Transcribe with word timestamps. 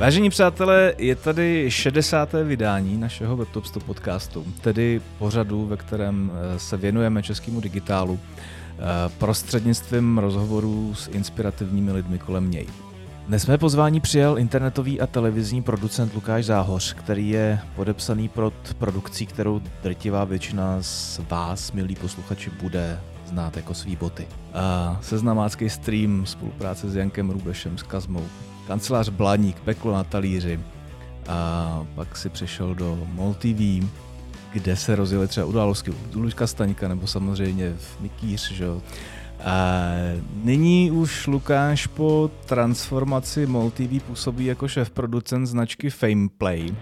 Vážení 0.00 0.30
přátelé, 0.30 0.94
je 0.98 1.16
tady 1.16 1.70
60. 1.70 2.32
vydání 2.44 2.96
našeho 2.96 3.36
WebTop 3.36 3.64
100 3.66 3.80
podcastu, 3.80 4.46
tedy 4.60 5.00
pořadu, 5.18 5.66
ve 5.66 5.76
kterém 5.76 6.32
eh, 6.34 6.58
se 6.58 6.76
věnujeme 6.76 7.22
českému 7.22 7.60
digitálu 7.60 8.20
eh, 8.20 8.78
prostřednictvím 9.18 10.18
rozhovorů 10.18 10.94
s 10.94 11.08
inspirativními 11.08 11.92
lidmi 11.92 12.18
kolem 12.18 12.50
něj. 12.50 12.66
Dnes 13.26 13.42
jsme 13.42 13.58
pozvání 13.58 14.00
přijal 14.00 14.38
internetový 14.38 15.00
a 15.00 15.06
televizní 15.06 15.62
producent 15.62 16.14
Lukáš 16.14 16.44
Záhoř, 16.44 16.94
který 16.94 17.28
je 17.28 17.60
podepsaný 17.76 18.28
pod 18.28 18.54
produkcí, 18.78 19.26
kterou 19.26 19.60
drtivá 19.82 20.24
většina 20.24 20.76
z 20.80 21.20
vás, 21.30 21.72
milí 21.72 21.94
posluchači, 21.94 22.50
bude 22.62 23.00
znát 23.26 23.56
jako 23.56 23.74
svý 23.74 23.96
boty. 23.96 24.26
A 24.54 24.98
seznamácký 25.02 25.70
stream, 25.70 26.26
spolupráce 26.26 26.90
s 26.90 26.96
Jankem 26.96 27.30
Rubešem, 27.30 27.78
s 27.78 27.82
Kazmou, 27.82 28.26
kancelář 28.70 29.08
Blaník, 29.08 29.60
Peklo 29.60 29.92
na 29.92 30.04
talíři 30.04 30.60
a 31.28 31.86
pak 31.94 32.16
si 32.16 32.28
přešel 32.28 32.74
do 32.74 32.98
MOL 33.12 33.34
TV, 33.34 33.86
kde 34.52 34.76
se 34.76 34.96
rozjeli 34.96 35.28
třeba 35.28 35.46
události 35.46 35.90
u 35.90 35.96
Luďka 36.14 36.46
Staňka 36.46 36.88
nebo 36.88 37.06
samozřejmě 37.06 37.74
v 37.78 38.00
Mikýř, 38.00 38.52
že. 38.52 38.66
A 39.44 39.82
nyní 40.44 40.90
už 40.90 41.26
Lukáš 41.26 41.86
po 41.86 42.30
transformaci 42.46 43.46
MOL 43.46 43.70
TV 43.70 44.02
působí 44.06 44.44
jako 44.44 44.68
šéf 44.68 44.90
producent 44.90 45.46
značky 45.46 45.90
Fameplay, 45.90 46.74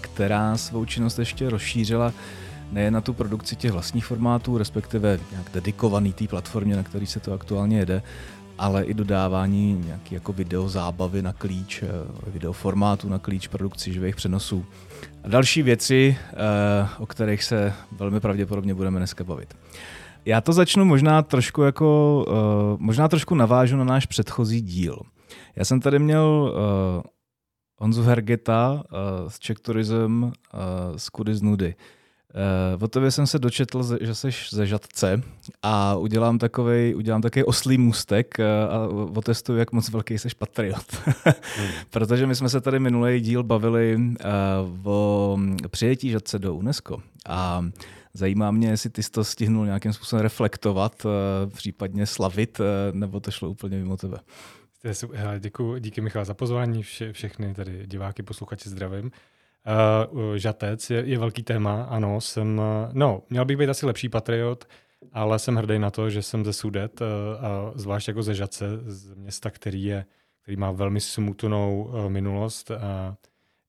která 0.00 0.56
svou 0.56 0.84
činnost 0.84 1.18
ještě 1.18 1.50
rozšířila 1.50 2.12
nejen 2.72 2.94
na 2.94 3.00
tu 3.00 3.12
produkci 3.12 3.56
těch 3.56 3.72
vlastních 3.72 4.04
formátů, 4.04 4.58
respektive 4.58 5.18
nějak 5.30 5.50
dedikovaný 5.54 6.12
té 6.12 6.28
platformě, 6.28 6.76
na 6.76 6.82
který 6.82 7.06
se 7.06 7.20
to 7.20 7.32
aktuálně 7.32 7.78
jede, 7.78 8.02
ale 8.58 8.84
i 8.84 8.94
dodávání 8.94 9.82
nějaký 9.84 10.14
jako 10.14 10.32
video 10.32 10.68
zábavy 10.68 11.22
na 11.22 11.32
klíč, 11.32 11.82
eh, 11.82 11.88
video 12.26 12.52
formátu 12.52 13.08
na 13.08 13.18
klíč 13.18 13.48
produkci 13.48 13.92
živých 13.92 14.16
přenosů 14.16 14.64
a 15.24 15.28
další 15.28 15.62
věci, 15.62 16.16
eh, 16.18 16.88
o 16.98 17.06
kterých 17.06 17.44
se 17.44 17.72
velmi 17.92 18.20
pravděpodobně 18.20 18.74
budeme 18.74 18.98
dneska 18.98 19.24
bavit. 19.24 19.54
Já 20.24 20.40
to 20.40 20.52
začnu 20.52 20.84
možná 20.84 21.22
trošku 21.22 21.62
jako, 21.62 22.24
eh, 22.28 22.76
možná 22.78 23.08
trošku 23.08 23.34
navážu 23.34 23.76
na 23.76 23.84
náš 23.84 24.06
předchozí 24.06 24.60
díl. 24.60 24.98
Já 25.56 25.64
jsem 25.64 25.80
tady 25.80 25.98
měl 25.98 26.54
Honzu 27.78 28.02
Hergeta 28.02 28.82
z 29.28 29.38
Czech 29.38 29.58
Tourism 29.58 30.30
z 30.96 31.08
Kudy 31.08 31.34
z 31.34 31.42
Nudy. 31.42 31.74
Uh, 32.76 32.82
o 32.82 32.88
tobě 32.88 33.10
jsem 33.10 33.26
se 33.26 33.38
dočetl, 33.38 33.98
že 34.00 34.14
jsi 34.14 34.28
ze 34.50 34.66
Žadce 34.66 35.22
a 35.62 35.96
udělám 35.96 36.38
takový 36.38 36.94
udělám 36.94 37.22
takový 37.22 37.44
oslý 37.44 37.78
můstek 37.78 38.34
uh, 38.38 38.44
a 38.74 38.88
otestuju, 39.16 39.58
jak 39.58 39.72
moc 39.72 39.90
velký 39.90 40.18
jsi 40.18 40.28
patriot. 40.38 40.96
hmm. 41.56 41.72
Protože 41.90 42.26
my 42.26 42.34
jsme 42.34 42.48
se 42.48 42.60
tady 42.60 42.78
minulý 42.78 43.20
díl 43.20 43.42
bavili 43.42 43.96
uh, 43.96 44.88
o 44.92 45.38
přijetí 45.70 46.10
Žadce 46.10 46.38
do 46.38 46.54
UNESCO 46.54 46.98
a 47.26 47.64
zajímá 48.14 48.50
mě, 48.50 48.68
jestli 48.68 48.90
ty 48.90 49.02
jsi 49.02 49.10
to 49.10 49.24
stihnul 49.24 49.66
nějakým 49.66 49.92
způsobem 49.92 50.22
reflektovat, 50.22 51.04
uh, 51.04 51.10
případně 51.52 52.06
slavit, 52.06 52.60
uh, 52.60 52.66
nebo 52.92 53.20
to 53.20 53.30
šlo 53.30 53.50
úplně 53.50 53.76
mimo 53.78 53.96
tebe. 53.96 54.18
Děkuji, 55.38 55.78
díky 55.78 56.00
Michal 56.00 56.24
za 56.24 56.34
pozvání, 56.34 56.82
vše, 56.82 57.12
všechny 57.12 57.54
tady 57.54 57.86
diváky, 57.86 58.22
posluchači 58.22 58.68
zdravím. 58.68 59.10
Uh, 59.66 60.34
žatec 60.36 60.90
je, 60.90 61.02
je 61.06 61.18
velký 61.18 61.42
téma, 61.42 61.82
ano, 61.82 62.20
jsem, 62.20 62.58
uh, 62.58 62.64
no, 62.92 63.22
měl 63.30 63.44
bych 63.44 63.56
být 63.56 63.68
asi 63.68 63.86
lepší 63.86 64.08
patriot, 64.08 64.64
ale 65.12 65.38
jsem 65.38 65.56
hrdý 65.56 65.78
na 65.78 65.90
to, 65.90 66.10
že 66.10 66.22
jsem 66.22 66.44
ze 66.44 66.52
Sudet, 66.52 67.00
uh, 67.00 67.06
a 67.46 67.72
zvlášť 67.74 68.08
jako 68.08 68.22
ze 68.22 68.34
Žace, 68.34 68.66
z 68.86 69.14
města, 69.14 69.50
který, 69.50 69.84
je, 69.84 70.04
který 70.42 70.56
má 70.56 70.70
velmi 70.70 71.00
smutnou 71.00 71.84
uh, 71.84 72.10
minulost, 72.10 72.70
a 72.70 73.16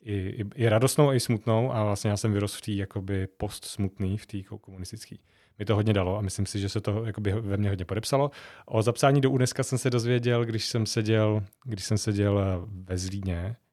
i, 0.02 0.14
i, 0.14 0.46
i 0.56 0.70
radostnou, 0.70 1.14
i 1.14 1.20
smutnou 1.20 1.74
a 1.74 1.84
vlastně 1.84 2.10
já 2.10 2.18
jsem 2.18 2.34
vyrostl 2.34 2.58
v 2.58 2.62
té 2.62 2.72
jakoby 2.72 3.28
post 3.28 3.66
smutný, 3.66 4.18
v 4.18 4.26
té 4.26 4.38
komunistické. 4.62 5.16
Mi 5.60 5.66
to 5.66 5.76
hodně 5.76 5.94
dalo 5.94 6.18
a 6.18 6.22
myslím 6.22 6.46
si, 6.46 6.60
že 6.60 6.70
se 6.70 6.82
to 6.82 7.06
jakoby 7.06 7.32
ve 7.32 7.58
mně 7.58 7.70
hodně 7.70 7.86
podepsalo. 7.86 8.32
O 8.66 8.82
zapsání 8.82 9.22
do 9.22 9.32
UNESCO 9.32 9.64
jsem 9.64 9.78
se 9.78 9.90
dozvěděl, 9.90 10.46
když 10.46 10.66
jsem 10.66 10.86
seděl, 10.86 11.44
když 11.64 11.86
jsem 11.86 11.98
seděl 11.98 12.66
ve 12.68 12.98
Zlíně, 12.98 13.56
Eh, 13.56 13.65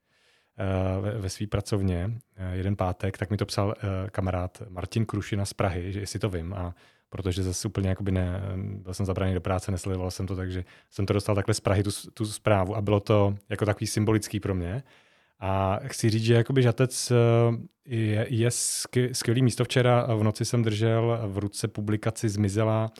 ve, 1.00 1.18
ve 1.18 1.28
své 1.28 1.46
pracovně 1.46 2.10
eh, 2.36 2.56
jeden 2.56 2.76
pátek, 2.76 3.18
tak 3.18 3.30
mi 3.30 3.36
to 3.36 3.46
psal 3.46 3.74
eh, 3.76 4.10
kamarád 4.10 4.62
Martin 4.68 5.06
Krušina 5.06 5.44
z 5.44 5.52
Prahy, 5.52 5.92
že 5.92 6.00
jestli 6.00 6.18
to 6.18 6.28
vím 6.28 6.54
a 6.54 6.74
protože 7.08 7.42
zase 7.42 7.68
úplně 7.68 7.88
jakoby 7.88 8.12
ne, 8.12 8.42
byl 8.56 8.94
jsem 8.94 9.06
zabraný 9.06 9.34
do 9.34 9.40
práce, 9.40 9.70
nesledoval 9.70 10.10
jsem 10.10 10.26
to, 10.26 10.36
takže 10.36 10.64
jsem 10.90 11.06
to 11.06 11.12
dostal 11.12 11.34
takhle 11.34 11.54
z 11.54 11.60
Prahy, 11.60 11.82
tu, 11.82 11.90
tu 12.14 12.26
zprávu 12.26 12.76
a 12.76 12.80
bylo 12.80 13.00
to 13.00 13.34
jako 13.48 13.66
takový 13.66 13.86
symbolický 13.86 14.40
pro 14.40 14.54
mě. 14.54 14.82
A 15.40 15.80
chci 15.86 16.10
říct, 16.10 16.22
že 16.22 16.34
jakoby 16.34 16.62
žatec 16.62 17.12
je, 17.86 18.26
je 18.30 18.50
skvělý 19.12 19.42
místo. 19.42 19.64
Včera 19.64 20.06
v 20.14 20.22
noci 20.22 20.44
jsem 20.44 20.62
držel 20.62 21.20
v 21.26 21.38
ruce 21.38 21.68
publikaci 21.68 22.28
Zmizela, 22.28 22.92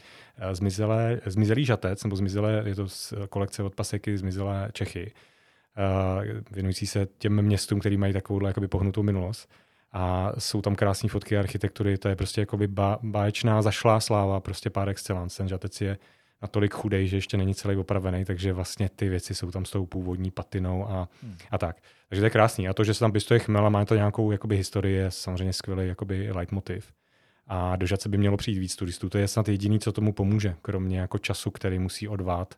zmizelé, 0.53 1.21
Zmizelý 1.27 1.65
žatec, 1.65 2.05
nebo 2.05 2.17
Zmizelé, 2.17 2.63
je 2.67 2.75
to 2.75 2.89
z 2.89 3.15
kolekce 3.29 3.63
od 3.63 3.75
Paseky 3.75 4.19
Zmizelé 4.19 4.71
Čechy 4.73 5.13
věnující 6.51 6.87
se 6.87 7.09
těm 7.19 7.43
městům, 7.43 7.81
který 7.81 7.97
mají 7.97 8.13
takovou 8.13 8.47
jakoby 8.47 8.69
pohnutou 8.69 9.03
minulost. 9.03 9.51
A 9.93 10.33
jsou 10.39 10.63
tam 10.63 10.75
krásné 10.75 11.09
fotky 11.09 11.39
architektury, 11.39 11.99
to 11.99 12.09
je 12.09 12.17
prostě 12.17 12.41
jakoby 12.41 12.67
ba, 12.67 12.99
báječná 13.03 13.63
zašlá 13.63 14.01
sláva, 14.01 14.41
prostě 14.41 14.71
pár 14.71 14.89
excellence. 14.89 15.37
Ten 15.37 15.49
žatec 15.49 15.81
je 15.81 15.99
natolik 16.43 16.75
chudej, 16.75 17.09
že 17.09 17.17
ještě 17.17 17.37
není 17.37 17.55
celý 17.55 17.77
opravený, 17.77 18.25
takže 18.25 18.53
vlastně 18.53 18.89
ty 18.97 19.09
věci 19.09 19.35
jsou 19.35 19.51
tam 19.51 19.65
s 19.65 19.71
tou 19.71 19.87
původní 19.87 20.31
patinou 20.31 20.91
a, 20.91 21.09
hmm. 21.23 21.37
a 21.51 21.59
tak. 21.59 21.77
Takže 22.09 22.21
to 22.21 22.27
je 22.27 22.31
krásný. 22.31 22.69
A 22.69 22.75
to, 22.75 22.85
že 22.85 22.95
se 22.95 23.01
tam 23.01 23.13
pěstuje 23.13 23.41
chmel 23.41 23.67
a 23.67 23.69
má 23.69 23.85
to 23.85 23.95
nějakou 23.95 24.33
jakoby, 24.33 24.57
historii, 24.57 24.97
je 24.97 25.11
samozřejmě 25.11 25.53
skvělý 25.53 25.89
jakoby, 25.89 26.33
leitmotiv. 26.33 26.93
A 27.47 27.77
do 27.77 27.87
Žace 27.87 28.09
by 28.09 28.19
mělo 28.19 28.37
přijít 28.37 28.59
víc 28.59 28.77
turistů. 28.77 29.09
To 29.09 29.19
je 29.19 29.29
snad 29.29 29.49
jediný, 29.49 29.81
co 29.81 29.93
tomu 29.93 30.13
pomůže, 30.13 30.55
kromě 30.63 31.01
jako 31.01 31.19
času, 31.19 31.51
který 31.51 31.79
musí 31.79 32.09
odvát 32.09 32.55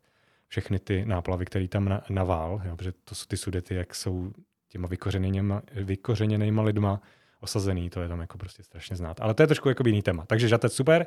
všechny 0.49 0.79
ty 0.79 1.05
náplavy, 1.05 1.45
které 1.45 1.69
tam 1.69 2.01
navál, 2.11 2.63
jo, 2.65 2.77
protože 2.77 2.93
to 3.05 3.15
jsou 3.15 3.27
ty 3.27 3.37
sudety, 3.37 3.75
jak 3.75 3.95
jsou 3.95 4.33
těma 4.69 4.89
vykořeněnýma, 4.89 5.63
vykořeněnýma 5.75 6.63
lidma 6.63 7.01
osazený, 7.41 7.91
to 7.91 8.01
je 8.01 8.09
tam 8.09 8.21
jako 8.21 8.39
prostě 8.39 8.63
strašně 8.63 8.97
znát. 8.97 9.21
Ale 9.21 9.35
to 9.35 9.43
je 9.43 9.47
trošku 9.47 9.69
jako 9.69 9.83
jiný 9.87 10.03
téma. 10.03 10.27
Takže 10.27 10.49
žatec 10.49 10.73
super, 10.73 11.07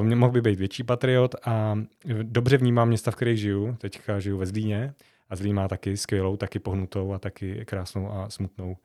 uh, 0.00 0.14
mohl 0.14 0.32
by 0.32 0.40
být 0.40 0.58
větší 0.58 0.82
patriot 0.82 1.34
a 1.44 1.78
dobře 2.22 2.56
vnímám 2.56 2.88
města, 2.88 3.10
v 3.10 3.16
kterých 3.16 3.38
žiju. 3.38 3.76
Teďka 3.80 4.20
žiju 4.20 4.38
ve 4.38 4.46
Zlíně 4.46 4.94
a 5.30 5.36
Zlín 5.36 5.54
má 5.54 5.68
taky 5.68 5.96
skvělou, 5.96 6.36
taky 6.36 6.58
pohnutou 6.58 7.12
a 7.12 7.18
taky 7.18 7.64
krásnou 7.64 8.12
a 8.12 8.30
smutnou 8.30 8.76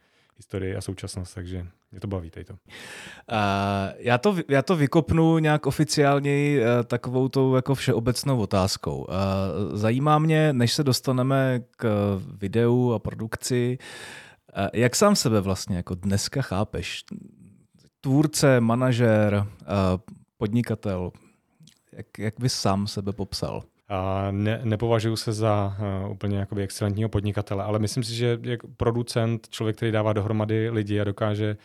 historii 0.42 0.76
a 0.76 0.82
současnost, 0.82 1.36
takže 1.36 1.68
mě 1.92 2.00
to 2.00 2.08
baví 2.08 2.30
tady 2.30 2.46
to. 2.46 2.54
Uh, 2.54 2.60
já 3.98 4.18
to. 4.18 4.36
Já 4.50 4.62
to 4.62 4.76
vykopnu 4.76 5.38
nějak 5.38 5.66
oficiálně 5.66 6.60
uh, 6.60 6.84
takovou 6.84 7.30
tou 7.30 7.56
jako 7.56 7.76
všeobecnou 7.76 8.40
otázkou. 8.40 8.98
Uh, 8.98 9.78
zajímá 9.78 10.20
mě, 10.20 10.54
než 10.54 10.74
se 10.74 10.84
dostaneme 10.84 11.62
k 11.78 12.18
videu 12.38 12.94
a 12.94 13.00
produkci, 13.00 13.78
uh, 14.58 14.68
jak 14.74 14.96
sám 14.96 15.16
sebe 15.16 15.42
vlastně 15.42 15.76
jako 15.78 15.96
dneska 15.96 16.42
chápeš? 16.42 17.04
Tvůrce, 18.02 18.62
manažer, 18.62 19.34
uh, 19.36 19.68
podnikatel, 20.38 21.12
jak, 21.92 22.20
jak 22.20 22.34
bys 22.40 22.54
sám 22.54 22.88
sebe 22.88 23.14
popsal? 23.14 23.64
A 23.94 24.28
ne, 24.32 24.62
nepovažuji 24.64 25.16
se 25.16 25.34
za 25.34 25.78
uh, 26.04 26.12
úplně 26.12 26.38
jakoby 26.38 26.64
excelentního 26.64 27.10
podnikatele, 27.10 27.64
ale 27.64 27.80
myslím 27.80 28.04
si, 28.04 28.16
že 28.16 28.40
jak 28.42 28.60
producent, 28.78 29.50
člověk, 29.50 29.76
který 29.76 29.92
dává 29.92 30.14
dohromady 30.14 30.70
lidi 30.70 31.00
a 31.00 31.04
dokáže 31.04 31.58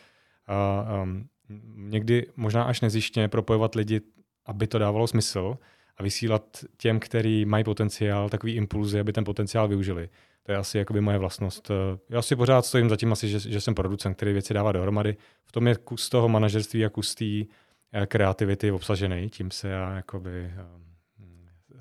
uh, 0.49 1.03
um, 1.03 1.29
někdy 1.77 2.27
možná 2.37 2.63
až 2.63 2.81
nezjištně 2.81 3.29
propojovat 3.29 3.75
lidi, 3.75 4.01
aby 4.47 4.67
to 4.67 4.79
dávalo 4.79 5.07
smysl 5.07 5.59
a 5.97 6.03
vysílat 6.03 6.65
těm, 6.77 7.01
který 7.01 7.45
mají 7.45 7.65
potenciál, 7.65 8.29
takový 8.29 8.55
impulzy, 8.55 9.01
aby 9.01 9.13
ten 9.13 9.25
potenciál 9.25 9.69
využili. 9.69 10.09
To 10.43 10.53
je 10.53 10.59
asi 10.59 10.79
jakoby 10.79 11.01
moje 11.01 11.19
vlastnost. 11.19 11.71
Já 12.11 12.23
si 12.23 12.37
pořád 12.37 12.67
stojím 12.67 12.89
za 12.89 12.97
tím 12.97 13.13
asi, 13.13 13.29
že, 13.29 13.41
že 13.41 13.61
jsem 13.61 13.75
producent, 13.75 14.17
který 14.17 14.33
věci 14.33 14.55
dává 14.55 14.73
dohromady. 14.73 15.17
V 15.45 15.53
tom 15.53 15.67
je 15.67 15.75
kus 15.75 16.09
toho 16.09 16.29
manažerství 16.29 16.85
a 16.85 16.91
kus 16.91 17.15
té 17.15 17.25
eh, 17.25 18.07
kreativity 18.07 18.71
obsažený. 18.71 19.31
Tím 19.31 19.51
se 19.51 19.69
já 19.69 19.93
jakoby 19.97 20.51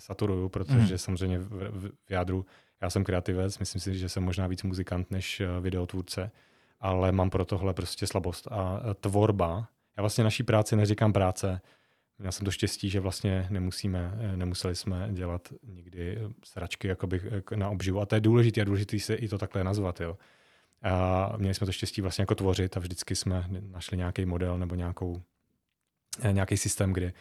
saturuju, 0.05 0.49
protože 0.49 0.93
mm. 0.93 0.97
samozřejmě 0.97 1.39
v, 1.39 1.49
v, 1.49 1.91
v 2.05 2.11
jádru 2.11 2.45
já 2.81 2.89
jsem 2.89 3.03
kreativec, 3.03 3.59
myslím 3.59 3.81
si, 3.81 3.97
že 3.97 4.09
jsem 4.09 4.23
možná 4.23 4.47
víc 4.47 4.63
muzikant 4.63 5.11
než 5.11 5.41
eh, 5.41 5.61
videotvůrce, 5.61 6.31
ale 6.79 7.11
mám 7.11 7.29
pro 7.29 7.45
tohle 7.45 7.73
prostě 7.73 8.07
slabost. 8.07 8.47
A 8.51 8.81
eh, 8.91 8.93
tvorba, 8.93 9.67
já 9.97 10.01
vlastně 10.01 10.23
naší 10.23 10.43
práci 10.43 10.75
neříkám 10.75 11.13
práce, 11.13 11.61
já 12.19 12.31
jsem 12.31 12.45
to 12.45 12.51
štěstí, 12.51 12.89
že 12.89 12.99
vlastně 12.99 13.47
nemusíme, 13.49 14.17
eh, 14.19 14.37
nemuseli 14.37 14.75
jsme 14.75 15.09
dělat 15.11 15.53
nikdy 15.63 16.19
sračky 16.43 16.87
jakoby 16.87 17.21
na 17.55 17.69
obživu. 17.69 18.01
A 18.01 18.05
to 18.05 18.15
je 18.15 18.21
důležité 18.21 18.61
a 18.61 18.63
důležité 18.63 18.99
se 18.99 19.15
i 19.15 19.27
to 19.27 19.37
takhle 19.37 19.63
nazvat. 19.63 20.01
Jo. 20.01 20.17
A 20.81 21.33
měli 21.37 21.53
jsme 21.53 21.65
to 21.65 21.71
štěstí 21.71 22.01
vlastně 22.01 22.21
jako 22.21 22.35
tvořit 22.35 22.77
a 22.77 22.79
vždycky 22.79 23.15
jsme 23.15 23.45
našli 23.49 23.97
nějaký 23.97 24.25
model 24.25 24.57
nebo 24.57 24.75
nějakou, 24.75 25.21
nějaký 26.31 26.57
systém, 26.57 26.93
kdy, 26.93 27.13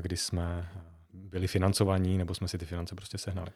kdy 0.00 0.16
jsme 0.16 0.68
byli 1.12 1.46
financovaní, 1.46 2.18
nebo 2.18 2.34
jsme 2.34 2.48
si 2.48 2.58
ty 2.58 2.66
finance 2.66 2.94
prostě 2.94 3.18
sehnali. 3.18 3.50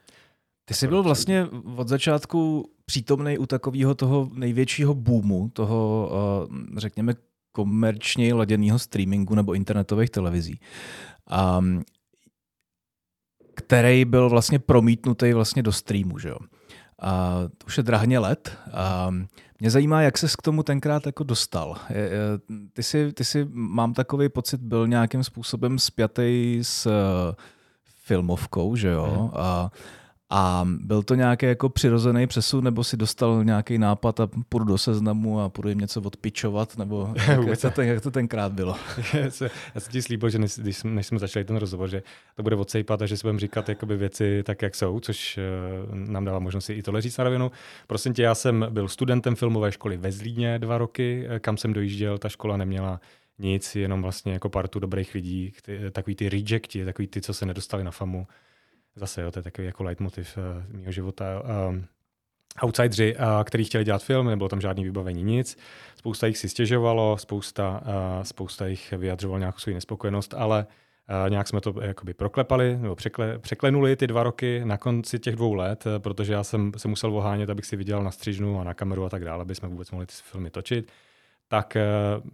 Ty 0.65 0.75
jsi 0.75 0.89
byl 0.89 1.03
vlastně 1.03 1.47
od 1.77 1.89
začátku 1.89 2.71
přítomný 2.85 3.39
u 3.39 3.47
takového 3.47 3.95
toho 3.95 4.31
největšího 4.35 4.95
boomu, 4.95 5.49
toho, 5.49 6.11
uh, 6.51 6.79
řekněme, 6.79 7.15
komerčně 7.53 8.35
laděného 8.35 8.79
streamingu 8.79 9.35
nebo 9.35 9.55
internetových 9.55 10.11
televizí. 10.11 10.61
Um, 11.59 11.83
který 13.56 14.05
byl 14.05 14.31
vlastně 14.31 14.59
promítnutý 14.59 15.33
vlastně 15.33 15.62
do 15.62 15.73
streamu, 15.73 16.19
že 16.19 16.29
jo. 16.29 16.39
To 17.59 17.67
už 17.67 17.77
je 17.77 17.83
drahně 17.83 18.19
let. 18.19 18.59
A 18.73 19.15
mě 19.65 19.71
zajímá, 19.71 20.03
jak 20.03 20.19
ses 20.19 20.37
k 20.37 20.43
tomu 20.43 20.63
tenkrát 20.63 21.07
jako 21.07 21.25
dostal. 21.25 21.77
Ty 22.73 22.83
si, 22.83 23.13
ty 23.13 23.25
si, 23.25 23.47
mám 23.51 23.95
takový 23.95 24.29
pocit, 24.29 24.61
byl 24.61 24.89
nějakým 24.89 25.25
způsobem 25.25 25.79
spjatý 25.79 26.59
s 26.63 26.87
eh, 26.87 27.35
filmovkou, 28.05 28.77
že 28.77 28.89
jo. 28.89 29.05
Hmm. 29.21 29.31
A 29.33 29.71
a 30.31 30.69
byl 30.81 31.03
to 31.03 31.15
nějaký 31.15 31.47
jako 31.47 31.69
přirozený 31.69 32.26
přesun, 32.26 32.65
nebo 32.65 32.85
si 32.85 32.97
dostal 32.97 33.44
nějaký 33.44 33.79
nápad 33.79 34.21
a 34.21 34.29
půjdu 34.49 34.65
do 34.65 34.79
seznamu 34.79 35.41
a 35.41 35.49
půjdu 35.49 35.69
jim 35.69 35.79
něco 35.79 36.00
odpičovat, 36.00 36.79
nebo 36.79 37.15
jak, 37.47 37.61
to, 37.61 37.71
ten, 37.71 37.88
jak 37.88 38.00
to 38.00 38.11
tenkrát 38.11 38.53
bylo? 38.53 38.76
já 39.15 39.31
jsem 39.81 39.93
ti 39.93 40.03
slíbil, 40.03 40.31
že 40.31 40.38
než, 40.38 40.56
než, 40.85 41.06
jsme 41.06 41.19
začali 41.19 41.44
ten 41.44 41.56
rozhovor, 41.56 41.88
že 41.88 42.03
to 42.37 42.43
bude 42.43 42.56
odsejpat 42.56 43.03
a 43.03 43.06
že 43.06 43.17
si 43.17 43.23
budeme 43.23 43.38
říkat 43.38 43.69
jakoby 43.69 43.97
věci 43.97 44.43
tak, 44.43 44.62
jak 44.62 44.75
jsou, 44.75 45.00
což 45.00 45.38
uh, 45.91 45.94
nám 45.94 46.25
dává 46.25 46.38
možnost 46.38 46.70
i 46.70 46.82
tohle 46.82 47.00
říct 47.00 47.19
na 47.19 47.25
rovinu. 47.25 47.50
Prosím 47.87 48.15
tě, 48.15 48.23
já 48.23 48.35
jsem 48.35 48.67
byl 48.70 48.88
studentem 48.88 49.35
filmové 49.35 49.73
školy 49.73 49.97
ve 49.97 50.12
Zlíně 50.12 50.59
dva 50.59 50.79
roky, 50.79 51.27
eh, 51.29 51.41
kam 51.41 51.56
jsem 51.56 51.73
dojížděl, 51.73 52.19
ta 52.19 52.29
škola 52.29 52.56
neměla 52.56 53.00
nic, 53.38 53.77
jenom 53.77 54.03
vlastně 54.03 54.32
jako 54.32 54.49
partu 54.49 54.79
dobrých 54.79 55.15
lidí, 55.15 55.53
takový 55.93 56.17
ty 56.17 56.29
rejecti, 56.29 56.85
takový 56.85 57.09
ty, 57.09 57.20
co 57.20 57.35
se 57.35 57.47
nedostali 57.47 57.85
na 57.85 57.91
famu 57.91 58.27
zase, 58.96 59.23
jo, 59.23 59.31
to 59.31 59.38
je 59.38 59.43
takový 59.43 59.67
jako 59.67 59.85
leitmotiv 59.85 60.38
uh, 60.38 60.76
mého 60.81 60.93
života. 60.93 61.43
Um, 61.69 61.87
outsideri, 62.62 63.17
uh, 63.17 63.23
který 63.44 63.64
chtěli 63.64 63.85
dělat 63.85 64.02
film, 64.02 64.26
nebylo 64.26 64.49
tam 64.49 64.61
žádný 64.61 64.85
vybavení, 64.85 65.23
nic. 65.23 65.58
Spousta 65.96 66.26
jich 66.26 66.38
si 66.38 66.49
stěžovalo, 66.49 67.19
spousta, 67.19 67.82
uh, 67.87 68.23
spousta 68.23 68.67
jich 68.67 68.93
vyjadřoval 68.93 69.38
nějakou 69.38 69.58
svou 69.58 69.73
nespokojenost, 69.73 70.35
ale 70.35 70.67
uh, 71.25 71.31
nějak 71.31 71.49
jsme 71.49 71.61
to 71.61 71.75
jakoby 71.82 72.14
proklepali, 72.14 72.76
nebo 72.76 72.94
překle, 72.94 73.38
překlenuli 73.38 73.96
ty 73.96 74.06
dva 74.06 74.23
roky 74.23 74.61
na 74.64 74.79
konci 74.79 75.19
těch 75.19 75.37
dvou 75.37 75.55
let, 75.55 75.87
uh, 75.87 75.93
protože 75.99 76.32
já 76.32 76.44
jsem 76.44 76.73
se 76.76 76.88
musel 76.88 77.17
ohánět, 77.17 77.50
abych 77.50 77.67
si 77.67 77.76
viděl 77.76 78.02
na 78.02 78.11
střižnu 78.11 78.61
a 78.61 78.64
na 78.64 78.75
kameru 78.75 79.05
a 79.05 79.08
tak 79.08 79.25
dále, 79.25 79.43
aby 79.43 79.55
jsme 79.55 79.69
vůbec 79.69 79.91
mohli 79.91 80.06
ty 80.06 80.14
filmy 80.23 80.50
točit 80.50 80.93
tak 81.49 81.76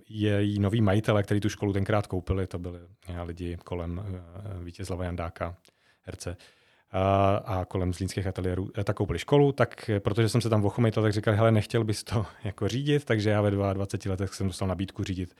její 0.09 0.59
noví 0.59 0.81
majitele, 0.81 1.23
který 1.23 1.41
tu 1.41 1.49
školu 1.49 1.73
tenkrát 1.73 2.07
koupili, 2.07 2.47
to 2.47 2.59
byli 2.59 2.79
lidi 3.25 3.57
kolem 3.65 4.03
Vítězlava 4.63 5.05
Jandáka, 5.05 5.57
herce, 6.11 6.37
a, 6.93 7.37
a 7.37 7.65
kolem 7.65 7.93
zlínských 7.93 8.27
ateliérů, 8.27 8.71
eh, 8.79 8.85
tak 8.85 8.97
koupili 8.97 9.19
školu, 9.19 9.53
tak 9.53 9.91
eh, 9.91 10.01
protože 10.01 10.29
jsem 10.29 10.41
se 10.41 10.49
tam 10.49 10.65
ochomejtal, 10.65 11.03
tak 11.03 11.13
říkal, 11.13 11.35
hele, 11.35 11.53
nechtěl 11.53 11.85
bys 11.85 12.05
to 12.05 12.27
jako 12.45 12.69
řídit, 12.69 13.05
takže 13.05 13.31
já 13.31 13.41
ve 13.41 13.51
22 13.51 14.13
letech 14.13 14.35
jsem 14.35 14.47
dostal 14.47 14.69
nabídku 14.69 15.05
řídit 15.05 15.35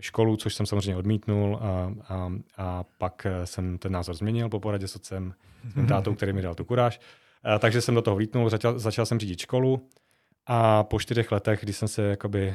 školu, 0.00 0.36
což 0.36 0.54
jsem 0.54 0.66
samozřejmě 0.66 0.96
odmítnul 0.96 1.58
a, 1.62 1.92
a, 2.08 2.32
a 2.56 2.84
pak 2.98 3.26
eh, 3.26 3.46
jsem 3.46 3.78
ten 3.78 3.92
názor 3.92 4.14
změnil 4.14 4.48
po 4.48 4.60
poradě 4.60 4.88
s 4.88 4.96
otcem, 4.96 5.34
s 5.70 5.74
mým 5.74 5.86
tátou, 5.86 6.14
který 6.14 6.32
mi 6.32 6.42
dal 6.42 6.54
tu 6.54 6.64
kuráž. 6.64 7.00
A, 7.42 7.58
takže 7.58 7.80
jsem 7.80 7.94
do 7.94 8.02
toho 8.02 8.16
vlítnul, 8.16 8.50
začal, 8.50 8.78
začal 8.78 9.06
jsem 9.06 9.18
řídit 9.18 9.38
školu 9.38 9.88
a 10.46 10.84
po 10.84 11.00
čtyřech 11.00 11.32
letech, 11.32 11.60
kdy 11.60 11.72
jsem 11.72 11.88
se 11.88 12.02
jakoby 12.02 12.54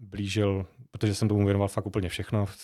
blížil, 0.00 0.66
protože 0.90 1.14
jsem 1.14 1.28
tomu 1.28 1.44
věnoval 1.44 1.68
fakt 1.68 1.86
úplně 1.86 2.08
všechno, 2.08 2.46
v 2.46 2.56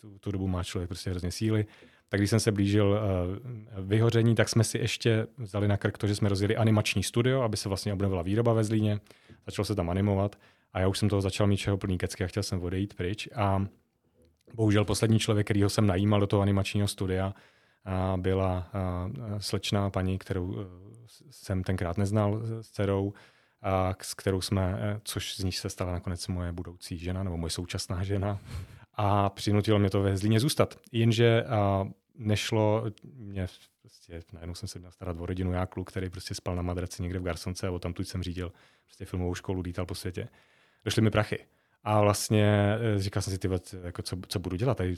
tu, 0.00 0.16
v 0.16 0.20
tu 0.20 0.30
dobu 0.30 0.48
má 0.48 0.64
člověk 0.64 0.88
prostě 0.88 1.10
hrozně 1.10 1.30
síly, 1.30 1.66
tak 2.10 2.20
když 2.20 2.30
jsem 2.30 2.40
se 2.40 2.52
blížil 2.52 2.86
uh, 2.86 3.84
vyhoření, 3.84 4.34
tak 4.34 4.48
jsme 4.48 4.64
si 4.64 4.78
ještě 4.78 5.26
vzali 5.38 5.68
na 5.68 5.76
krk 5.76 5.98
to, 5.98 6.06
že 6.06 6.14
jsme 6.14 6.28
rozjeli 6.28 6.56
animační 6.56 7.02
studio, 7.02 7.42
aby 7.42 7.56
se 7.56 7.68
vlastně 7.68 7.92
obnovila 7.92 8.22
výroba 8.22 8.52
ve 8.52 8.64
Zlíně. 8.64 9.00
Začalo 9.46 9.66
se 9.66 9.74
tam 9.74 9.90
animovat 9.90 10.36
a 10.72 10.80
já 10.80 10.88
už 10.88 10.98
jsem 10.98 11.08
toho 11.08 11.22
začal 11.22 11.46
mít 11.46 11.56
čeho 11.56 11.78
plný 11.78 11.98
kecky 11.98 12.24
a 12.24 12.26
chtěl 12.26 12.42
jsem 12.42 12.62
odejít 12.62 12.94
pryč. 12.94 13.28
A 13.34 13.66
bohužel 14.54 14.84
poslední 14.84 15.18
člověk, 15.18 15.46
který 15.46 15.62
ho 15.62 15.68
jsem 15.68 15.86
najímal 15.86 16.20
do 16.20 16.26
toho 16.26 16.42
animačního 16.42 16.88
studia, 16.88 17.34
byla 18.16 18.70
uh, 18.74 19.38
slečná 19.38 19.90
paní, 19.90 20.18
kterou 20.18 20.46
uh, 20.46 20.64
jsem 21.30 21.64
tenkrát 21.64 21.98
neznal 21.98 22.40
s 22.60 22.70
dcerou, 22.70 23.12
a 23.62 23.94
s 24.02 24.14
kterou 24.14 24.40
jsme, 24.40 25.00
což 25.04 25.36
z 25.36 25.44
ní 25.44 25.52
se 25.52 25.70
stala 25.70 25.92
nakonec 25.92 26.28
moje 26.28 26.52
budoucí 26.52 26.98
žena, 26.98 27.22
nebo 27.22 27.36
moje 27.36 27.50
současná 27.50 28.02
žena. 28.02 28.38
A 29.02 29.30
přinutilo 29.30 29.78
mě 29.78 29.90
to 29.90 30.02
ve 30.02 30.16
Zlíně 30.16 30.40
zůstat. 30.40 30.78
Jenže 30.92 31.44
uh, 31.44 31.88
nešlo, 32.18 32.84
mě 33.14 33.46
prostě, 33.80 34.22
najednou 34.32 34.54
jsem 34.54 34.68
se 34.68 34.78
měl 34.78 34.90
starat 34.90 35.16
o 35.20 35.26
rodinu, 35.26 35.52
já 35.52 35.66
kluk, 35.66 35.90
který 35.90 36.10
prostě 36.10 36.34
spal 36.34 36.56
na 36.56 36.62
madraci 36.62 37.02
někde 37.02 37.18
v 37.18 37.22
Garsonce 37.22 37.68
a 37.68 37.78
tam 37.78 37.92
tu 37.92 38.04
jsem 38.04 38.22
řídil 38.22 38.52
prostě 38.84 39.04
filmovou 39.04 39.34
školu, 39.34 39.60
lítal 39.60 39.86
po 39.86 39.94
světě. 39.94 40.28
Došly 40.84 41.02
mi 41.02 41.10
prachy. 41.10 41.38
A 41.84 42.00
vlastně 42.00 42.76
eh, 42.80 42.98
říkal 42.98 43.22
jsem 43.22 43.32
si, 43.32 43.38
ty, 43.38 43.48
jako 43.82 44.02
co, 44.02 44.16
co, 44.28 44.38
budu 44.38 44.56
dělat 44.56 44.76
tady 44.76 44.94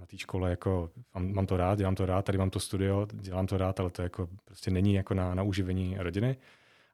na 0.00 0.06
té 0.06 0.18
škole, 0.18 0.50
jako 0.50 0.90
mám, 1.14 1.32
mám, 1.32 1.46
to 1.46 1.56
rád, 1.56 1.78
dělám 1.78 1.94
to 1.94 2.06
rád, 2.06 2.24
tady 2.24 2.38
mám 2.38 2.50
to 2.50 2.60
studio, 2.60 3.06
dělám 3.12 3.46
to 3.46 3.58
rád, 3.58 3.80
ale 3.80 3.90
to 3.90 4.02
jako 4.02 4.28
prostě 4.44 4.70
není 4.70 4.94
jako 4.94 5.14
na, 5.14 5.34
na 5.34 5.42
uživení 5.42 5.96
rodiny. 5.98 6.36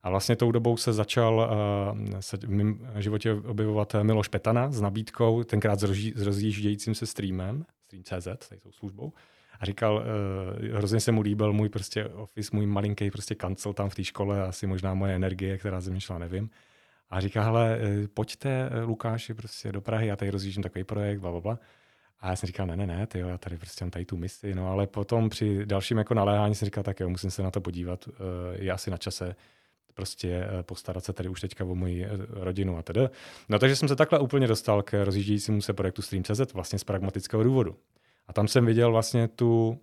A 0.02 0.10
vlastně 0.10 0.36
tou 0.36 0.52
dobou 0.52 0.76
se 0.76 0.92
začal 0.92 1.34
uh, 1.34 2.20
se 2.20 2.36
v 2.36 2.50
mém 2.50 2.88
životě 2.98 3.32
objevovat 3.32 3.96
Miloš 4.02 4.28
Petana 4.28 4.70
s 4.70 4.80
nabídkou, 4.80 5.44
tenkrát 5.44 5.80
s 5.80 6.22
rozjíždějícím 6.22 6.94
se 6.94 7.06
streamem, 7.06 7.64
Stream.cz, 7.86 8.48
tady 8.48 8.60
tou 8.60 8.72
službou 8.72 9.12
a 9.60 9.64
říkal, 9.64 9.94
uh, 9.94 10.76
hrozně 10.76 11.00
se 11.00 11.12
mu 11.12 11.20
líbil 11.20 11.52
můj 11.52 11.68
prostě 11.68 12.04
office, 12.04 12.50
můj 12.52 12.66
malinký 12.66 13.10
prostě 13.10 13.34
kancel 13.34 13.72
tam 13.72 13.88
v 13.88 13.94
té 13.94 14.04
škole, 14.04 14.42
asi 14.42 14.66
možná 14.66 14.94
moje 14.94 15.14
energie, 15.14 15.58
která 15.58 15.80
ze 15.80 15.90
mě 15.90 16.00
šla, 16.00 16.18
nevím. 16.18 16.50
A 17.10 17.20
říká, 17.20 17.42
hele, 17.42 17.78
eh, 17.80 18.08
pojďte 18.08 18.70
eh, 18.72 18.82
Lukáši 18.82 19.34
prostě 19.34 19.72
do 19.72 19.80
Prahy, 19.80 20.06
já 20.06 20.16
tady 20.16 20.30
rozjíždím 20.30 20.62
takový 20.62 20.84
projekt, 20.84 21.18
bla, 21.18 21.30
bla, 21.30 21.40
bla. 21.40 21.58
A 22.20 22.28
já 22.28 22.36
jsem 22.36 22.46
říkal, 22.46 22.66
ne, 22.66 22.76
ne, 22.76 22.86
ne, 22.86 23.06
ty 23.06 23.18
jo, 23.18 23.28
já 23.28 23.38
tady 23.38 23.56
prostě 23.56 23.84
mám 23.84 23.90
tady 23.90 24.04
tu 24.04 24.16
misi, 24.16 24.54
no 24.54 24.70
ale 24.70 24.86
potom 24.86 25.28
při 25.28 25.66
dalším 25.66 25.98
jako 25.98 26.14
naléhání 26.14 26.54
jsem 26.54 26.66
říkal, 26.66 26.84
tak 26.84 27.00
jo, 27.00 27.08
musím 27.08 27.30
se 27.30 27.42
na 27.42 27.50
to 27.50 27.60
podívat, 27.60 28.08
je 28.52 28.72
asi 28.72 28.90
na 28.90 28.96
čase 28.96 29.36
prostě 29.96 30.46
postarat 30.62 31.04
se 31.04 31.12
tady 31.12 31.28
už 31.28 31.40
teďka 31.40 31.64
o 31.64 31.74
moji 31.74 32.06
rodinu 32.30 32.78
a 32.78 32.82
tedy. 32.82 33.08
No 33.48 33.58
takže 33.58 33.76
jsem 33.76 33.88
se 33.88 33.96
takhle 33.96 34.18
úplně 34.18 34.46
dostal 34.46 34.82
k 34.82 35.04
rozjíždějícímu 35.04 35.62
se 35.62 35.72
projektu 35.72 36.02
Stream.cz 36.02 36.52
vlastně 36.54 36.78
z 36.78 36.84
pragmatického 36.84 37.42
důvodu. 37.42 37.76
A 38.26 38.32
tam 38.32 38.48
jsem 38.48 38.66
viděl 38.66 38.92
vlastně 38.92 39.28
tu, 39.28 39.80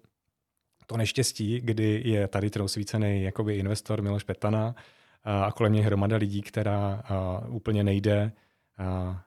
to 0.88 0.98
neštěstí, 0.98 1.62
kdy 1.62 2.02
je 2.06 2.28
tady 2.28 2.50
ten 2.50 2.62
osvícený 2.62 3.24
jakoby 3.24 3.56
investor 3.56 4.02
Miloš 4.02 4.24
Petana 4.24 4.76
a, 5.24 5.46
a 5.46 5.52
kolem 5.52 5.74
něj 5.74 5.84
hromada 5.84 6.18
lidí, 6.18 6.42
která 6.42 7.04
a, 7.06 7.44
úplně 7.48 7.84
nejde. 7.84 8.32
A, 8.78 9.22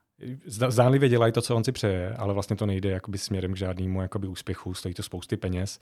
zdánlivě 0.47 1.09
dělají 1.09 1.33
to, 1.33 1.43
co 1.43 1.57
on 1.57 1.64
si 1.64 1.73
přeje, 1.73 2.14
ale 2.14 2.35
vlastně 2.35 2.57
to 2.57 2.66
nejde 2.66 2.90
jakoby 2.90 3.19
směrem 3.19 3.52
k 3.52 3.57
žádnému 3.57 4.02
jakoby 4.02 4.28
úspěchu, 4.28 4.75
stojí 4.75 4.95
to 4.95 5.02
spousty 5.02 5.37
peněz, 5.37 5.81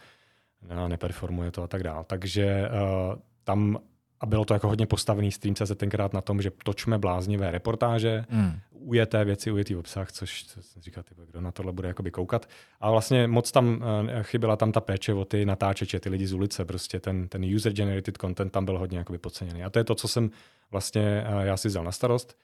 a 0.69 0.89
neperformuje 0.89 1.51
to 1.51 1.63
a 1.63 1.67
tak 1.67 1.83
dále. 1.83 2.05
Takže 2.05 2.69
uh, 2.69 3.19
tam 3.45 3.79
a 4.25 4.27
bylo 4.27 4.45
to 4.45 4.55
jako 4.55 4.69
hodně 4.69 4.87
postavený 4.87 5.33
stream 5.33 5.57
se 5.57 5.75
tenkrát 5.75 6.13
na 6.13 6.21
tom, 6.21 6.43
že 6.43 6.51
točme 6.65 6.99
bláznivé 6.99 7.51
reportáže, 7.51 8.25
mm. 8.31 8.53
ujeté 8.71 9.25
věci, 9.25 9.51
ujetý 9.53 9.77
obsah, 9.77 10.13
což 10.13 10.45
jsem 10.61 10.83
říkal, 10.83 11.03
tyba, 11.03 11.23
kdo 11.25 11.41
na 11.41 11.53
tohle 11.53 11.73
bude 11.73 11.89
jakoby 11.89 12.11
koukat. 12.11 12.49
A 12.81 12.91
vlastně 12.91 13.27
moc 13.27 13.53
tam 13.53 13.67
uh, 13.67 13.83
chyběla 14.23 14.57
tam 14.57 14.73
ta 14.73 14.81
péče 14.81 15.15
o 15.15 15.25
ty 15.25 15.47
natáčeče, 15.47 16.01
ty 16.01 16.09
lidi 16.09 16.27
z 16.27 16.33
ulice, 16.33 16.65
prostě 16.65 17.01
ten, 17.01 17.29
ten 17.29 17.43
user-generated 17.43 18.19
content 18.21 18.53
tam 18.53 18.65
byl 18.65 18.79
hodně 18.79 18.99
jakoby 18.99 19.19
podceněný. 19.19 19.65
A 19.65 19.71
to 19.71 19.79
je 19.79 19.85
to, 19.85 19.95
co 19.95 20.09
jsem 20.09 20.31
vlastně 20.71 21.25
uh, 21.33 21.41
já 21.41 21.57
si 21.57 21.69
vzal 21.69 21.85
na 21.85 21.93
starost 21.93 22.39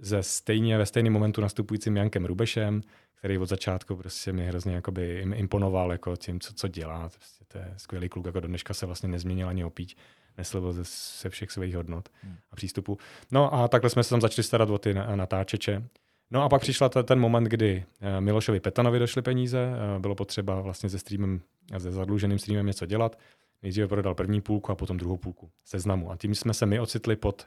ze 0.00 0.22
stejně 0.22 0.78
ve 0.78 0.86
stejném 0.86 1.12
momentu 1.12 1.40
nastupujícím 1.40 1.96
Jankem 1.96 2.24
Rubešem, 2.24 2.80
který 3.14 3.38
od 3.38 3.48
začátku 3.48 3.96
prostě 3.96 4.32
mi 4.32 4.46
hrozně 4.46 4.74
jakoby 4.74 5.26
imponoval 5.34 5.92
jako 5.92 6.16
tím, 6.16 6.40
co, 6.40 6.54
co 6.54 6.68
dělá. 6.68 7.08
Prostě 7.08 7.44
to 7.48 7.58
je 7.58 7.74
skvělý 7.76 8.08
kluk, 8.08 8.26
jako 8.26 8.40
do 8.40 8.48
dneška 8.48 8.74
se 8.74 8.86
vlastně 8.86 9.08
nezměnil 9.08 9.48
ani 9.48 9.64
opíč 9.64 9.96
neslevil 10.38 10.72
ze, 10.72 10.82
ze 11.22 11.28
všech 11.28 11.50
svých 11.50 11.76
hodnot 11.76 12.08
hmm. 12.22 12.36
a 12.50 12.56
přístupů. 12.56 12.98
No 13.32 13.54
a 13.54 13.68
takhle 13.68 13.90
jsme 13.90 14.04
se 14.04 14.10
tam 14.10 14.20
začali 14.20 14.44
starat 14.44 14.70
o 14.70 14.78
ty 14.78 14.94
natáčeče. 14.94 15.82
No 16.30 16.42
a 16.42 16.48
pak 16.48 16.62
přišla 16.62 16.88
ten 16.88 17.20
moment, 17.20 17.44
kdy 17.44 17.84
eh, 18.00 18.20
Milošovi 18.20 18.60
Petanovi 18.60 18.98
došly 18.98 19.22
peníze, 19.22 19.58
eh, 19.58 19.98
bylo 19.98 20.14
potřeba 20.14 20.60
vlastně 20.60 20.90
se 20.90 20.98
streamem, 20.98 21.40
se 21.78 21.92
zadluženým 21.92 22.38
streamem 22.38 22.66
něco 22.66 22.86
dělat. 22.86 23.18
Nejdříve 23.62 23.88
prodal 23.88 24.14
první 24.14 24.40
půlku 24.40 24.72
a 24.72 24.74
potom 24.74 24.96
druhou 24.96 25.16
půlku 25.16 25.50
seznamu. 25.64 26.10
A 26.10 26.16
tím 26.16 26.34
jsme 26.34 26.54
se 26.54 26.66
my 26.66 26.80
ocitli 26.80 27.16
pod 27.16 27.46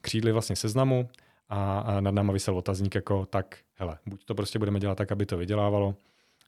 křídly 0.00 0.32
vlastně 0.32 0.56
seznamu 0.56 1.08
a, 1.48 1.78
a 1.78 2.00
nad 2.00 2.14
náma 2.14 2.32
vysel 2.32 2.56
otazník 2.58 2.94
jako 2.94 3.26
tak, 3.26 3.58
hele, 3.74 3.98
buď 4.06 4.24
to 4.24 4.34
prostě 4.34 4.58
budeme 4.58 4.80
dělat 4.80 4.98
tak, 4.98 5.12
aby 5.12 5.26
to 5.26 5.36
vydělávalo, 5.36 5.94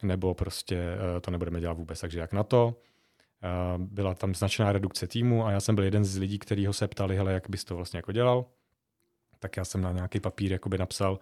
nebo 0.02 0.34
prostě 0.34 0.76
uh, 0.76 1.20
to 1.20 1.30
nebudeme 1.30 1.60
dělat 1.60 1.78
vůbec. 1.78 2.00
Takže 2.00 2.18
jak 2.18 2.32
na 2.32 2.42
to? 2.42 2.76
Byla 3.78 4.14
tam 4.14 4.34
značná 4.34 4.72
redukce 4.72 5.06
týmu 5.06 5.46
a 5.46 5.50
já 5.50 5.60
jsem 5.60 5.74
byl 5.74 5.84
jeden 5.84 6.04
z 6.04 6.16
lidí, 6.16 6.38
kteří 6.38 6.66
ho 6.66 6.72
se 6.72 6.88
ptali, 6.88 7.16
hele, 7.16 7.32
jak 7.32 7.50
bys 7.50 7.64
to 7.64 7.76
vlastně 7.76 7.98
jako 7.98 8.12
dělal. 8.12 8.44
Tak 9.38 9.56
já 9.56 9.64
jsem 9.64 9.80
na 9.80 9.92
nějaký 9.92 10.20
papír 10.20 10.52
jakoby 10.52 10.78
napsal 10.78 11.18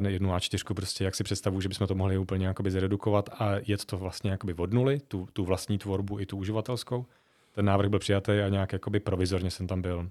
uh, 0.00 0.06
jednu 0.06 0.30
A4, 0.30 0.74
prostě 0.74 1.04
jak 1.04 1.14
si 1.14 1.24
představuji, 1.24 1.60
že 1.60 1.68
bychom 1.68 1.86
to 1.86 1.94
mohli 1.94 2.18
úplně 2.18 2.46
jakoby 2.46 2.70
zredukovat 2.70 3.28
a 3.32 3.54
jet 3.66 3.84
to 3.84 3.98
vlastně 3.98 4.30
jakoby 4.30 4.54
od 4.54 4.72
nuly, 4.72 5.00
tu, 5.00 5.28
tu 5.32 5.44
vlastní 5.44 5.78
tvorbu 5.78 6.20
i 6.20 6.26
tu 6.26 6.36
uživatelskou. 6.36 7.06
ten 7.52 7.64
návrh 7.64 7.90
byl 7.90 7.98
přijatý 7.98 8.32
a 8.32 8.48
nějak 8.48 8.72
jakoby 8.72 9.00
provizorně 9.00 9.50
jsem 9.50 9.66
tam 9.66 9.82
byl 9.82 10.10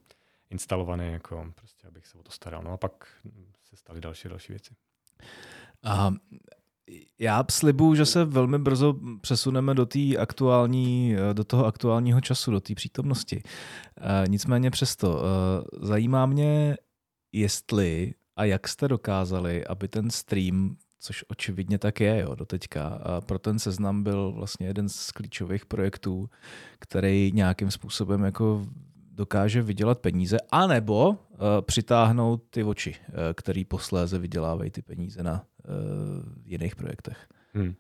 instalovaný, 0.50 1.12
jako 1.12 1.52
prostě, 1.56 1.88
abych 1.88 2.08
se 2.08 2.18
o 2.18 2.24
to 2.24 2.32
staral. 2.32 2.64
No 2.64 2.72
a 2.72 2.78
pak 2.78 3.08
se 3.70 3.76
staly 3.76 4.02
další 4.02 4.30
další 4.30 4.54
věci. 4.54 4.74
A 5.84 6.14
já 7.20 7.44
slibuju, 7.52 7.96
že 7.96 8.06
se 8.06 8.26
velmi 8.26 8.60
brzo 8.60 8.96
přesuneme 9.22 9.74
do, 9.74 9.86
tý 9.86 10.18
aktuální, 10.18 11.16
do 11.34 11.44
toho 11.44 11.66
aktuálního 11.66 12.22
času, 12.22 12.52
do 12.52 12.60
té 12.60 12.76
přítomnosti. 12.76 13.44
E, 13.98 14.28
nicméně 14.28 14.72
přesto, 14.72 15.22
e, 15.22 15.86
zajímá 15.88 16.26
mě, 16.26 16.78
jestli 17.32 18.14
a 18.36 18.46
jak 18.46 18.68
jste 18.68 18.88
dokázali, 18.88 19.66
aby 19.66 19.88
ten 19.88 20.10
stream, 20.10 20.76
což 21.00 21.26
očividně 21.28 21.78
tak 21.78 22.00
je 22.00 22.20
jo, 22.20 22.36
doteďka, 22.36 23.00
pro 23.26 23.40
ten 23.40 23.60
seznam 23.60 24.04
byl 24.04 24.32
vlastně 24.32 24.68
jeden 24.68 24.90
z 24.90 25.12
klíčových 25.12 25.66
projektů, 25.66 26.30
který 26.80 27.32
nějakým 27.34 27.72
způsobem 27.72 28.24
jako 28.24 28.66
dokáže 29.12 29.62
vydělat 29.62 30.00
peníze, 30.00 30.38
anebo 30.52 31.10
uh, 31.10 31.18
přitáhnout 31.62 32.44
ty 32.50 32.64
oči, 32.64 32.96
uh, 33.10 33.16
který 33.34 33.66
posléze 33.66 34.20
vydělávají 34.20 34.72
ty 34.72 34.82
peníze 34.82 35.24
na 35.24 35.44
jiných 36.46 36.76
projektech. 36.76 37.28
Hmm. 37.54 37.76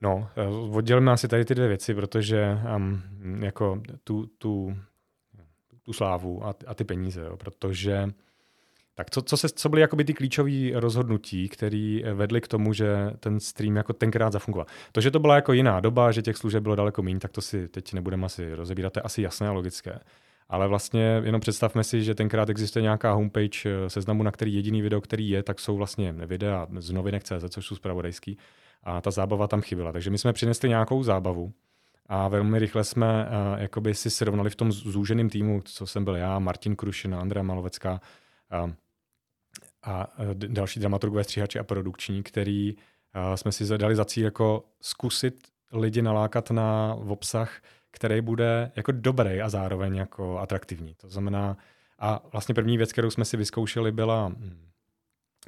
No, 0.00 0.28
oddělíme 0.70 1.12
asi 1.12 1.28
tady 1.28 1.44
ty 1.44 1.54
dvě 1.54 1.68
věci, 1.68 1.94
protože 1.94 2.58
um, 2.76 3.02
jako 3.42 3.82
tu, 4.04 4.26
tu, 4.38 4.76
tu 5.82 5.92
slávu 5.92 6.46
a, 6.46 6.54
a 6.66 6.74
ty 6.74 6.84
peníze, 6.84 7.20
jo, 7.20 7.36
protože 7.36 8.08
tak 8.94 9.10
co, 9.10 9.22
co, 9.22 9.36
se, 9.36 9.48
co 9.48 9.68
byly 9.68 9.82
jakoby 9.82 10.04
ty 10.04 10.14
klíčové 10.14 10.50
rozhodnutí, 10.74 11.48
které 11.48 12.00
vedly 12.14 12.40
k 12.40 12.48
tomu, 12.48 12.72
že 12.72 13.10
ten 13.20 13.40
stream 13.40 13.76
jako 13.76 13.92
tenkrát 13.92 14.32
zafungoval? 14.32 14.66
To, 14.92 15.00
že 15.00 15.10
to 15.10 15.18
byla 15.18 15.34
jako 15.34 15.52
jiná 15.52 15.80
doba, 15.80 16.12
že 16.12 16.22
těch 16.22 16.36
služeb 16.36 16.62
bylo 16.62 16.76
daleko 16.76 17.02
méně, 17.02 17.20
tak 17.20 17.30
to 17.30 17.40
si 17.40 17.68
teď 17.68 17.92
nebudeme 17.92 18.26
asi 18.26 18.54
rozebírat, 18.54 18.92
to 18.92 18.98
je 18.98 19.02
asi 19.02 19.22
jasné 19.22 19.48
a 19.48 19.52
logické. 19.52 19.98
Ale 20.52 20.68
vlastně 20.68 21.22
jenom 21.24 21.40
představme 21.40 21.84
si, 21.84 22.02
že 22.02 22.14
tenkrát 22.14 22.50
existuje 22.50 22.82
nějaká 22.82 23.12
homepage 23.12 23.58
eh, 23.64 23.90
seznamu, 23.90 24.22
na 24.22 24.30
který 24.30 24.54
jediný 24.54 24.82
video, 24.82 25.00
který 25.00 25.28
je, 25.28 25.42
tak 25.42 25.60
jsou 25.60 25.76
vlastně 25.76 26.12
videa 26.12 26.66
z 26.78 26.90
novinek.cz, 26.90 27.44
což 27.48 27.66
jsou 27.66 27.76
zpravodajský. 27.76 28.38
A 28.82 29.00
ta 29.00 29.10
zábava 29.10 29.48
tam 29.48 29.60
chyběla. 29.60 29.92
Takže 29.92 30.10
my 30.10 30.18
jsme 30.18 30.32
přinesli 30.32 30.68
nějakou 30.68 31.02
zábavu 31.02 31.52
a 32.06 32.28
velmi 32.28 32.58
rychle 32.58 32.84
jsme 32.84 33.26
uh, 33.26 33.60
jakoby 33.60 33.94
si 33.94 34.10
srovnali 34.10 34.50
v 34.50 34.56
tom 34.56 34.72
zúženém 34.72 35.30
týmu, 35.30 35.62
co 35.64 35.86
jsem 35.86 36.04
byl 36.04 36.16
já, 36.16 36.38
Martin 36.38 36.76
Krušin, 36.76 37.14
Andrea 37.14 37.42
Malovecká 37.42 38.00
uh, 38.64 38.70
a 39.82 40.06
další 40.34 40.80
dramaturgové 40.80 41.24
stříhači 41.24 41.58
a 41.58 41.64
produkční, 41.64 42.22
který 42.22 42.74
uh, 42.74 43.34
jsme 43.34 43.52
si 43.52 43.64
zadali 43.64 43.96
za 43.96 44.04
cíl 44.04 44.24
jako 44.24 44.64
zkusit 44.80 45.34
lidi 45.72 46.02
nalákat 46.02 46.50
na 46.50 46.94
obsah, 46.94 47.60
který 47.92 48.20
bude 48.20 48.72
jako 48.76 48.92
dobrý 48.92 49.40
a 49.40 49.48
zároveň 49.48 49.94
jako 49.94 50.38
atraktivní. 50.38 50.94
To 50.94 51.08
znamená, 51.08 51.56
a 51.98 52.22
vlastně 52.32 52.54
první 52.54 52.76
věc, 52.76 52.92
kterou 52.92 53.10
jsme 53.10 53.24
si 53.24 53.36
vyzkoušeli, 53.36 53.92
byla, 53.92 54.28
hm, 54.28 54.68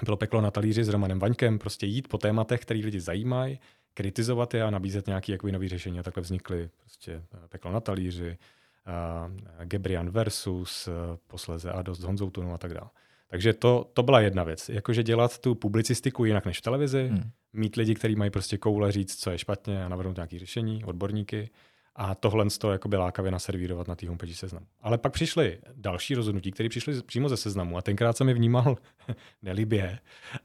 bylo 0.04 0.16
peklo 0.16 0.40
na 0.40 0.50
talíři 0.50 0.84
s 0.84 0.88
Romanem 0.88 1.18
Vaňkem, 1.18 1.58
prostě 1.58 1.86
jít 1.86 2.08
po 2.08 2.18
tématech, 2.18 2.60
které 2.60 2.80
lidi 2.80 3.00
zajímají, 3.00 3.60
kritizovat 3.94 4.54
je 4.54 4.62
a 4.62 4.70
nabízet 4.70 5.06
nějaké 5.06 5.32
jako 5.32 5.48
nový 5.48 5.68
řešení. 5.68 5.98
A 6.00 6.02
takhle 6.02 6.22
vznikly 6.22 6.70
prostě 6.80 7.12
eh, 7.12 7.48
peklo 7.48 7.72
na 7.72 7.80
talíři, 7.80 8.38
uh, 8.86 9.64
Gebrian 9.64 10.10
versus, 10.10 10.88
uh, 10.88 10.94
posleze 11.26 11.72
a 11.72 11.82
dost 11.82 12.00
Honzou 12.00 12.30
Tunu 12.30 12.54
a 12.54 12.58
tak 12.58 12.74
dále. 12.74 12.90
Takže 13.28 13.52
to, 13.52 13.90
to 13.92 14.02
byla 14.02 14.20
jedna 14.20 14.44
věc. 14.44 14.68
Jakože 14.68 15.02
dělat 15.02 15.38
tu 15.38 15.54
publicistiku 15.54 16.24
jinak 16.24 16.46
než 16.46 16.58
v 16.58 16.62
televizi, 16.62 17.08
hmm. 17.08 17.30
mít 17.52 17.76
lidi, 17.76 17.94
kteří 17.94 18.16
mají 18.16 18.30
prostě 18.30 18.58
koule 18.58 18.92
říct, 18.92 19.16
co 19.16 19.30
je 19.30 19.38
špatně 19.38 19.84
a 19.84 19.88
navrhnout 19.88 20.16
nějaké 20.16 20.38
řešení, 20.38 20.84
odborníky 20.84 21.50
a 21.96 22.14
tohle 22.14 22.46
to 22.58 22.72
jakoby 22.72 22.96
lákavě 22.96 23.30
naservírovat 23.30 23.88
na 23.88 23.94
té 23.94 24.08
homepage 24.08 24.34
seznamu. 24.34 24.66
Ale 24.80 24.98
pak 24.98 25.12
přišly 25.12 25.58
další 25.74 26.14
rozhodnutí, 26.14 26.52
které 26.52 26.68
přišly 26.68 27.02
přímo 27.02 27.28
ze 27.28 27.36
seznamu 27.36 27.76
a 27.76 27.82
tenkrát 27.82 28.16
jsem 28.16 28.28
je 28.28 28.34
vnímal 28.34 28.76
nelibě 29.42 29.98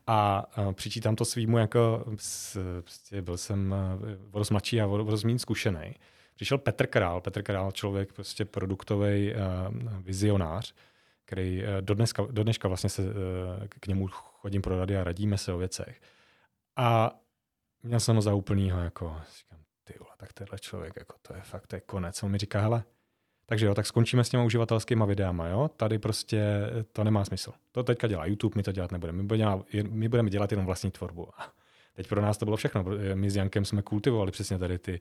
a, 0.08 0.46
a 0.56 0.72
přičítám 0.72 1.16
to 1.16 1.26
svýmu 1.26 1.58
jako 1.58 2.06
prostě 2.82 3.22
byl 3.22 3.38
jsem 3.38 3.76
rozmladší 4.34 4.82
a 4.82 4.86
rozmín 4.86 5.40
zkušený. 5.40 5.96
Přišel 6.36 6.58
Petr 6.58 6.88
Král, 6.88 7.22
Petr 7.22 7.44
Král 7.44 7.72
člověk 7.72 8.14
prostě 8.14 8.46
produktový 8.46 9.34
uh, 9.34 9.40
vizionář, 10.02 10.74
který 11.26 11.64
uh, 11.64 11.70
do, 11.82 11.94
dneska, 11.94 12.28
do 12.32 12.44
dneška 12.44 12.68
vlastně 12.68 12.90
se 12.90 13.04
k 13.80 13.88
němu 13.88 14.08
chodím 14.12 14.62
pro 14.62 14.80
rady 14.80 14.98
a 14.98 15.04
radíme 15.04 15.38
se 15.38 15.54
o 15.54 15.58
věcech. 15.58 16.02
A 16.76 17.20
měl 17.84 18.00
jsem 18.00 18.16
ho 18.16 18.22
za 18.22 18.34
úplnýho 18.34 18.80
jako, 18.80 19.18
říkám, 19.38 19.59
tak 20.20 20.34
tenhle 20.34 20.60
člověk, 20.60 20.94
jako 21.00 21.16
to 21.22 21.36
je 21.36 21.42
fakt, 21.42 21.68
to 21.68 21.76
je 21.76 21.82
konec. 21.82 22.24
On 22.24 22.32
mi 22.32 22.38
říká, 22.38 22.62
hele, 22.62 22.84
takže 23.46 23.66
jo, 23.66 23.76
tak 23.76 23.86
skončíme 23.86 24.24
s 24.24 24.30
těma 24.30 24.44
uživatelskými 24.44 25.04
videama, 25.08 25.48
jo? 25.48 25.70
Tady 25.78 26.00
prostě 26.00 26.44
to 26.92 27.04
nemá 27.04 27.26
smysl. 27.26 27.52
To 27.72 27.84
teďka 27.84 28.08
dělá 28.08 28.26
YouTube, 28.26 28.54
my 28.56 28.64
to 28.64 28.72
dělat 28.72 28.92
nebudeme. 28.92 29.18
My 29.18 29.24
budeme, 29.24 29.56
my 29.90 30.10
budeme 30.10 30.30
dělat 30.30 30.52
jenom 30.52 30.66
vlastní 30.66 30.92
tvorbu. 30.92 31.30
A 31.38 31.54
teď 31.94 32.08
pro 32.08 32.22
nás 32.22 32.38
to 32.38 32.46
bylo 32.46 32.58
všechno. 32.58 32.86
My 33.14 33.32
s 33.32 33.36
Jankem 33.36 33.66
jsme 33.66 33.82
kultivovali 33.82 34.32
přesně 34.32 34.58
tady 34.58 34.80
ty 34.80 35.00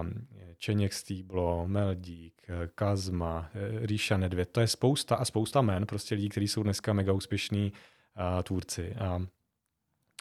um, 0.00 0.26
Čeněk 0.58 0.92
Stýblo, 0.92 1.68
Meldík, 1.68 2.46
Kazma, 2.74 3.50
Ríša 3.82 4.16
Nedvěd. 4.16 4.52
To 4.52 4.60
je 4.60 4.66
spousta 4.66 5.14
a 5.16 5.24
spousta 5.24 5.62
men, 5.62 5.86
prostě 5.86 6.14
lidí, 6.14 6.28
kteří 6.28 6.48
jsou 6.48 6.62
dneska 6.62 6.92
mega 6.92 7.12
úspěšní 7.12 7.72
uh, 7.72 8.42
tvůrci. 8.42 8.94
A 8.94 9.20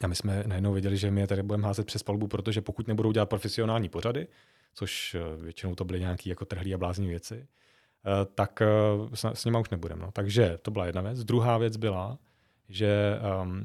a 0.04 0.08
my 0.08 0.16
jsme 0.16 0.44
najednou 0.48 0.74
věděli, 0.74 0.98
že 0.98 1.12
my 1.12 1.22
je 1.22 1.28
tady 1.28 1.44
budeme 1.44 1.68
házet 1.68 1.86
přes 1.86 2.04
palbu, 2.04 2.28
protože 2.28 2.62
pokud 2.62 2.88
nebudou 2.88 3.12
dělat 3.12 3.30
profesionální 3.30 3.90
pořady, 3.90 4.28
což 4.74 5.16
eh, 5.16 5.44
většinou 5.44 5.76
to 5.76 5.86
byly 5.86 6.00
nějaké 6.00 6.30
jako 6.30 6.46
trhlí 6.46 6.74
a 6.74 6.78
blázní 6.78 7.08
věci, 7.08 7.36
eh, 7.46 8.26
tak 8.36 8.62
eh, 8.62 9.36
s 9.36 9.46
nimi 9.46 9.58
už 9.60 9.70
nebudeme. 9.70 10.02
No. 10.02 10.12
Takže 10.12 10.58
to 10.62 10.72
byla 10.72 10.86
jedna 10.86 11.02
věc. 11.02 11.24
Druhá 11.24 11.58
věc 11.58 11.78
byla, 11.78 12.18
že 12.70 13.20
um, 13.42 13.64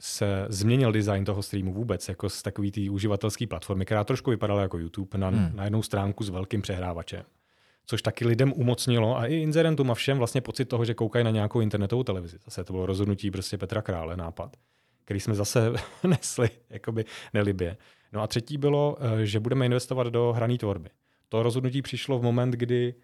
se 0.00 0.46
změnil 0.48 0.92
design 0.92 1.24
toho 1.24 1.42
streamu 1.42 1.72
vůbec, 1.72 2.08
jako 2.08 2.28
z 2.28 2.42
takové 2.42 2.70
té 2.70 2.90
uživatelské 2.90 3.46
platformy, 3.46 3.84
která 3.84 4.04
trošku 4.04 4.30
vypadala 4.30 4.62
jako 4.62 4.78
YouTube, 4.78 5.18
na, 5.18 5.28
hmm. 5.28 5.50
na 5.54 5.64
jednou 5.64 5.82
stránku 5.82 6.24
s 6.24 6.28
velkým 6.28 6.62
přehrávačem. 6.62 7.22
Což 7.86 8.02
taky 8.02 8.26
lidem 8.26 8.52
umocnilo 8.52 9.18
a 9.18 9.26
i 9.26 9.34
inzerentům 9.34 9.90
a 9.90 9.94
všem 9.94 10.18
vlastně 10.18 10.40
pocit 10.40 10.64
toho, 10.64 10.84
že 10.84 10.94
koukají 10.94 11.24
na 11.24 11.30
nějakou 11.30 11.60
internetovou 11.60 12.02
televizi. 12.02 12.38
Zase 12.44 12.64
to 12.64 12.72
bylo 12.72 12.86
rozhodnutí 12.86 13.30
prostě 13.30 13.58
Petra 13.58 13.82
Krále, 13.82 14.16
nápad 14.16 14.56
který 15.10 15.20
jsme 15.20 15.34
zase 15.34 15.72
nesli 16.08 16.50
jakoby 16.70 17.04
nelibě. 17.34 17.76
No 18.12 18.22
a 18.22 18.26
třetí 18.26 18.58
bylo, 18.58 18.96
eh, 19.00 19.26
že 19.26 19.40
budeme 19.40 19.66
investovat 19.66 20.06
do 20.06 20.32
hraní 20.32 20.58
tvorby. 20.58 20.90
To 21.28 21.42
rozhodnutí 21.42 21.82
přišlo 21.82 22.18
v 22.18 22.22
moment, 22.22 22.50
kdy 22.50 22.94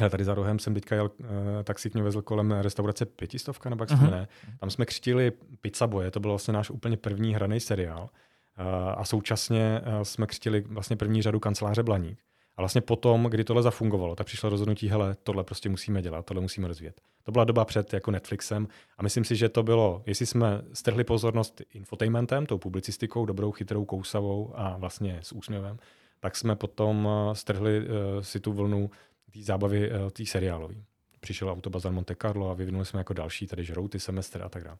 uh, 0.00 0.08
tady 0.10 0.24
za 0.24 0.34
rohem 0.34 0.58
jsem 0.58 0.74
teďka 0.74 0.94
jel, 0.94 1.10
uh, 1.18 1.26
taxík 1.64 1.94
mě 1.94 2.02
vezl 2.02 2.22
kolem 2.22 2.50
restaurace 2.50 3.06
Pětistovka, 3.06 3.70
nebo 3.70 3.82
jak 3.82 3.88
se 3.88 3.96
uh-huh. 3.96 4.26
Tam 4.60 4.70
jsme 4.70 4.86
křtili 4.86 5.32
Pizza 5.60 5.86
Boje, 5.86 6.10
to 6.10 6.20
byl 6.20 6.30
vlastně 6.30 6.54
náš 6.54 6.70
úplně 6.70 6.96
první 6.96 7.34
hraný 7.34 7.60
seriál. 7.60 8.02
Uh, 8.02 8.66
a 8.96 9.04
současně 9.04 9.80
uh, 9.86 10.02
jsme 10.02 10.26
křtili 10.26 10.60
vlastně 10.60 10.96
první 10.96 11.22
řadu 11.22 11.40
kanceláře 11.40 11.82
Blaník. 11.82 12.18
A 12.56 12.62
vlastně 12.62 12.80
potom, 12.80 13.24
kdy 13.24 13.44
tohle 13.44 13.62
zafungovalo, 13.62 14.16
tak 14.16 14.26
přišlo 14.26 14.50
rozhodnutí, 14.50 14.88
hele, 14.88 15.16
tohle 15.22 15.44
prostě 15.44 15.68
musíme 15.68 16.02
dělat, 16.02 16.26
tohle 16.26 16.40
musíme 16.40 16.68
rozvíjet. 16.68 17.00
To 17.22 17.32
byla 17.32 17.44
doba 17.44 17.64
před 17.64 17.92
jako 17.92 18.10
Netflixem 18.10 18.68
a 18.98 19.02
myslím 19.02 19.24
si, 19.24 19.36
že 19.36 19.48
to 19.48 19.62
bylo, 19.62 20.02
jestli 20.06 20.26
jsme 20.26 20.62
strhli 20.72 21.04
pozornost 21.04 21.62
infotainmentem, 21.74 22.46
tou 22.46 22.58
publicistikou, 22.58 23.26
dobrou, 23.26 23.52
chytrou, 23.52 23.84
kousavou 23.84 24.52
a 24.54 24.76
vlastně 24.76 25.18
s 25.22 25.32
úsměvem, 25.32 25.78
tak 26.20 26.36
jsme 26.36 26.56
potom 26.56 27.08
eh, 27.08 27.34
strhli 27.34 27.80
uh, 27.80 27.86
si 28.20 28.40
tu 28.40 28.52
vlnu 28.52 28.90
té 29.32 29.42
zábavy 29.42 29.90
uh, 29.90 30.10
té 30.10 30.26
seriálové. 30.26 30.74
Přišel 31.20 31.50
Autobazar 31.50 31.92
Monte 31.92 32.14
Carlo 32.22 32.50
a 32.50 32.54
vyvinuli 32.54 32.84
jsme 32.84 33.00
jako 33.00 33.12
další, 33.12 33.46
tady 33.46 33.64
žrouty, 33.64 34.00
semestr 34.00 34.42
a 34.42 34.48
tak 34.48 34.64
dále. 34.64 34.78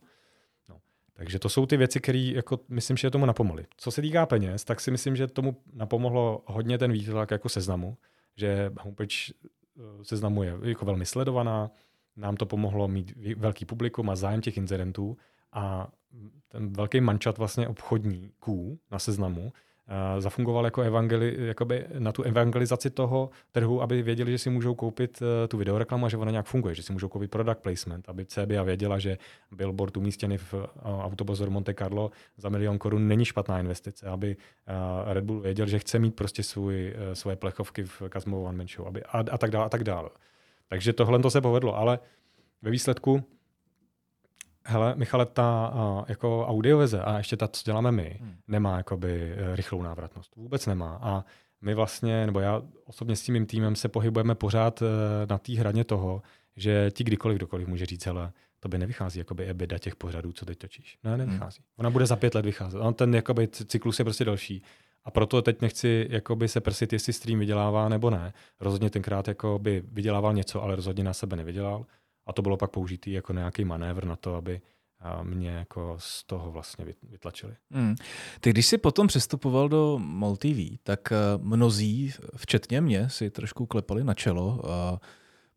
Takže 1.16 1.38
to 1.38 1.48
jsou 1.48 1.66
ty 1.66 1.76
věci, 1.76 2.00
které 2.00 2.18
jako, 2.18 2.60
myslím, 2.68 2.96
že 2.96 3.10
tomu 3.10 3.26
napomohly. 3.26 3.66
Co 3.76 3.90
se 3.90 4.02
týká 4.02 4.26
peněz, 4.26 4.64
tak 4.64 4.80
si 4.80 4.90
myslím, 4.90 5.16
že 5.16 5.26
tomu 5.26 5.56
napomohlo 5.72 6.42
hodně 6.46 6.78
ten 6.78 6.92
výtlak 6.92 7.30
jako 7.30 7.48
seznamu, 7.48 7.96
že 8.36 8.70
homepage 8.80 9.32
eh, 9.32 9.82
seznamu 10.02 10.42
je 10.42 10.54
jako 10.62 10.84
velmi 10.84 11.06
sledovaná, 11.06 11.70
nám 12.16 12.36
to 12.36 12.46
pomohlo 12.46 12.88
mít 12.88 13.12
velký 13.36 13.64
publikum 13.64 14.10
a 14.10 14.16
zájem 14.16 14.40
těch 14.40 14.56
inzerentů 14.56 15.16
a 15.52 15.88
ten 16.48 16.72
velký 16.72 17.00
mančat 17.00 17.38
vlastně 17.38 17.68
obchodníků 17.68 18.78
na 18.90 18.98
seznamu 18.98 19.52
zafungoval 20.18 20.64
jako 20.64 20.82
evangeli, 20.82 21.36
jakoby 21.38 21.86
na 21.98 22.12
tu 22.12 22.22
evangelizaci 22.22 22.90
toho 22.90 23.30
trhu, 23.52 23.82
aby 23.82 24.02
věděli, 24.02 24.32
že 24.32 24.38
si 24.38 24.50
můžou 24.50 24.74
koupit 24.74 25.22
uh, 25.22 25.28
tu 25.48 25.58
videoreklamu 25.58 26.06
a 26.06 26.08
že 26.08 26.16
ona 26.16 26.30
nějak 26.30 26.46
funguje, 26.46 26.74
že 26.74 26.82
si 26.82 26.92
můžou 26.92 27.08
koupit 27.08 27.30
product 27.30 27.60
placement, 27.62 28.08
aby 28.08 28.26
CBA 28.26 28.62
věděla, 28.62 28.98
že 28.98 29.18
billboard 29.50 29.96
umístěný 29.96 30.38
v 30.38 30.54
uh, 30.54 30.60
autobazor 30.84 31.50
Monte 31.50 31.74
Carlo 31.74 32.10
za 32.36 32.48
milion 32.48 32.78
korun 32.78 33.08
není 33.08 33.24
špatná 33.24 33.60
investice, 33.60 34.06
aby 34.06 34.36
Red 35.04 35.24
Bull 35.24 35.40
věděl, 35.40 35.66
že 35.66 35.78
chce 35.78 35.98
mít 35.98 36.14
prostě 36.14 36.42
svůj, 36.42 36.94
svoje 37.12 37.36
plechovky 37.36 37.84
v 37.84 38.02
Kazmo 38.08 38.42
One 38.42 38.58
Man 38.58 38.68
Show 38.68 38.88
aby, 38.88 39.02
a, 39.02 39.24
a 39.30 39.38
tak 39.38 39.50
dále 39.50 39.66
a 39.66 39.68
tak 39.68 39.84
dále. 39.84 40.10
Takže 40.68 40.92
tohle 40.92 41.18
to 41.18 41.30
se 41.30 41.40
povedlo, 41.40 41.76
ale 41.76 41.98
ve 42.62 42.70
výsledku 42.70 43.24
Hele, 44.68 44.94
Michale, 44.96 45.26
ta 45.26 45.72
jako 46.08 46.46
audioveze 46.46 47.02
a 47.02 47.18
ještě 47.18 47.36
ta, 47.36 47.48
co 47.48 47.62
děláme 47.64 47.92
my, 47.92 48.18
hmm. 48.20 48.34
nemá 48.48 48.76
jakoby 48.76 49.32
uh, 49.32 49.56
rychlou 49.56 49.82
návratnost. 49.82 50.36
Vůbec 50.36 50.66
nemá. 50.66 50.98
A 51.02 51.24
my 51.60 51.74
vlastně, 51.74 52.26
nebo 52.26 52.40
já 52.40 52.62
osobně 52.84 53.16
s 53.16 53.22
tím 53.22 53.32
mým 53.32 53.46
týmem 53.46 53.76
se 53.76 53.88
pohybujeme 53.88 54.34
pořád 54.34 54.82
eh, 54.82 54.86
na 55.28 55.38
té 55.38 55.52
hraně 55.52 55.84
toho, 55.84 56.22
že 56.56 56.90
ti 56.90 57.04
kdykoliv, 57.04 57.36
kdokoliv 57.36 57.68
může 57.68 57.86
říct, 57.86 58.06
ale 58.06 58.32
to 58.60 58.68
by 58.68 58.78
nevychází 58.78 59.18
jakoby 59.18 59.44
EBITDA 59.44 59.78
těch 59.78 59.96
pořadů, 59.96 60.32
co 60.32 60.44
teď 60.46 60.58
točíš. 60.58 60.98
Ne, 61.04 61.16
nevychází. 61.16 61.58
Hmm. 61.58 61.74
Ona 61.76 61.90
bude 61.90 62.06
za 62.06 62.16
pět 62.16 62.34
let 62.34 62.44
vycházet. 62.44 62.78
On 62.78 62.94
ten 62.94 63.14
jakoby, 63.14 63.48
cyklus 63.48 63.98
je 63.98 64.04
prostě 64.04 64.24
další. 64.24 64.62
A 65.04 65.10
proto 65.10 65.42
teď 65.42 65.60
nechci 65.60 66.06
jakoby 66.10 66.48
se 66.48 66.60
prsit, 66.60 66.92
jestli 66.92 67.12
stream 67.12 67.38
vydělává 67.38 67.88
nebo 67.88 68.10
ne. 68.10 68.32
Rozhodně 68.60 68.90
tenkrát 68.90 69.28
jakoby 69.28 69.82
vydělával 69.92 70.34
něco, 70.34 70.62
ale 70.62 70.76
rozhodně 70.76 71.04
na 71.04 71.12
sebe 71.12 71.36
nevydělal. 71.36 71.86
A 72.26 72.32
to 72.32 72.42
bylo 72.42 72.56
pak 72.56 72.70
použitý 72.70 73.12
jako 73.12 73.32
nějaký 73.32 73.64
manévr 73.64 74.04
na 74.04 74.16
to, 74.16 74.34
aby 74.34 74.60
mě 75.22 75.50
jako 75.50 75.96
z 75.98 76.24
toho 76.24 76.52
vlastně 76.52 76.84
vytlačili. 77.02 77.54
Hmm. 77.70 77.94
Ty 78.40 78.50
když 78.50 78.66
jsi 78.66 78.78
potom 78.78 79.06
přestupoval 79.06 79.68
do 79.68 79.98
MOL 79.98 80.36
TV, 80.36 80.78
tak 80.82 81.12
eh, 81.12 81.16
mnozí, 81.38 82.12
včetně 82.36 82.80
mě, 82.80 83.10
si 83.10 83.30
trošku 83.30 83.66
klepali 83.66 84.04
na 84.04 84.14
čelo, 84.14 84.70
a 84.70 85.00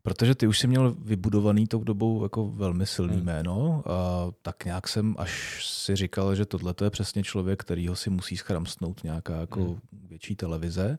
protože 0.02 0.34
ty 0.34 0.46
už 0.46 0.58
jsi 0.58 0.66
měl 0.66 0.94
vybudovaný 0.98 1.66
tou 1.66 1.84
dobou 1.84 2.22
jako 2.22 2.48
velmi 2.48 2.86
silný 2.86 3.16
hmm. 3.16 3.24
jméno, 3.24 3.82
a 3.86 4.28
tak 4.42 4.64
nějak 4.64 4.88
jsem 4.88 5.14
až 5.18 5.66
si 5.66 5.96
říkal, 5.96 6.34
že 6.34 6.46
tohle 6.46 6.74
je 6.84 6.90
přesně 6.90 7.22
člověk, 7.22 7.60
kterýho 7.60 7.96
si 7.96 8.10
musí 8.10 8.36
schramstnout 8.36 9.04
nějaká 9.04 9.36
jako 9.40 9.60
hmm. 9.60 9.78
větší 9.92 10.36
televize 10.36 10.98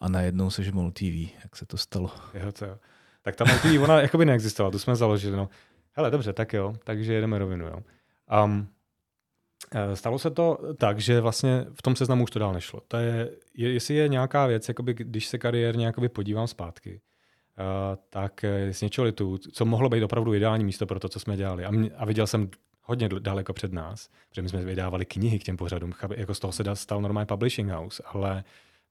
a 0.00 0.08
najednou 0.08 0.50
seš 0.50 0.72
MOL 0.72 0.90
TV. 0.90 1.34
Jak 1.42 1.56
se 1.56 1.66
to 1.66 1.76
stalo? 1.76 2.10
Jo, 2.34 2.52
to 2.52 2.64
jo. 2.64 2.76
Tak 3.28 3.36
ta 3.36 3.44
TV, 3.44 3.82
ona 3.82 4.00
jakoby 4.00 4.24
neexistovala, 4.24 4.70
tu 4.70 4.78
jsme 4.78 4.96
založili. 4.96 5.36
No. 5.36 5.48
Hele, 5.92 6.10
dobře, 6.10 6.32
tak 6.32 6.52
jo, 6.52 6.74
takže 6.84 7.12
jedeme 7.12 7.38
rovinu, 7.38 7.66
jo. 7.66 7.78
Um, 8.44 8.68
Stalo 9.94 10.18
se 10.18 10.30
to 10.30 10.58
tak, 10.78 11.00
že 11.00 11.20
vlastně 11.20 11.66
v 11.74 11.82
tom 11.82 11.96
seznamu 11.96 12.24
už 12.24 12.30
to 12.30 12.38
dál 12.38 12.52
nešlo. 12.52 12.80
To 12.88 12.96
je, 12.96 13.30
je 13.54 13.72
jestli 13.72 13.94
je 13.94 14.08
nějaká 14.08 14.46
věc, 14.46 14.68
jakoby, 14.68 14.94
když 14.94 15.26
se 15.26 15.38
kariérně 15.38 15.86
jakoby 15.86 16.08
podívám 16.08 16.46
zpátky, 16.46 17.00
uh, 17.00 17.96
tak 18.10 18.44
z 18.70 18.80
něčeho 18.80 19.04
litu, 19.04 19.38
co 19.38 19.64
mohlo 19.64 19.88
být 19.88 20.02
opravdu 20.02 20.34
ideální 20.34 20.64
místo 20.64 20.86
pro 20.86 21.00
to, 21.00 21.08
co 21.08 21.20
jsme 21.20 21.36
dělali. 21.36 21.64
A, 21.64 21.70
mě, 21.70 21.90
a 21.96 22.04
viděl 22.04 22.26
jsem 22.26 22.50
hodně 22.82 23.08
daleko 23.08 23.52
před 23.52 23.72
nás, 23.72 24.08
protože 24.28 24.42
my 24.42 24.48
jsme 24.48 24.64
vydávali 24.64 25.04
knihy 25.04 25.38
k 25.38 25.44
těm 25.44 25.56
pořadům, 25.56 25.92
jako 26.16 26.34
z 26.34 26.38
toho 26.38 26.52
se 26.52 26.64
stal 26.74 27.00
normální 27.00 27.26
publishing 27.26 27.70
house, 27.70 28.02
ale 28.06 28.44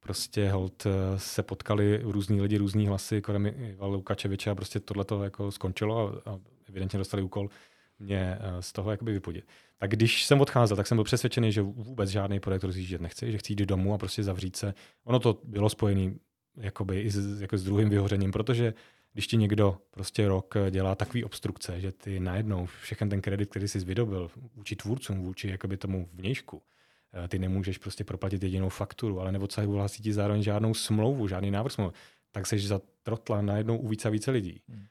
prostě 0.08 0.50
hold 0.50 0.88
se 1.18 1.44
potkali 1.44 2.00
různí 2.04 2.42
lidi, 2.42 2.58
různí 2.58 2.88
hlasy, 2.88 3.22
kolem 3.22 3.46
Ivala 3.46 3.96
Lukačeviče 3.96 4.50
a 4.50 4.56
prostě 4.56 4.80
tohle 4.80 5.06
to 5.06 5.24
jako 5.24 5.52
skončilo 5.52 6.22
a, 6.26 6.32
a 6.32 6.40
evidentně 6.70 7.00
dostali 7.00 7.24
úkol 7.24 7.50
mě 8.00 8.38
eh, 8.40 8.62
z 8.62 8.72
toho 8.72 8.92
jakoby 8.92 9.14
vypudit. 9.14 9.46
Tak 9.78 9.92
když 9.92 10.26
jsem 10.26 10.42
odcházel, 10.42 10.78
tak 10.78 10.88
jsem 10.88 10.98
byl 10.98 11.04
přesvědčený, 11.04 11.52
že 11.52 11.62
vůbec 11.62 12.10
žádný 12.10 12.40
projekt 12.40 12.64
rozjíždět 12.64 13.02
nechci, 13.02 13.32
že 13.32 13.38
chci 13.38 13.54
jít 13.54 13.60
domů 13.60 13.94
a 13.94 13.98
prostě 13.98 14.24
zavřít 14.24 14.56
se. 14.56 14.74
Ono 15.04 15.20
to 15.20 15.42
bylo 15.44 15.70
spojené 15.70 16.14
jakoby 16.58 17.02
i 17.02 17.10
s, 17.10 17.42
jako 17.42 17.58
s 17.58 17.64
druhým 17.64 17.90
vyhořením, 17.90 18.32
protože 18.32 18.74
když 19.14 19.28
ti 19.28 19.38
někdo 19.38 19.78
prostě 19.92 20.28
rok 20.28 20.56
dělá 20.70 20.96
takový 20.96 21.24
obstrukce, 21.24 21.82
že 21.82 21.92
ty 21.92 22.20
najednou 22.20 22.66
všechen 22.66 23.10
ten 23.10 23.22
kredit, 23.22 23.50
který 23.50 23.68
jsi 23.68 23.80
vydobil 23.80 24.32
vůči 24.56 24.76
tvůrcům, 24.76 25.22
vůči 25.22 25.48
jakoby 25.48 25.78
tomu 25.78 26.10
vnějšku, 26.14 26.62
eh, 26.62 26.68
ty 27.28 27.40
nemůžeš 27.40 27.78
prostě 27.78 28.04
proplatit 28.04 28.44
jedinou 28.44 28.70
fakturu, 28.70 29.22
ale 29.22 29.32
nebo 29.32 29.48
co 29.48 29.62
ti 30.02 30.14
zároveň 30.14 30.44
žádnou 30.44 30.74
smlouvu, 30.74 31.28
žádný 31.28 31.52
návrh 31.52 31.72
smlouvy, 31.72 31.94
tak 32.32 32.48
jsi 32.48 32.60
za 32.60 32.82
trotla 33.04 33.42
najednou 33.42 33.78
u 33.78 33.88
více 33.88 34.08
a 34.08 34.12
více 34.12 34.32
lidí. 34.32 34.62
Hmm 34.70 34.86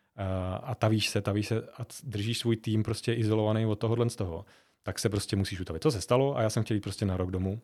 a 0.62 0.75
tavíš 0.75 1.08
se, 1.08 1.20
tavíš 1.20 1.46
se 1.46 1.62
a 1.78 1.87
držíš 2.02 2.38
svůj 2.38 2.56
tým 2.56 2.82
prostě 2.82 3.12
izolovaný 3.12 3.66
od 3.66 3.78
tohohle 3.78 4.11
z 4.11 4.16
toho, 4.16 4.44
tak 4.82 4.99
se 4.99 5.08
prostě 5.08 5.37
musíš 5.37 5.61
utavit. 5.61 5.82
To 5.82 5.90
se 5.90 6.00
stalo 6.00 6.37
a 6.37 6.42
já 6.42 6.50
jsem 6.50 6.62
chtěl 6.62 6.75
jít 6.75 6.80
prostě 6.80 7.06
na 7.06 7.16
rok 7.16 7.30
domů 7.30 7.61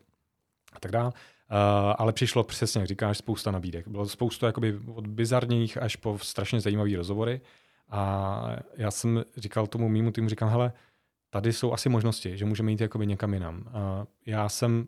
a 0.72 0.80
tak 0.80 0.90
dále. 0.90 1.06
Uh, 1.06 1.94
ale 1.98 2.12
přišlo 2.12 2.44
přesně, 2.44 2.80
jak 2.80 2.88
říkáš, 2.88 3.18
spousta 3.18 3.50
nabídek. 3.50 3.88
Bylo 3.88 4.08
spousta 4.08 4.46
jakoby 4.46 4.78
od 4.94 5.06
bizarních 5.06 5.78
až 5.78 5.96
po 5.96 6.18
strašně 6.18 6.60
zajímavé 6.60 6.96
rozhovory. 6.96 7.40
A 7.88 8.56
já 8.76 8.90
jsem 8.90 9.24
říkal 9.36 9.66
tomu 9.66 9.88
mýmu 9.88 10.12
týmu, 10.12 10.28
říkám, 10.28 10.48
hele, 10.48 10.72
tady 11.32 11.52
jsou 11.52 11.72
asi 11.72 11.88
možnosti, 11.88 12.36
že 12.36 12.44
můžeme 12.44 12.70
jít 12.70 12.80
jakoby 12.80 13.06
někam 13.06 13.34
jinam. 13.34 13.64
Uh, 13.66 13.72
já 14.26 14.48
jsem, 14.48 14.86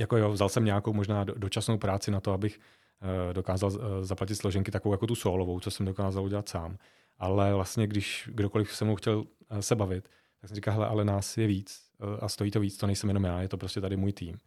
jako 0.00 0.16
jo, 0.16 0.32
vzal 0.32 0.48
jsem 0.48 0.64
nějakou 0.64 0.92
možná 0.92 1.24
dočasnou 1.24 1.78
práci 1.78 2.10
na 2.10 2.20
to, 2.20 2.32
abych 2.32 2.60
Eh, 3.02 3.34
dokázal 3.34 3.70
eh, 3.74 4.04
zaplatit 4.04 4.34
složenky 4.34 4.70
takovou 4.70 4.94
jako 4.94 5.06
tu 5.06 5.14
solovou, 5.14 5.60
co 5.60 5.70
jsem 5.70 5.86
dokázal 5.86 6.24
udělat 6.24 6.48
sám. 6.48 6.78
Ale 7.18 7.54
vlastně, 7.54 7.86
když 7.86 8.28
kdokoliv 8.32 8.74
se 8.74 8.84
mnou 8.84 8.96
chtěl 8.96 9.24
eh, 9.50 9.62
se 9.62 9.76
bavit, 9.76 10.08
tak 10.40 10.48
jsem 10.48 10.54
říkal, 10.54 10.74
hele, 10.74 10.86
ale 10.86 11.04
nás 11.04 11.38
je 11.38 11.46
víc 11.46 11.90
a 12.20 12.28
stojí 12.28 12.50
to 12.50 12.60
víc, 12.60 12.76
to 12.76 12.86
nejsem 12.86 13.10
jenom 13.10 13.24
já, 13.24 13.42
je 13.42 13.48
to 13.48 13.56
prostě 13.56 13.80
tady 13.80 13.96
můj 13.96 14.12
tým. 14.12 14.38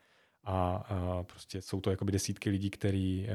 A, 0.44 0.76
a 0.76 1.24
prostě 1.24 1.62
jsou 1.62 1.82
to 1.82 1.90
jakoby 1.90 2.12
desítky 2.12 2.50
lidí, 2.50 2.70
který 2.70 3.28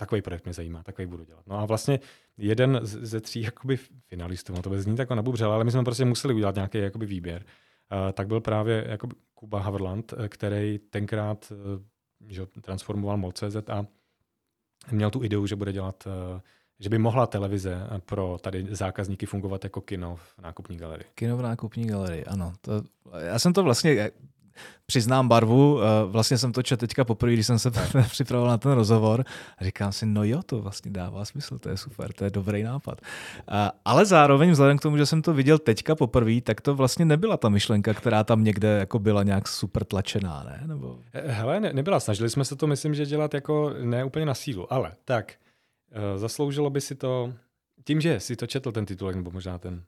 takový 0.00 0.22
projekt 0.22 0.44
mě 0.44 0.52
zajímá, 0.52 0.82
takový 0.82 1.06
budu 1.06 1.24
dělat. 1.24 1.46
No 1.46 1.58
a 1.58 1.64
vlastně 1.64 2.00
jeden 2.36 2.80
ze 2.82 3.20
tří 3.20 3.42
jakoby 3.42 3.76
finalistů, 4.06 4.52
no 4.52 4.62
to 4.62 4.80
zní 4.80 4.96
tak 4.96 5.10
nabubřel, 5.10 5.52
ale 5.52 5.64
my 5.64 5.70
jsme 5.70 5.84
prostě 5.84 6.04
museli 6.04 6.34
udělat 6.34 6.54
nějaký 6.54 6.78
jakoby 6.78 7.06
výběr. 7.06 7.44
Uh, 7.44 8.12
tak 8.12 8.26
byl 8.26 8.40
právě 8.40 8.84
jakoby 8.88 9.14
Kuba 9.34 9.60
Haverland, 9.60 10.14
který 10.28 10.78
tenkrát 10.78 11.52
uh, 11.52 11.82
že 12.28 12.46
transformoval 12.46 13.16
MOL.cz 13.16 13.56
a 13.68 13.86
měl 14.92 15.10
tu 15.10 15.24
ideu, 15.24 15.46
že 15.46 15.56
bude 15.56 15.72
dělat, 15.72 16.04
eh, 16.06 16.40
že 16.80 16.88
by 16.88 16.98
mohla 16.98 17.26
televize 17.26 17.86
pro 18.04 18.38
tady 18.40 18.66
zákazníky 18.70 19.26
fungovat 19.26 19.64
jako 19.64 19.80
kino 19.80 20.16
v 20.16 20.38
nákupní 20.42 20.76
galerii. 20.76 21.06
Kino 21.14 21.36
v 21.36 21.42
nákupní 21.42 21.86
galerii, 21.86 22.24
ano. 22.24 22.52
To, 22.60 22.82
já 23.18 23.38
jsem 23.38 23.52
to 23.52 23.62
vlastně, 23.62 24.10
přiznám 24.86 25.28
barvu, 25.28 25.80
eh, 25.82 25.84
vlastně 26.06 26.38
jsem 26.38 26.52
to 26.52 26.62
četl 26.62 26.80
teďka 26.80 27.04
poprvé, 27.04 27.32
když 27.32 27.46
jsem 27.46 27.58
se 27.58 27.70
připravoval 28.10 28.50
na 28.50 28.58
ten 28.58 28.72
rozhovor 28.72 29.24
a 29.58 29.64
říkám 29.64 29.92
si, 29.92 30.06
no 30.06 30.24
jo, 30.24 30.42
to 30.42 30.62
vlastně 30.62 30.90
dává 30.90 31.24
smysl, 31.24 31.58
to 31.58 31.68
je 31.68 31.76
super, 31.76 32.12
to 32.12 32.24
je 32.24 32.30
dobrý 32.30 32.62
nápad. 32.62 33.00
Ale 33.84 34.06
zároveň 34.06 34.50
vzhledem 34.50 34.78
k 34.78 34.82
tomu, 34.82 34.96
že 34.96 35.06
jsem 35.06 35.22
to 35.22 35.34
viděl 35.34 35.58
teďka 35.58 35.94
poprvé, 35.94 36.40
tak 36.40 36.60
to 36.60 36.74
vlastně 36.74 37.04
nebyla 37.04 37.36
ta 37.36 37.48
myšlenka, 37.48 37.94
která 37.94 38.24
tam 38.24 38.44
někde 38.44 38.68
jako 38.68 38.98
byla 38.98 39.22
nějak 39.22 39.48
super 39.48 39.84
tlačená, 39.84 40.42
ne? 40.42 40.62
Nebo... 40.66 40.98
Eh, 41.12 41.32
hele, 41.32 41.60
ne, 41.60 41.72
nebyla, 41.72 42.00
snažili 42.00 42.30
jsme 42.30 42.44
se 42.44 42.56
to, 42.56 42.66
myslím, 42.66 42.94
že 42.94 43.06
dělat 43.06 43.34
jako 43.34 43.74
ne 43.82 44.04
úplně 44.04 44.26
na 44.26 44.34
sílu, 44.34 44.72
ale 44.72 44.92
tak, 45.04 45.34
eh, 45.92 46.18
zasloužilo 46.18 46.70
by 46.70 46.80
si 46.80 46.94
to, 46.94 47.32
tím, 47.84 48.00
že 48.00 48.20
si 48.20 48.36
to 48.36 48.46
četl 48.46 48.72
ten 48.72 48.86
titulek, 48.86 49.16
nebo 49.16 49.30
možná 49.30 49.58
ten 49.58 49.82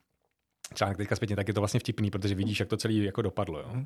článek 0.73 0.97
teďka 0.97 1.15
zpětně, 1.15 1.35
tak 1.35 1.47
je 1.47 1.53
to 1.53 1.61
vlastně 1.61 1.79
vtipný, 1.79 2.11
protože 2.11 2.35
vidíš, 2.35 2.59
jak 2.59 2.69
to 2.69 2.77
celé 2.77 2.93
jako 2.93 3.21
dopadlo. 3.21 3.59
Jo? 3.59 3.83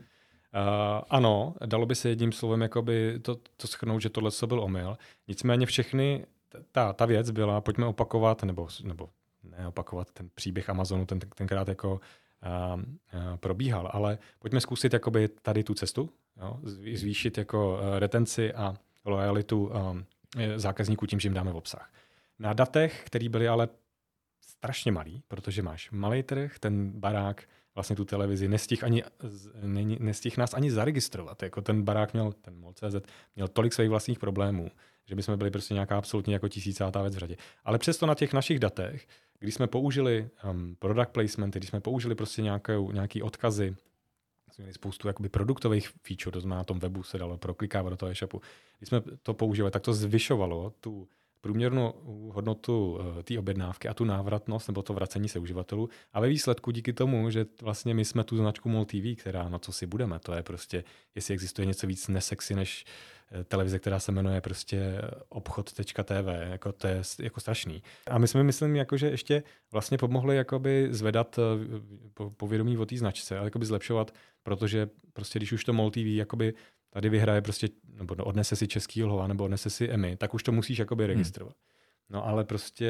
Uh, 0.54 1.04
ano, 1.10 1.56
dalo 1.66 1.86
by 1.86 1.96
se 1.96 2.10
jedním 2.10 2.32
slovem 2.32 2.62
jakoby 2.62 3.20
to, 3.20 3.36
to 3.58 3.68
schrnout, 3.68 4.02
že 4.02 4.10
tohle 4.10 4.32
byl 4.46 4.60
omyl. 4.60 4.98
Nicméně 5.28 5.66
všechny, 5.66 6.26
ta, 6.72 6.94
ta 6.94 7.06
věc 7.06 7.32
byla, 7.32 7.62
pojďme 7.62 7.86
opakovat, 7.86 8.44
nebo, 8.44 8.68
nebo 8.84 9.10
neopakovat 9.44 10.12
ten 10.12 10.30
příběh 10.36 10.70
Amazonu, 10.70 11.06
ten, 11.06 11.20
tenkrát 11.20 11.68
jako 11.68 11.92
uh, 11.92 12.82
uh, 12.82 13.38
probíhal, 13.38 13.90
ale 13.94 14.18
pojďme 14.40 14.62
zkusit 14.62 14.94
jakoby 14.94 15.28
tady 15.28 15.64
tu 15.64 15.74
cestu, 15.74 16.10
jo, 16.42 16.60
zvýšit 16.94 17.38
jako 17.38 17.74
uh, 17.74 17.98
retenci 18.00 18.54
a 18.54 18.74
lojalitu 19.06 19.68
um, 19.68 20.06
zákazníků 20.56 21.06
tím, 21.06 21.20
že 21.20 21.28
jim 21.28 21.34
dáme 21.34 21.52
v 21.52 21.56
obsah. 21.56 21.92
Na 22.40 22.54
datech, 22.54 23.04
které 23.06 23.30
byly 23.30 23.48
ale 23.48 23.70
strašně 24.42 24.92
malý, 24.92 25.24
protože 25.28 25.62
máš 25.62 25.92
malý 25.92 26.24
trh, 26.24 26.60
ten 26.60 26.92
barák 26.92 27.44
vlastně 27.78 27.96
tu 27.96 28.06
televizi, 28.06 28.48
nestih, 28.48 28.84
ani, 28.84 29.04
nestih 30.00 30.38
nás 30.38 30.54
ani 30.54 30.72
zaregistrovat. 30.72 31.44
Jako 31.44 31.62
ten 31.62 31.84
barák 31.84 32.14
měl, 32.14 32.32
ten 32.42 32.60
MOL.cz, 32.60 32.96
měl 33.36 33.48
tolik 33.48 33.74
svých 33.74 33.90
vlastních 33.90 34.20
problémů, 34.20 34.72
že 35.06 35.16
by 35.16 35.24
jsme 35.24 35.38
byli 35.38 35.52
prostě 35.52 35.74
nějaká 35.74 35.98
absolutně 35.98 36.34
jako 36.34 36.48
tisícátá 36.48 37.02
věc 37.02 37.16
v 37.16 37.18
řadě. 37.18 37.36
Ale 37.66 37.78
přesto 37.78 38.06
na 38.06 38.16
těch 38.16 38.34
našich 38.34 38.60
datech, 38.60 39.08
když 39.40 39.56
jsme 39.56 39.68
použili 39.68 40.30
um, 40.50 40.76
product 40.80 41.12
placementy, 41.12 41.60
když 41.60 41.70
jsme 41.70 41.80
použili 41.80 42.16
prostě 42.16 42.42
nějaké, 42.42 42.78
nějaký 42.92 43.22
odkazy, 43.22 43.76
jsme 44.52 44.64
měli 44.64 44.74
spoustu 44.74 45.08
jakoby 45.08 45.30
produktových 45.30 45.90
feature, 46.08 46.34
to 46.34 46.42
znamená 46.42 46.58
na 46.58 46.64
tom 46.64 46.80
webu 46.80 47.04
se 47.04 47.18
dalo 47.18 47.38
proklikávat 47.38 47.90
do 47.90 47.98
toho 47.98 48.12
e-shopu. 48.12 48.42
Když 48.78 48.90
jsme 48.90 49.02
to 49.24 49.34
používali, 49.34 49.72
tak 49.72 49.82
to 49.82 49.94
zvyšovalo 49.94 50.74
tu 50.80 51.08
průměrnou 51.42 51.94
hodnotu 52.34 53.00
eh, 53.20 53.24
té 53.24 53.40
objednávky 53.40 53.88
a 53.88 53.94
tu 53.94 54.06
návratnost 54.06 54.68
nebo 54.68 54.82
to 54.82 54.94
vracení 54.94 55.30
se 55.30 55.40
uživatelů. 55.40 55.90
A 56.14 56.20
ve 56.20 56.28
výsledku 56.28 56.72
díky 56.72 56.94
tomu, 56.94 57.30
že 57.30 57.46
vlastně 57.62 57.94
my 57.94 58.06
jsme 58.06 58.24
tu 58.24 58.38
značku 58.38 58.70
MOL 58.70 58.86
TV, 58.86 59.16
která 59.18 59.50
na 59.50 59.60
co 59.60 59.72
si 59.72 59.86
budeme, 59.86 60.20
to 60.20 60.34
je 60.34 60.44
prostě, 60.44 60.84
jestli 61.16 61.34
existuje 61.34 61.66
něco 61.66 61.88
víc 61.88 62.08
nesexy 62.08 62.56
než 62.56 62.86
eh, 63.32 63.44
televize, 63.44 63.80
která 63.80 64.00
se 64.00 64.12
jmenuje 64.12 64.42
prostě 64.42 65.02
obchod.tv, 65.30 66.28
jako 66.50 66.72
to 66.72 66.88
je 66.88 67.02
jako 67.20 67.40
strašný. 67.40 67.84
A 68.08 68.18
my 68.18 68.28
jsme, 68.28 68.44
myslím, 68.44 68.76
jako, 68.76 68.98
že 68.98 69.10
ještě 69.10 69.44
vlastně 69.72 69.98
pomohli 69.98 70.36
jakoby 70.36 70.88
zvedat 70.92 71.40
eh, 71.40 72.30
povědomí 72.38 72.78
o 72.78 72.86
té 72.86 72.98
značce, 72.98 73.38
ale 73.38 73.48
jakoby 73.48 73.66
zlepšovat, 73.66 74.12
protože 74.44 74.90
prostě 75.14 75.40
když 75.40 75.52
už 75.52 75.64
to 75.64 75.74
MOL 75.74 75.92
TV 75.92 75.98
jakoby 75.98 76.54
tady 76.90 77.10
vyhraje 77.10 77.42
prostě, 77.42 77.70
nebo 77.94 78.16
odnese 78.16 78.56
si 78.56 78.68
český 78.68 79.04
lhova, 79.04 79.28
nebo 79.28 79.44
odnese 79.44 79.70
si 79.70 79.90
EMI, 79.90 80.16
tak 80.16 80.34
už 80.34 80.44
to 80.44 80.52
musíš 80.52 80.78
jakoby 80.80 81.04
hmm. 81.04 81.08
registrovat. 81.08 81.56
Hmm. 81.56 81.68
No 82.10 82.28
ale 82.28 82.44
prostě, 82.44 82.88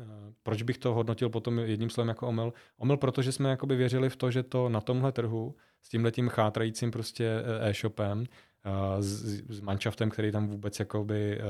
eh, 0.00 0.04
proč 0.42 0.62
bych 0.62 0.78
to 0.78 0.94
hodnotil 0.94 1.30
potom 1.30 1.58
jedním 1.58 1.90
slovem 1.90 2.08
jako 2.08 2.28
omyl? 2.28 2.52
Omyl, 2.76 2.96
protože 2.96 3.32
jsme 3.32 3.50
jakoby 3.50 3.76
věřili 3.76 4.10
v 4.10 4.16
to, 4.16 4.30
že 4.30 4.42
to 4.42 4.68
na 4.68 4.80
tomhle 4.80 5.12
trhu 5.12 5.54
s 5.82 5.88
tímhletím 5.88 6.28
chátrajícím 6.28 6.90
prostě 6.90 7.24
eh, 7.24 7.70
e-shopem 7.70 8.24
s, 8.98 9.24
s 9.48 9.60
manšaftem, 9.60 10.10
který 10.10 10.32
tam 10.32 10.48
vůbec 10.48 10.78
jakoby 10.78 11.40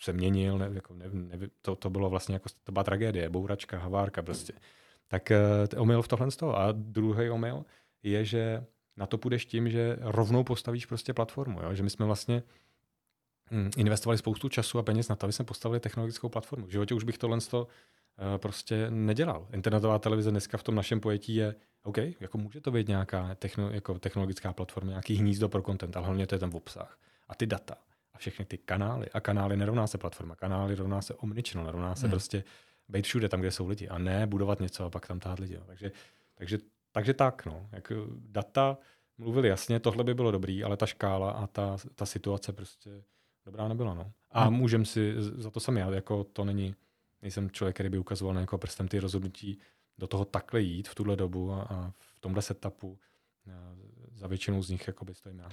se 0.00 0.12
měnil, 0.12 0.58
ne, 0.58 0.70
jako 0.72 0.94
ne, 0.94 1.04
ne, 1.12 1.38
to, 1.62 1.76
to 1.76 1.90
bylo 1.90 2.10
vlastně 2.10 2.34
jako, 2.34 2.48
to 2.64 2.72
byla 2.72 2.84
tragédie, 2.84 3.28
bouračka, 3.28 3.78
havárka 3.78 4.22
prostě. 4.22 4.52
Tak 5.08 5.32
omyl 5.76 6.02
v 6.02 6.08
tohle 6.08 6.30
z 6.30 6.36
toho. 6.36 6.58
A 6.58 6.72
druhý 6.72 7.30
omyl 7.30 7.64
je, 8.02 8.24
že 8.24 8.64
na 8.96 9.06
to 9.06 9.18
půjdeš 9.18 9.46
tím, 9.46 9.70
že 9.70 9.96
rovnou 10.00 10.44
postavíš 10.44 10.86
prostě 10.86 11.14
platformu. 11.14 11.62
Jo? 11.62 11.74
Že 11.74 11.82
my 11.82 11.90
jsme 11.90 12.06
vlastně 12.06 12.42
hm, 13.50 13.70
investovali 13.76 14.18
spoustu 14.18 14.48
času 14.48 14.78
a 14.78 14.82
peněz 14.82 15.08
na 15.08 15.16
to, 15.16 15.26
aby 15.26 15.32
jsme 15.32 15.44
postavili 15.44 15.80
technologickou 15.80 16.28
platformu. 16.28 16.66
V 16.66 16.70
životě 16.70 16.94
už 16.94 17.04
bych 17.04 17.18
tohle 17.18 17.40
to 17.40 17.62
uh, 17.62 18.38
prostě 18.38 18.90
nedělal. 18.90 19.46
Internetová 19.52 19.98
televize 19.98 20.30
dneska 20.30 20.58
v 20.58 20.62
tom 20.62 20.74
našem 20.74 21.00
pojetí 21.00 21.34
je, 21.34 21.54
OK, 21.82 21.98
jako 22.20 22.38
může 22.38 22.60
to 22.60 22.70
být 22.70 22.88
nějaká 22.88 23.34
techno, 23.34 23.70
jako 23.70 23.98
technologická 23.98 24.52
platforma, 24.52 24.90
nějaký 24.90 25.14
hnízdo 25.14 25.48
pro 25.48 25.62
content, 25.62 25.96
ale 25.96 26.06
hlavně 26.06 26.26
to 26.26 26.34
je 26.34 26.38
ten 26.38 26.50
obsah 26.52 26.98
a 27.28 27.34
ty 27.34 27.46
data 27.46 27.74
a 28.14 28.18
všechny 28.18 28.44
ty 28.44 28.58
kanály. 28.58 29.06
A 29.10 29.20
kanály 29.20 29.56
nerovná 29.56 29.86
se 29.86 29.98
platforma, 29.98 30.36
kanály 30.36 30.74
rovná 30.74 31.02
se 31.02 31.14
omnichannel, 31.14 31.70
rovná 31.70 31.94
se 31.94 32.02
hmm. 32.02 32.10
prostě 32.10 32.44
být 32.88 33.04
všude 33.04 33.28
tam, 33.28 33.40
kde 33.40 33.50
jsou 33.50 33.68
lidi 33.68 33.88
a 33.88 33.98
ne 33.98 34.26
budovat 34.26 34.60
něco 34.60 34.84
a 34.84 34.90
pak 34.90 35.06
tam 35.06 35.20
tát 35.20 35.38
lidi. 35.38 35.58
Takže, 35.66 35.92
takže, 36.34 36.58
takže 36.92 37.14
tak, 37.14 37.46
no. 37.46 37.68
Jak 37.72 37.92
data 38.16 38.78
mluvili 39.18 39.48
jasně, 39.48 39.80
tohle 39.80 40.04
by 40.04 40.14
bylo 40.14 40.30
dobrý, 40.30 40.64
ale 40.64 40.76
ta 40.76 40.86
škála 40.86 41.30
a 41.30 41.46
ta, 41.46 41.76
ta 41.94 42.06
situace 42.06 42.52
prostě 42.52 43.02
dobrá 43.46 43.68
nebyla. 43.68 43.94
No. 43.94 44.12
A 44.30 44.44
hmm. 44.44 44.54
můžem 44.54 44.84
si, 44.84 45.14
za 45.18 45.50
to 45.50 45.60
jsem 45.60 45.76
já, 45.76 45.90
jako 45.90 46.24
to 46.24 46.44
není, 46.44 46.74
nejsem 47.22 47.50
člověk, 47.50 47.76
který 47.76 47.88
by 47.88 47.98
ukazoval 47.98 48.34
na 48.34 48.40
jako 48.40 48.58
prstem 48.58 48.88
ty 48.88 48.98
rozhodnutí 48.98 49.58
do 49.98 50.06
toho 50.06 50.24
takhle 50.24 50.60
jít 50.60 50.88
v 50.88 50.94
tuhle 50.94 51.16
dobu 51.16 51.52
a, 51.52 51.62
a 51.62 51.92
v 51.98 52.20
tomhle 52.20 52.42
setupu. 52.42 52.98
A 53.52 53.74
za 54.14 54.26
většinou 54.26 54.62
z 54.62 54.70
nich 54.70 54.86
jakoby 54.86 55.14
stojím 55.14 55.38
já. 55.38 55.48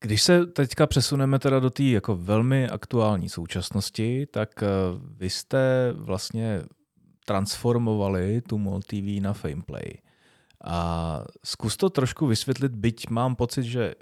Když 0.00 0.22
se 0.22 0.46
teďka 0.46 0.86
přesuneme 0.86 1.38
teda 1.38 1.60
do 1.60 1.70
té 1.70 1.82
jako 1.82 2.16
velmi 2.16 2.68
aktuální 2.68 3.28
současnosti, 3.28 4.26
tak 4.26 4.62
eh, 4.62 4.66
vy 5.16 5.30
jste 5.30 5.92
vlastně 5.92 6.62
transformovali 7.24 8.40
tu 8.40 8.58
MOL 8.58 8.80
TV 8.80 9.20
na 9.20 9.32
Fameplay. 9.32 9.92
A 10.66 11.24
zkus 11.44 11.76
to 11.76 11.90
trošku 11.90 12.26
vysvětlit, 12.26 12.72
byť 12.72 13.10
mám 13.10 13.36
pocit, 13.36 13.62
že 13.62 13.94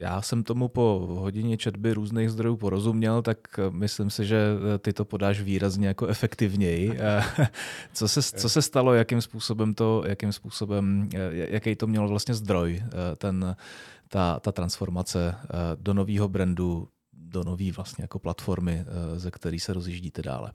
já 0.00 0.22
jsem 0.22 0.44
tomu 0.44 0.68
po 0.68 1.06
hodině 1.20 1.56
četby 1.56 1.92
různých 1.92 2.30
zdrojů 2.30 2.56
porozuměl, 2.56 3.22
tak 3.22 3.38
eh, 3.58 3.70
myslím 3.70 4.10
si, 4.10 4.26
že 4.26 4.36
eh, 4.36 4.78
ty 4.78 4.92
to 4.92 5.04
podáš 5.04 5.40
výrazně 5.40 5.88
jako 5.88 6.06
efektivněji. 6.06 6.98
co, 7.92 8.08
se, 8.08 8.22
co 8.22 8.48
se 8.48 8.62
stalo, 8.62 8.94
jakým 8.94 9.22
způsobem 9.22 9.74
to, 9.74 10.02
jakým 10.06 10.32
způsobem, 10.32 11.08
jaký 11.32 11.76
to 11.76 11.86
mělo 11.86 12.08
vlastně 12.08 12.34
zdroj, 12.34 12.82
ten, 13.16 13.56
ta, 14.08 14.40
ta 14.40 14.52
transformace 14.52 15.34
eh, 15.44 15.48
do 15.76 15.94
nového 15.94 16.28
brandu, 16.28 16.88
do 17.12 17.44
nové 17.44 17.72
vlastně 17.72 18.04
jako 18.04 18.18
platformy, 18.18 18.84
eh, 18.86 19.18
ze 19.18 19.30
který 19.30 19.60
se 19.60 19.72
rozjíždíte 19.72 20.22
dále. 20.22 20.52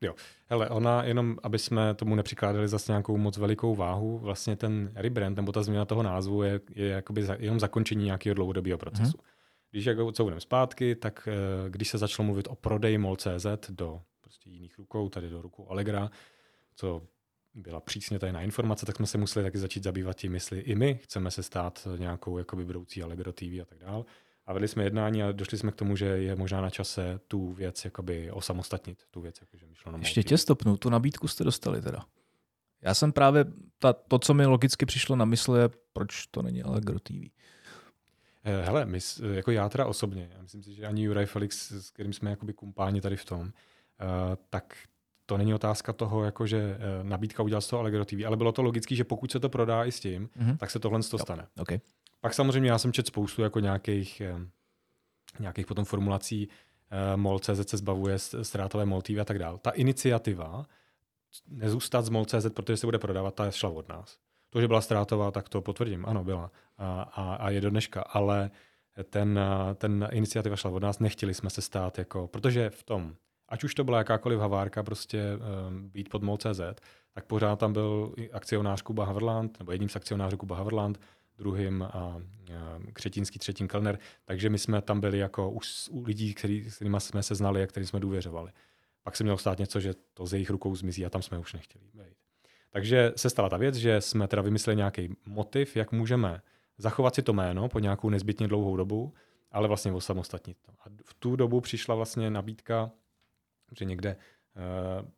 Jo, 0.00 0.14
hele, 0.46 0.68
ona 0.68 1.04
jenom, 1.04 1.36
aby 1.42 1.58
jsme 1.58 1.94
tomu 1.94 2.14
nepřikládali 2.14 2.68
zase 2.68 2.92
nějakou 2.92 3.16
moc 3.16 3.38
velikou 3.38 3.74
váhu, 3.74 4.18
vlastně 4.18 4.56
ten 4.56 4.92
rebrand 4.94 5.36
nebo 5.36 5.52
ta 5.52 5.62
změna 5.62 5.84
toho 5.84 6.02
názvu 6.02 6.42
je, 6.42 6.60
je 6.74 6.88
jakoby 6.88 7.22
za, 7.22 7.36
jenom 7.38 7.60
zakončení 7.60 8.04
nějakého 8.04 8.34
dlouhodobého 8.34 8.78
procesu. 8.78 9.18
Hmm. 9.18 9.30
Když 9.70 9.84
jako 9.84 10.12
co 10.12 10.22
budeme 10.22 10.40
zpátky, 10.40 10.94
tak 10.94 11.28
eh, 11.28 11.70
když 11.70 11.88
se 11.88 11.98
začalo 11.98 12.26
mluvit 12.26 12.48
o 12.50 12.54
prodeji 12.54 12.98
MOL.cz 12.98 13.46
do 13.70 14.02
prostě 14.20 14.50
jiných 14.50 14.78
rukou, 14.78 15.08
tady 15.08 15.28
do 15.28 15.42
rukou 15.42 15.68
Allegra, 15.68 16.10
co 16.74 17.02
byla 17.54 17.80
přísně 17.80 18.18
tajná 18.18 18.42
informace, 18.42 18.86
tak 18.86 18.96
jsme 18.96 19.06
se 19.06 19.18
museli 19.18 19.44
taky 19.44 19.58
začít 19.58 19.82
zabývat 19.82 20.16
tím, 20.16 20.34
jestli 20.34 20.60
i 20.60 20.74
my 20.74 20.94
chceme 21.02 21.30
se 21.30 21.42
stát 21.42 21.88
nějakou 21.96 22.38
jakoby 22.38 22.64
budoucí 22.64 23.02
Allegro 23.02 23.32
TV 23.32 23.42
a 23.42 23.64
tak 23.64 23.78
dále. 23.78 24.04
A 24.50 24.52
vedli 24.52 24.68
jsme 24.68 24.84
jednání 24.84 25.22
a 25.22 25.32
došli 25.32 25.58
jsme 25.58 25.72
k 25.72 25.74
tomu, 25.74 25.96
že 25.96 26.06
je 26.06 26.36
možná 26.36 26.60
na 26.60 26.70
čase 26.70 27.20
tu 27.28 27.52
věc 27.52 27.84
jakoby 27.84 28.30
osamostatnit, 28.30 29.02
tu 29.10 29.20
věc, 29.20 29.40
jakože 29.40 29.66
myšleno 29.66 29.98
Ještě 29.98 30.22
tě 30.22 30.38
stopnu, 30.38 30.76
tu 30.76 30.90
nabídku 30.90 31.28
jste 31.28 31.44
dostali 31.44 31.82
teda. 31.82 32.04
Já 32.82 32.94
jsem 32.94 33.12
právě, 33.12 33.44
ta, 33.78 33.92
to, 33.92 34.18
co 34.18 34.34
mi 34.34 34.46
logicky 34.46 34.86
přišlo 34.86 35.16
na 35.16 35.24
mysl, 35.24 35.54
je, 35.54 35.68
proč 35.92 36.26
to 36.26 36.42
není 36.42 36.62
Allegro 36.62 36.98
TV. 36.98 37.12
Eh, 38.44 38.62
hele, 38.64 38.86
my, 38.86 38.98
jako 39.32 39.50
já 39.50 39.68
teda 39.68 39.86
osobně, 39.86 40.30
já 40.34 40.42
myslím 40.42 40.62
si, 40.62 40.74
že 40.74 40.86
ani 40.86 41.02
Juraj 41.02 41.26
Felix, 41.26 41.72
s 41.72 41.90
kterým 41.90 42.12
jsme 42.12 42.30
jakoby 42.30 42.52
kumpáni 42.52 43.00
tady 43.00 43.16
v 43.16 43.24
tom, 43.24 43.40
uh, 43.40 43.48
tak 44.48 44.74
to 45.26 45.36
není 45.38 45.54
otázka 45.54 45.92
toho, 45.92 46.24
jako 46.24 46.46
že 46.46 46.58
eh, 46.58 47.04
nabídka 47.04 47.42
udělal 47.42 47.60
z 47.60 47.68
toho 47.68 47.80
Allegro 47.80 48.04
TV, 48.04 48.26
ale 48.26 48.36
bylo 48.36 48.52
to 48.52 48.62
logické, 48.62 48.94
že 48.94 49.04
pokud 49.04 49.30
se 49.30 49.40
to 49.40 49.48
prodá 49.48 49.84
i 49.84 49.92
s 49.92 50.00
tím, 50.00 50.28
mm-hmm. 50.28 50.56
tak 50.56 50.70
se 50.70 50.78
tohle 50.78 51.02
to 51.02 51.18
stane. 51.18 51.46
Okay. 51.60 51.80
Pak 52.20 52.34
samozřejmě 52.34 52.70
já 52.70 52.78
jsem 52.78 52.92
čet 52.92 53.06
spoustu 53.06 53.42
jako 53.42 53.60
nějakých, 53.60 54.20
eh, 54.20 54.36
nějakých 55.38 55.66
potom 55.66 55.84
formulací, 55.84 56.48
eh, 56.90 57.16
MOL.cz 57.16 57.68
se 57.70 57.76
zbavuje 57.76 58.18
ztrátové 58.18 58.84
MOL 58.84 59.02
TV 59.02 59.20
a 59.20 59.24
tak 59.24 59.38
dále. 59.38 59.58
Ta 59.58 59.70
iniciativa 59.70 60.66
nezůstat 61.48 62.04
z 62.04 62.08
MOL.cz, 62.08 62.46
protože 62.54 62.76
se 62.76 62.86
bude 62.86 62.98
prodávat, 62.98 63.34
ta 63.34 63.50
šla 63.50 63.68
od 63.68 63.88
nás. 63.88 64.18
To, 64.50 64.60
že 64.60 64.68
byla 64.68 64.80
ztrátová, 64.80 65.30
tak 65.30 65.48
to 65.48 65.62
potvrdím. 65.62 66.06
Ano, 66.06 66.24
byla. 66.24 66.50
A, 66.78 67.02
a, 67.02 67.34
a 67.34 67.50
je 67.50 67.60
do 67.60 67.70
dneška. 67.70 68.02
Ale 68.02 68.50
ten, 69.10 69.40
ten 69.74 70.08
iniciativa 70.12 70.56
šla 70.56 70.70
od 70.70 70.82
nás, 70.82 70.98
nechtěli 70.98 71.34
jsme 71.34 71.50
se 71.50 71.62
stát 71.62 71.98
jako, 71.98 72.28
protože 72.28 72.70
v 72.70 72.82
tom 72.82 73.16
ať 73.50 73.64
už 73.64 73.74
to 73.74 73.84
byla 73.84 73.98
jakákoliv 73.98 74.40
havárka, 74.40 74.82
prostě 74.82 75.22
um, 75.68 75.88
být 75.88 76.08
pod 76.08 76.22
MOL.cz, 76.22 76.60
tak 77.12 77.24
pořád 77.24 77.58
tam 77.58 77.72
byl 77.72 78.14
akcionář 78.32 78.82
Kuba 78.82 79.04
Haverland, 79.04 79.58
nebo 79.58 79.72
jedním 79.72 79.88
z 79.88 79.96
akcionářů 79.96 80.36
Kuba 80.36 80.56
Haverland, 80.56 81.00
druhým 81.40 81.82
a, 81.82 82.22
Křetínský, 82.92 83.38
třetím 83.38 83.68
Kellner, 83.68 83.98
takže 84.24 84.50
my 84.50 84.58
jsme 84.58 84.82
tam 84.82 85.00
byli 85.00 85.18
jako 85.18 85.50
už 85.50 85.88
u 85.90 86.02
lidí, 86.02 86.34
který, 86.34 86.70
s 86.70 86.74
kterými 86.74 86.96
jsme 87.00 87.22
se 87.22 87.34
znali 87.34 87.62
a 87.62 87.66
kterým 87.66 87.86
jsme 87.86 88.00
důvěřovali. 88.00 88.52
Pak 89.02 89.16
se 89.16 89.24
mělo 89.24 89.38
stát 89.38 89.58
něco, 89.58 89.80
že 89.80 89.94
to 90.14 90.26
z 90.26 90.32
jejich 90.32 90.50
rukou 90.50 90.74
zmizí 90.74 91.06
a 91.06 91.10
tam 91.10 91.22
jsme 91.22 91.38
už 91.38 91.52
nechtěli 91.52 91.84
být. 91.94 92.16
Takže 92.70 93.12
se 93.16 93.30
stala 93.30 93.48
ta 93.48 93.56
věc, 93.56 93.74
že 93.74 94.00
jsme 94.00 94.28
teda 94.28 94.42
vymysleli 94.42 94.76
nějaký 94.76 95.16
motiv, 95.26 95.76
jak 95.76 95.92
můžeme 95.92 96.42
zachovat 96.78 97.14
si 97.14 97.22
to 97.22 97.32
jméno 97.32 97.68
po 97.68 97.78
nějakou 97.78 98.10
nezbytně 98.10 98.48
dlouhou 98.48 98.76
dobu, 98.76 99.14
ale 99.50 99.68
vlastně 99.68 99.92
osamostatnit 99.92 100.56
to. 100.62 100.72
A 100.72 100.84
v 101.04 101.14
tu 101.14 101.36
dobu 101.36 101.60
přišla 101.60 101.94
vlastně 101.94 102.30
nabídka 102.30 102.90
že 103.78 103.84
někde 103.84 104.16
uh, 104.56 105.08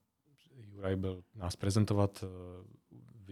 Juraj 0.73 0.97
byl 0.97 1.23
nás 1.35 1.57
prezentovat, 1.57 2.23
uh, 2.23 2.29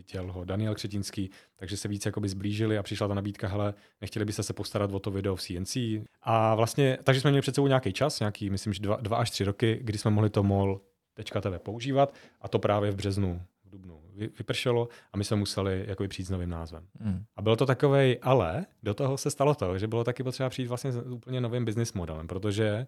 viděl 0.00 0.32
ho 0.32 0.44
Daniel 0.44 0.74
Křetínský, 0.74 1.30
takže 1.56 1.76
se 1.76 1.88
víc 1.88 2.06
jakoby 2.06 2.28
zblížili 2.28 2.78
a 2.78 2.82
přišla 2.82 3.08
ta 3.08 3.14
nabídka, 3.14 3.48
hele, 3.48 3.74
nechtěli 4.00 4.24
byste 4.24 4.42
se 4.42 4.52
postarat 4.52 4.92
o 4.92 4.98
to 4.98 5.10
video 5.10 5.36
v 5.36 5.42
CNC. 5.42 5.76
A 6.22 6.54
vlastně, 6.54 6.98
takže 7.04 7.20
jsme 7.20 7.30
měli 7.30 7.42
před 7.42 7.54
sebou 7.54 7.66
nějaký 7.66 7.92
čas, 7.92 8.20
nějaký, 8.20 8.50
myslím, 8.50 8.72
že 8.72 8.80
dva, 8.80 8.96
dva 8.96 9.16
až 9.16 9.30
tři 9.30 9.44
roky, 9.44 9.78
kdy 9.82 9.98
jsme 9.98 10.10
mohli 10.10 10.30
to 10.30 10.42
mol.tv 10.42 11.58
používat 11.58 12.14
a 12.40 12.48
to 12.48 12.58
právě 12.58 12.90
v 12.90 12.96
březnu, 12.96 13.42
v 13.64 13.70
dubnu 13.70 14.00
vypršelo 14.38 14.88
a 15.12 15.16
my 15.16 15.24
jsme 15.24 15.36
museli 15.36 15.84
jakoby 15.88 16.08
přijít 16.08 16.26
s 16.26 16.30
novým 16.30 16.50
názvem. 16.50 16.86
Mm. 17.00 17.24
A 17.36 17.42
bylo 17.42 17.56
to 17.56 17.66
takový, 17.66 18.18
ale 18.18 18.66
do 18.82 18.94
toho 18.94 19.16
se 19.16 19.30
stalo 19.30 19.54
to, 19.54 19.78
že 19.78 19.86
bylo 19.86 20.04
taky 20.04 20.22
potřeba 20.22 20.48
přijít 20.48 20.68
vlastně 20.68 20.92
s 20.92 20.96
úplně 20.96 21.40
novým 21.40 21.64
business 21.64 21.92
modelem, 21.92 22.26
protože 22.26 22.86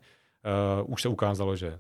uh, 0.84 0.92
už 0.92 1.02
se 1.02 1.08
ukázalo, 1.08 1.56
že 1.56 1.78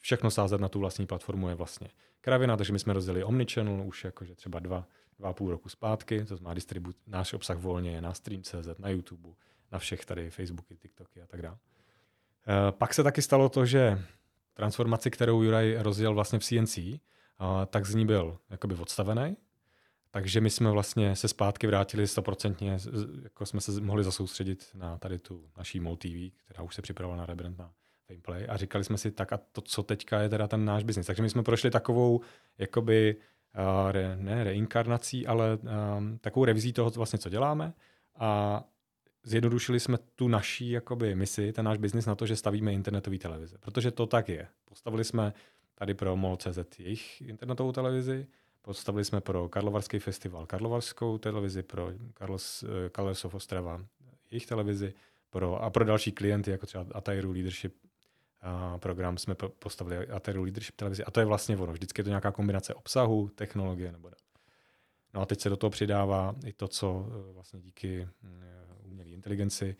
všechno 0.00 0.30
sázet 0.30 0.60
na 0.60 0.68
tu 0.68 0.80
vlastní 0.80 1.06
platformu 1.06 1.48
je 1.48 1.54
vlastně 1.54 1.88
kravina, 2.20 2.56
takže 2.56 2.72
my 2.72 2.78
jsme 2.78 2.92
rozdělili 2.92 3.24
Omnichannel 3.24 3.82
už 3.86 4.04
jakože 4.04 4.34
třeba 4.34 4.58
dva, 4.58 4.86
dva 5.18 5.32
půl 5.32 5.50
roku 5.50 5.68
zpátky, 5.68 6.24
to 6.24 6.36
znamená 6.36 6.54
distribut, 6.54 6.96
náš 7.06 7.32
obsah 7.32 7.58
volně 7.58 7.90
je 7.90 8.00
na 8.00 8.14
Stream.cz, 8.14 8.78
na 8.78 8.88
YouTube, 8.88 9.28
na 9.72 9.78
všech 9.78 10.04
tady 10.04 10.30
Facebooky, 10.30 10.76
TikToky 10.76 11.22
a 11.22 11.26
tak 11.26 11.42
dále. 11.42 11.56
E, 12.48 12.72
pak 12.72 12.94
se 12.94 13.02
taky 13.02 13.22
stalo 13.22 13.48
to, 13.48 13.66
že 13.66 14.02
transformaci, 14.54 15.10
kterou 15.10 15.42
Juraj 15.42 15.76
rozdělil 15.80 16.14
vlastně 16.14 16.38
v 16.38 16.44
CNC, 16.44 16.78
e, 16.78 17.00
tak 17.66 17.86
z 17.86 17.94
ní 17.94 18.06
byl 18.06 18.38
jakoby 18.50 18.74
odstavený, 18.74 19.36
takže 20.10 20.40
my 20.40 20.50
jsme 20.50 20.70
vlastně 20.70 21.16
se 21.16 21.28
zpátky 21.28 21.66
vrátili 21.66 22.06
stoprocentně, 22.06 22.78
jako 23.22 23.46
jsme 23.46 23.60
se 23.60 23.80
mohli 23.80 24.04
zasoustředit 24.04 24.70
na 24.74 24.98
tady 24.98 25.18
tu 25.18 25.50
naší 25.56 25.80
MOL 25.80 25.96
TV, 25.96 26.32
která 26.44 26.62
už 26.62 26.74
se 26.74 26.82
připravovala 26.82 27.20
na 27.20 27.26
rebrand 27.26 27.58
na 27.58 27.72
gameplay 28.08 28.46
a 28.48 28.56
říkali 28.56 28.84
jsme 28.84 28.98
si, 28.98 29.10
tak 29.10 29.32
a 29.32 29.40
to, 29.52 29.60
co 29.60 29.82
teďka 29.82 30.20
je 30.20 30.28
teda 30.28 30.48
ten 30.48 30.64
náš 30.64 30.84
biznis. 30.84 31.06
Takže 31.06 31.22
my 31.22 31.30
jsme 31.30 31.42
prošli 31.42 31.70
takovou, 31.70 32.20
jakoby, 32.58 33.16
uh, 33.58 33.90
re, 33.90 34.16
ne 34.16 34.44
reinkarnací, 34.44 35.26
ale 35.26 35.58
um, 35.98 36.18
takovou 36.18 36.44
revizí 36.44 36.72
toho, 36.72 36.90
vlastně, 36.90 37.18
co 37.18 37.28
děláme 37.28 37.72
a 38.16 38.64
zjednodušili 39.24 39.80
jsme 39.80 39.98
tu 40.14 40.28
naší 40.28 40.70
jakoby, 40.70 41.14
misi, 41.14 41.52
ten 41.52 41.64
náš 41.64 41.78
biznis 41.78 42.06
na 42.06 42.14
to, 42.14 42.26
že 42.26 42.36
stavíme 42.36 42.72
internetové 42.72 43.18
televize. 43.18 43.58
Protože 43.60 43.90
to 43.90 44.06
tak 44.06 44.28
je. 44.28 44.48
Postavili 44.64 45.04
jsme 45.04 45.32
tady 45.74 45.94
pro 45.94 46.16
MOL.cz 46.16 46.78
jejich 46.78 47.20
internetovou 47.20 47.72
televizi, 47.72 48.26
postavili 48.62 49.04
jsme 49.04 49.20
pro 49.20 49.48
Karlovarský 49.48 49.98
festival 49.98 50.46
Karlovarskou 50.46 51.18
televizi, 51.18 51.62
pro 51.62 51.92
Carlos, 52.18 52.64
uh, 53.24 53.34
Ostrava 53.34 53.84
jejich 54.30 54.46
televizi, 54.46 54.94
pro, 55.30 55.62
a 55.62 55.70
pro 55.70 55.84
další 55.84 56.12
klienty, 56.12 56.50
jako 56.50 56.66
třeba 56.66 56.86
Atairu 56.92 57.32
Leadership 57.32 57.74
program 58.76 59.18
jsme 59.18 59.34
postavili 59.58 60.08
Ateru 60.08 60.42
Leadership 60.42 60.76
televizi 60.76 61.04
a 61.04 61.10
to 61.10 61.20
je 61.20 61.26
vlastně 61.26 61.56
ono. 61.56 61.72
Vždycky 61.72 62.00
je 62.00 62.04
to 62.04 62.10
nějaká 62.10 62.32
kombinace 62.32 62.74
obsahu, 62.74 63.28
technologie 63.28 63.92
nebo 63.92 64.10
ne. 64.10 64.16
No 65.14 65.20
a 65.20 65.26
teď 65.26 65.40
se 65.40 65.48
do 65.48 65.56
toho 65.56 65.70
přidává 65.70 66.34
i 66.44 66.52
to, 66.52 66.68
co 66.68 67.08
e, 67.30 67.32
vlastně 67.32 67.60
díky 67.60 68.00
e, 68.00 68.08
umělé 68.84 69.10
inteligenci 69.10 69.76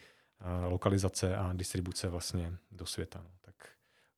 lokalizace 0.69 1.37
a 1.37 1.53
distribuce 1.53 2.09
vlastně 2.09 2.53
do 2.71 2.87
světa. 2.87 3.21
No. 3.25 3.31
Tak 3.41 3.55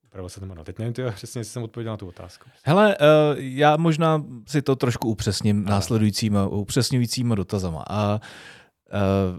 upravil 0.05 0.29
se 0.29 0.41
to 0.41 0.47
jméno. 0.47 0.65
Teď 0.65 0.79
nevím, 0.79 0.95
ty, 0.95 1.03
přesně, 1.15 1.41
jestli 1.41 1.53
jsem 1.53 1.63
odpověděl 1.63 1.93
na 1.93 1.97
tu 1.97 2.09
otázku. 2.09 2.51
Hele, 2.65 2.97
já 3.37 3.77
možná 3.77 4.25
si 4.47 4.63
to 4.63 4.77
trošku 4.77 5.09
upřesním 5.09 5.65
následujícíma, 5.65 6.47
upřesňujícíma 6.47 7.35
dotazama. 7.35 7.85
A 7.91 8.15
uh, 8.15 9.39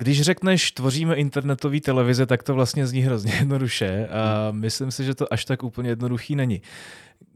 když 0.00 0.22
řekneš, 0.22 0.72
tvoříme 0.72 1.14
internetový 1.14 1.80
televize, 1.80 2.26
tak 2.26 2.42
to 2.42 2.54
vlastně 2.54 2.86
zní 2.86 3.00
hrozně 3.00 3.32
jednoduše 3.38 4.08
a 4.08 4.48
hmm. 4.48 4.60
myslím 4.60 4.90
si, 4.90 5.04
že 5.04 5.14
to 5.14 5.32
až 5.32 5.44
tak 5.44 5.62
úplně 5.62 5.88
jednoduchý 5.88 6.36
není. 6.36 6.62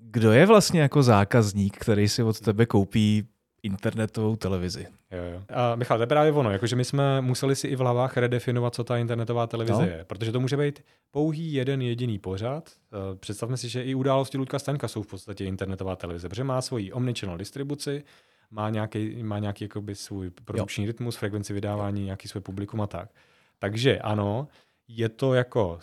Kdo 0.00 0.33
je 0.33 0.46
vlastně 0.46 0.81
jako 0.81 1.03
zákazník, 1.03 1.77
který 1.79 2.09
si 2.09 2.22
od 2.22 2.40
tebe 2.40 2.66
koupí 2.66 3.24
internetovou 3.62 4.37
televizi. 4.37 4.87
Jo, 5.11 5.24
jo. 5.33 5.42
A 5.48 5.74
Michal, 5.77 5.98
to 5.98 6.03
je 6.03 6.07
právě 6.07 6.33
ono, 6.33 6.50
jakože 6.50 6.77
my 6.77 6.85
jsme 6.85 7.20
museli 7.20 7.57
si 7.57 7.68
i 7.68 7.77
v 7.77 7.79
hlavách 7.79 8.16
redefinovat, 8.16 8.74
co 8.74 8.85
ta 8.85 8.96
internetová 8.98 9.46
televize 9.46 9.83
no. 9.83 9.88
je, 9.88 10.05
protože 10.07 10.33
to 10.33 10.40
může 10.40 10.57
být 10.57 10.85
pouhý 11.11 11.53
jeden 11.53 11.83
jediný 11.83 12.18
pořad. 12.18 12.70
Eh, 12.70 13.16
představme 13.16 13.57
si, 13.57 13.68
že 13.68 13.83
i 13.83 13.94
události 13.94 14.38
Ludka 14.38 14.59
Stanka 14.59 14.88
jsou 14.88 15.03
v 15.03 15.07
podstatě 15.07 15.44
internetová 15.44 15.96
televize, 15.96 16.29
protože 16.29 16.44
má 16.44 16.62
svoji 16.62 16.92
omnichannel 16.92 17.37
distribuci, 17.38 18.05
má 18.50 18.70
nějaký, 18.70 19.22
má 19.22 19.38
nějaký 19.38 19.64
jakoby 19.64 19.94
svůj 19.94 20.30
produkční 20.30 20.85
jo. 20.85 20.87
rytmus, 20.87 21.16
frekvenci 21.16 21.52
vydávání, 21.52 22.04
nějaký 22.04 22.28
svůj 22.28 22.42
publikum 22.42 22.80
a 22.80 22.87
tak. 22.87 23.11
Takže 23.59 23.98
ano, 23.98 24.48
je 24.88 25.09
to 25.09 25.35
jako 25.35 25.78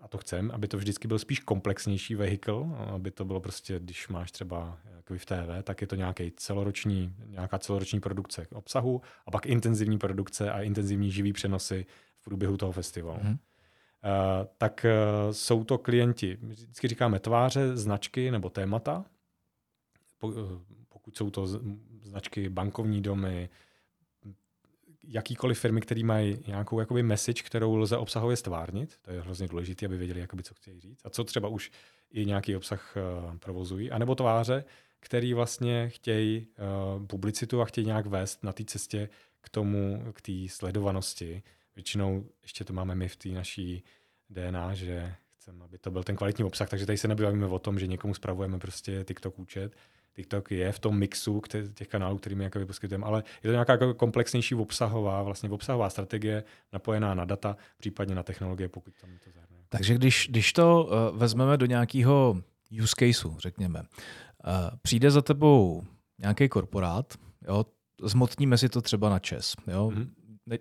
a 0.00 0.08
to 0.08 0.18
chcem, 0.18 0.50
aby 0.54 0.68
to 0.68 0.76
vždycky 0.76 1.08
byl 1.08 1.18
spíš 1.18 1.40
komplexnější 1.40 2.14
vehikl, 2.14 2.66
aby 2.94 3.10
to 3.10 3.24
bylo 3.24 3.40
prostě, 3.40 3.78
když 3.78 4.08
máš 4.08 4.32
třeba 4.32 4.78
v 5.16 5.26
TV, 5.26 5.62
tak 5.62 5.80
je 5.80 5.86
to 5.86 5.96
nějaký 5.96 6.32
celoroční, 6.36 7.14
nějaká 7.26 7.58
celoroční 7.58 8.00
produkce 8.00 8.46
obsahu 8.52 9.02
a 9.26 9.30
pak 9.30 9.46
intenzivní 9.46 9.98
produkce 9.98 10.50
a 10.50 10.62
intenzivní 10.62 11.10
živý 11.10 11.32
přenosy 11.32 11.86
v 12.20 12.24
průběhu 12.24 12.56
toho 12.56 12.72
festivalu. 12.72 13.18
Hmm. 13.22 13.32
Uh, 13.32 13.38
tak 14.58 14.86
uh, 14.86 15.32
jsou 15.32 15.64
to 15.64 15.78
klienti, 15.78 16.38
vždycky 16.42 16.88
říkáme 16.88 17.18
tváře, 17.18 17.76
značky 17.76 18.30
nebo 18.30 18.50
témata. 18.50 19.04
Po, 20.18 20.28
uh, 20.28 20.34
pokud 21.08 21.16
jsou 21.16 21.30
to 21.30 21.46
značky 22.02 22.48
bankovní 22.48 23.02
domy, 23.02 23.48
jakýkoliv 25.04 25.58
firmy, 25.58 25.80
které 25.80 26.04
mají 26.04 26.38
nějakou 26.46 26.80
jakoby 26.80 27.02
message, 27.02 27.42
kterou 27.42 27.76
lze 27.76 27.96
obsahově 27.96 28.36
stvárnit, 28.36 28.98
to 29.02 29.10
je 29.10 29.20
hrozně 29.20 29.48
důležité, 29.48 29.86
aby 29.86 29.96
věděli, 29.96 30.20
jakoby, 30.20 30.42
co 30.42 30.54
chtějí 30.54 30.80
říct, 30.80 31.00
a 31.04 31.10
co 31.10 31.24
třeba 31.24 31.48
už 31.48 31.70
i 32.10 32.26
nějaký 32.26 32.56
obsah 32.56 32.96
uh, 32.96 33.36
provozují, 33.36 33.90
anebo 33.90 34.14
tváře, 34.14 34.64
který 35.00 35.34
vlastně 35.34 35.88
chtějí 35.88 36.46
uh, 36.98 37.06
publicitu 37.06 37.60
a 37.62 37.64
chtějí 37.64 37.86
nějak 37.86 38.06
vést 38.06 38.44
na 38.44 38.52
té 38.52 38.64
cestě 38.64 39.08
k 39.40 39.48
tomu, 39.48 40.12
k 40.12 40.20
té 40.20 40.32
sledovanosti. 40.48 41.42
Většinou 41.74 42.24
ještě 42.42 42.64
to 42.64 42.72
máme 42.72 42.94
my 42.94 43.08
v 43.08 43.16
té 43.16 43.28
naší 43.28 43.84
DNA, 44.30 44.74
že 44.74 45.14
chceme, 45.36 45.64
aby 45.64 45.78
to 45.78 45.90
byl 45.90 46.02
ten 46.04 46.16
kvalitní 46.16 46.44
obsah, 46.44 46.68
takže 46.68 46.86
tady 46.86 46.98
se 46.98 47.08
nebavíme 47.08 47.46
o 47.46 47.58
tom, 47.58 47.78
že 47.78 47.86
někomu 47.86 48.14
spravujeme 48.14 48.58
prostě 48.58 49.04
TikTok 49.04 49.38
účet, 49.38 49.76
TikTok 50.18 50.50
je 50.50 50.72
v 50.72 50.78
tom 50.78 50.98
mixu 50.98 51.42
těch 51.74 51.88
kanálů, 51.88 52.18
kterými 52.18 52.44
jakoby 52.44 52.66
poskytujeme, 52.66 53.06
ale 53.06 53.24
je 53.42 53.48
to 53.48 53.52
nějaká 53.52 53.72
jako 53.72 53.94
komplexnější 53.94 54.54
obsahová, 54.54 55.22
vlastně 55.22 55.50
obsahová 55.50 55.90
strategie 55.90 56.44
napojená 56.72 57.14
na 57.14 57.24
data, 57.24 57.56
případně 57.76 58.14
na 58.14 58.22
technologie, 58.22 58.68
pokud 58.68 58.94
tam 59.00 59.10
to 59.24 59.30
zahrne. 59.34 59.56
Takže 59.68 59.94
když, 59.94 60.28
když 60.30 60.52
to 60.52 60.84
uh, 60.84 61.18
vezmeme 61.18 61.56
do 61.56 61.66
nějakého 61.66 62.42
use 62.82 62.94
caseu, 62.98 63.36
řekněme, 63.38 63.80
uh, 63.80 63.86
přijde 64.82 65.10
za 65.10 65.22
tebou 65.22 65.82
nějaký 66.18 66.48
korporát, 66.48 67.14
jo, 67.48 67.64
zmotníme 68.02 68.58
si 68.58 68.68
to 68.68 68.82
třeba 68.82 69.08
na 69.08 69.18
čes, 69.18 69.54
jo, 69.66 69.90
mm-hmm. 69.94 70.08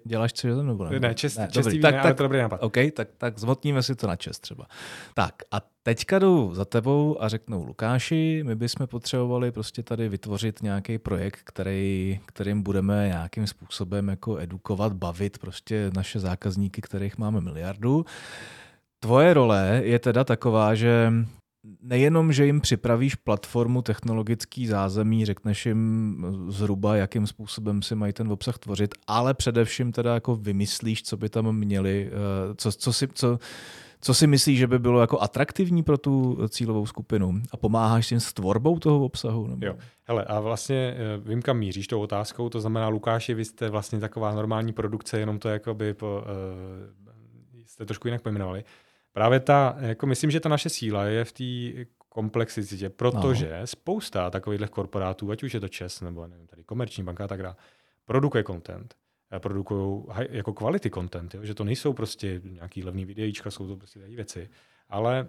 Děláš 0.06 0.34
co 0.34 0.64
nebo 0.64 0.86
ne? 0.86 1.00
Ne, 1.00 1.16
čest, 1.16 1.38
ne 1.38 1.48
čestý 1.52 1.80
tak, 1.80 1.96
tak, 1.96 2.06
ale 2.06 2.14
to 2.14 2.24
dobrý 2.24 2.40
nápad. 2.40 2.64
OK, 2.64 2.78
tak, 2.94 3.08
tak 3.18 3.40
zmotníme 3.40 3.84
si 3.84 3.96
to 3.96 4.08
na 4.08 4.16
čest 4.16 4.40
třeba. 4.40 4.68
Tak 5.14 5.36
a 5.52 5.62
teďka 5.84 6.20
jdu 6.20 6.54
za 6.54 6.66
tebou 6.66 7.24
a 7.24 7.28
řeknu 7.28 7.64
Lukáši, 7.64 8.44
my 8.46 8.56
bychom 8.56 8.88
potřebovali 8.88 9.52
prostě 9.52 9.84
tady 9.84 10.10
vytvořit 10.10 10.62
nějaký 10.62 10.98
projekt, 10.98 11.40
který, 11.44 12.20
kterým 12.26 12.62
budeme 12.62 13.08
nějakým 13.08 13.48
způsobem 13.48 14.08
jako 14.08 14.38
edukovat, 14.38 14.94
bavit 14.94 15.38
prostě 15.38 15.92
naše 15.96 16.20
zákazníky, 16.20 16.82
kterých 16.82 17.18
máme 17.18 17.42
miliardu. 17.42 18.06
Tvoje 19.00 19.34
role 19.34 19.82
je 19.84 20.00
teda 20.00 20.24
taková, 20.24 20.76
že 20.76 21.12
nejenom, 21.82 22.34
že 22.34 22.46
jim 22.46 22.62
připravíš 22.62 23.16
platformu 23.16 23.82
technologický 23.82 24.68
zázemí, 24.68 25.26
řekneš 25.26 25.66
jim 25.66 26.26
zhruba, 26.50 26.96
jakým 26.96 27.28
způsobem 27.28 27.82
si 27.82 27.96
mají 27.96 28.14
ten 28.14 28.32
obsah 28.32 28.58
tvořit, 28.58 28.96
ale 29.08 29.34
především 29.34 29.92
teda 29.92 30.14
jako 30.14 30.36
vymyslíš, 30.36 31.04
co 31.04 31.18
by 31.18 31.30
tam 31.30 31.56
měli, 31.56 32.10
eh, 32.12 32.56
co, 32.56 32.72
co, 32.72 32.94
si, 32.94 33.08
co, 33.08 33.40
co 34.02 34.14
si 34.14 34.28
myslíš, 34.28 34.60
že 34.60 34.68
by 34.68 34.80
bylo 34.80 35.02
jako 35.02 35.22
atraktivní 35.22 35.84
pro 35.84 35.98
tu 35.98 36.38
cílovou 36.50 36.86
skupinu 36.86 37.42
a 37.52 37.58
pomáháš 37.58 38.12
jim 38.12 38.20
s 38.20 38.34
tvorbou 38.34 38.80
toho 38.80 39.06
obsahu? 39.06 39.48
Nebo? 39.48 39.66
Jo. 39.66 39.76
Hele, 40.04 40.26
a 40.26 40.40
vlastně 40.40 40.96
eh, 40.98 41.18
vím, 41.30 41.42
kam 41.42 41.58
míříš 41.58 41.88
tou 41.88 42.02
otázkou, 42.02 42.50
to 42.50 42.62
znamená, 42.62 42.88
Lukáši, 42.88 43.34
vy 43.34 43.46
jste 43.46 43.70
vlastně 43.70 44.00
taková 44.00 44.36
normální 44.36 44.74
produkce, 44.74 45.20
jenom 45.20 45.40
to 45.40 45.50
jakoby 45.50 45.94
po, 45.94 46.24
uh, 46.26 47.08
jste 47.66 47.86
trošku 47.86 48.08
jinak 48.08 48.22
pojmenovali. 48.22 48.64
Právě 49.18 49.40
ta, 49.40 49.76
jako 49.80 50.08
myslím, 50.08 50.32
že 50.32 50.40
ta 50.40 50.50
naše 50.50 50.70
síla 50.70 51.06
je 51.06 51.26
v 51.26 51.32
té 51.32 51.86
komplexitě, 52.10 52.90
protože 52.90 53.58
no. 53.60 53.68
spousta 53.68 54.30
takových 54.30 54.70
korporátů, 54.70 55.32
ať 55.32 55.44
už 55.44 55.54
je 55.54 55.60
to 55.60 55.68
ČES 55.68 56.02
nebo 56.02 56.28
nevím, 56.28 56.48
tady 56.48 56.64
komerční 56.64 57.04
banka 57.04 57.24
a 57.24 57.28
tak 57.28 57.44
dále, 57.44 57.56
produkuje 58.06 58.44
content, 58.44 58.96
eh, 59.32 59.40
produkují 59.40 60.04
jako 60.30 60.54
quality 60.54 60.90
content, 60.90 61.36
jo? 61.36 61.46
že 61.46 61.54
to 61.54 61.64
nejsou 61.64 61.94
prostě 61.94 62.42
nějaký 62.44 62.84
levný 62.84 63.06
videíčka, 63.06 63.52
jsou 63.52 63.68
to 63.68 63.78
prostě 63.78 64.00
tady 64.00 64.16
věci, 64.16 64.50
ale 64.90 65.28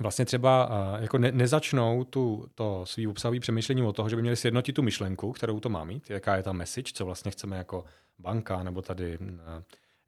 vlastně 0.00 0.24
třeba 0.24 0.66
uh, 0.66 1.02
jako 1.02 1.18
ne, 1.18 1.32
nezačnou 1.32 2.04
tu, 2.04 2.46
to 2.54 2.86
svý 2.86 3.06
obsahový 3.06 3.40
přemýšlení 3.40 3.82
o 3.82 3.92
toho, 3.92 4.08
že 4.08 4.16
by 4.16 4.22
měli 4.22 4.36
sjednotit 4.36 4.72
tu 4.72 4.82
myšlenku, 4.82 5.32
kterou 5.32 5.60
to 5.60 5.68
má 5.68 5.84
mít, 5.84 6.10
jaká 6.10 6.36
je 6.36 6.42
ta 6.42 6.52
message, 6.52 6.92
co 6.94 7.04
vlastně 7.04 7.30
chceme 7.30 7.56
jako 7.56 7.84
banka 8.18 8.62
nebo 8.62 8.82
tady 8.82 9.18
uh, 9.18 9.28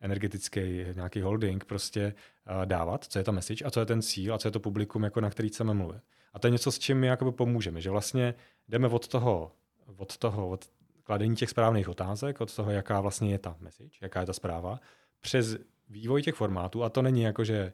energetický 0.01 0.85
nějaký 0.95 1.21
holding 1.21 1.65
prostě 1.65 2.15
dávat, 2.65 3.05
co 3.05 3.19
je 3.19 3.25
ta 3.25 3.33
message 3.33 3.65
a 3.65 3.71
co 3.71 3.81
je 3.81 3.87
ten 3.87 4.03
cíl 4.03 4.35
a 4.35 4.39
co 4.39 4.49
je 4.49 4.53
to 4.53 4.61
publikum, 4.61 5.05
jako 5.05 5.21
na 5.21 5.31
který 5.31 5.49
chceme 5.49 5.75
mluvit. 5.75 6.03
A 6.33 6.39
to 6.39 6.47
je 6.47 6.51
něco, 6.51 6.73
s 6.73 6.79
čím 6.79 6.99
my 6.99 7.07
jakoby 7.07 7.33
pomůžeme, 7.33 7.81
že 7.81 7.91
vlastně 7.91 8.35
jdeme 8.69 8.89
od 8.89 9.09
toho, 9.09 9.53
od 9.97 10.17
toho, 10.17 10.49
od 10.49 10.65
kladení 11.05 11.37
těch 11.37 11.51
správných 11.51 11.89
otázek, 11.89 12.41
od 12.41 12.57
toho, 12.57 12.71
jaká 12.71 13.01
vlastně 13.01 13.31
je 13.31 13.39
ta 13.39 13.57
message, 13.61 13.99
jaká 14.03 14.21
je 14.21 14.27
ta 14.27 14.33
zpráva, 14.33 14.81
přes 15.21 15.57
vývoj 15.89 16.23
těch 16.23 16.35
formátů 16.35 16.85
a 16.85 16.89
to 16.89 17.03
není 17.03 17.23
jako, 17.23 17.45
že 17.45 17.73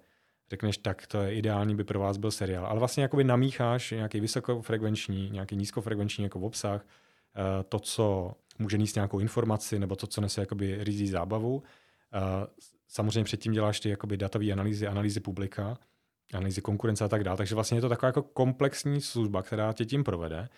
řekneš, 0.50 0.78
tak 0.78 1.06
to 1.06 1.22
je 1.22 1.34
ideální, 1.34 1.74
by 1.74 1.84
pro 1.84 2.00
vás 2.00 2.16
byl 2.16 2.30
seriál, 2.30 2.66
ale 2.66 2.78
vlastně 2.78 3.02
jakoby 3.02 3.24
namícháš 3.24 3.90
nějaký 3.90 4.20
vysokofrekvenční, 4.20 5.30
nějaký 5.30 5.56
nízkofrekvenční 5.56 6.24
jako 6.24 6.40
obsah, 6.40 6.86
to, 7.68 7.78
co 7.78 8.34
může 8.58 8.78
níst 8.78 8.94
nějakou 8.94 9.18
informaci, 9.18 9.78
nebo 9.78 9.96
to, 9.96 10.06
co 10.06 10.20
nese 10.20 10.40
jakoby 10.40 10.84
rizí 10.84 11.08
zábavu 11.08 11.62
samozřejmě 12.88 13.24
předtím 13.24 13.52
děláš 13.52 13.80
ty 13.80 13.88
jakoby 13.88 14.16
datové 14.16 14.52
analýzy, 14.52 14.86
analýzy 14.86 15.20
publika, 15.20 15.78
analýzy 16.32 16.60
konkurence 16.60 17.04
a 17.04 17.08
tak 17.08 17.24
dále. 17.24 17.36
Takže 17.36 17.54
vlastně 17.54 17.78
je 17.78 17.82
to 17.82 17.88
taková 17.88 18.08
jako 18.08 18.22
komplexní 18.22 19.00
služba, 19.00 19.42
která 19.42 19.72
tě 19.72 19.84
tím 19.84 20.04
provede. 20.04 20.48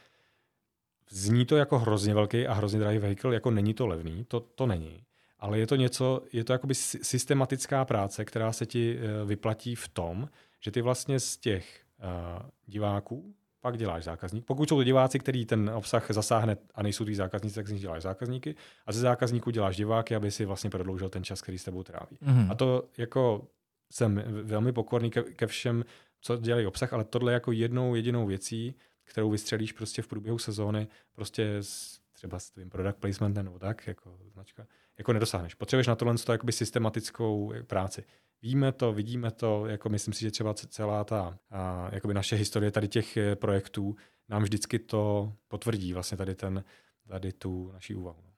Zní 1.11 1.47
to 1.47 1.57
jako 1.57 1.79
hrozně 1.79 2.15
velký 2.15 2.47
a 2.47 2.53
hrozně 2.53 2.79
drahý 2.79 2.99
vehikel, 2.99 3.33
jako 3.33 3.51
není 3.51 3.75
to 3.75 3.87
levný, 3.87 4.25
to, 4.25 4.41
to 4.41 4.67
není. 4.67 5.05
Ale 5.39 5.59
je 5.59 5.67
to 5.67 5.77
něco, 5.77 6.23
je 6.33 6.45
to 6.45 6.53
jakoby 6.53 6.75
systematická 6.75 7.85
práce, 7.85 8.25
která 8.25 8.53
se 8.53 8.67
ti 8.67 8.99
eh, 8.99 9.25
vyplatí 9.25 9.75
v 9.75 9.89
tom, 9.89 10.29
že 10.61 10.71
ty 10.71 10.83
vlastně 10.83 11.21
z 11.21 11.37
těch 11.37 11.85
uh, 11.99 12.49
diváků 12.67 13.35
pak 13.61 13.79
děláš 13.79 14.05
zákazník. 14.05 14.45
Pokud 14.45 14.69
jsou 14.69 14.77
to 14.77 14.85
diváci, 14.85 15.19
který 15.19 15.47
ten 15.47 15.71
obsah 15.71 16.11
zasáhne 16.11 16.57
a 16.75 16.83
nejsou 16.83 17.05
ty 17.05 17.15
zákazníci, 17.15 17.55
tak 17.55 17.69
z 17.69 17.73
nich 17.73 17.81
děláš 17.81 18.03
zákazníky. 18.03 18.55
A 18.87 18.93
ze 18.93 19.01
zákazníků 19.01 19.51
děláš 19.51 19.77
diváky, 19.77 20.15
aby 20.15 20.31
si 20.31 20.45
vlastně 20.45 20.71
prodloužil 20.71 21.09
ten 21.09 21.25
čas, 21.25 21.43
který 21.43 21.59
s 21.59 21.65
tebou 21.65 21.83
tráví. 21.83 22.19
Mm-hmm. 22.23 22.51
A 22.51 22.55
to 22.55 22.85
jako 22.99 23.49
jsem 23.93 24.23
velmi 24.43 24.73
pokorný 24.73 25.11
ke, 25.11 25.23
ke 25.23 25.47
všem, 25.47 25.85
co 26.21 26.37
dělají 26.37 26.67
obsah, 26.67 26.93
ale 26.93 27.05
tohle 27.05 27.33
jako 27.33 27.53
jednou 27.53 27.95
jedinou 27.95 28.27
věcí, 28.27 28.75
kterou 29.05 29.31
vystřelíš 29.31 29.73
prostě 29.73 30.03
v 30.03 30.09
průběhu 30.09 30.39
sezóny, 30.39 30.89
prostě 31.13 31.57
s, 31.57 32.01
třeba 32.13 32.39
s 32.39 32.51
tvým 32.51 32.71
product 32.71 32.99
placementem 33.01 33.45
nebo 33.45 33.59
tak, 33.59 33.87
jako 33.87 34.19
značka, 34.33 34.67
jako 34.99 35.13
nedosáhneš. 35.13 35.55
Potřebuješ 35.55 35.87
na 35.87 35.95
tohle 35.95 36.15
jakoby 36.33 36.53
systematickou 36.53 37.53
práci. 37.67 38.05
Víme 38.43 38.73
to, 38.73 38.93
vidíme 38.93 39.31
to, 39.31 39.67
jako 39.67 39.89
myslím 39.89 40.15
si, 40.15 40.21
že 40.21 40.31
třeba 40.31 40.55
celá 40.55 41.05
ta 41.05 41.39
a, 41.51 41.89
jakoby 41.93 42.15
naše 42.15 42.37
historie 42.37 42.71
tady 42.71 42.89
těch 42.89 43.17
eh, 43.17 43.37
projektů 43.37 43.97
nám 44.29 44.43
vždycky 44.43 44.79
to 44.79 45.33
potvrdí, 45.49 45.93
vlastně 45.93 46.19
tady, 46.19 46.35
ten, 46.35 46.65
tady 47.09 47.33
tu 47.33 47.71
naší 47.73 47.95
úvahu. 47.95 48.19
No. 48.25 48.31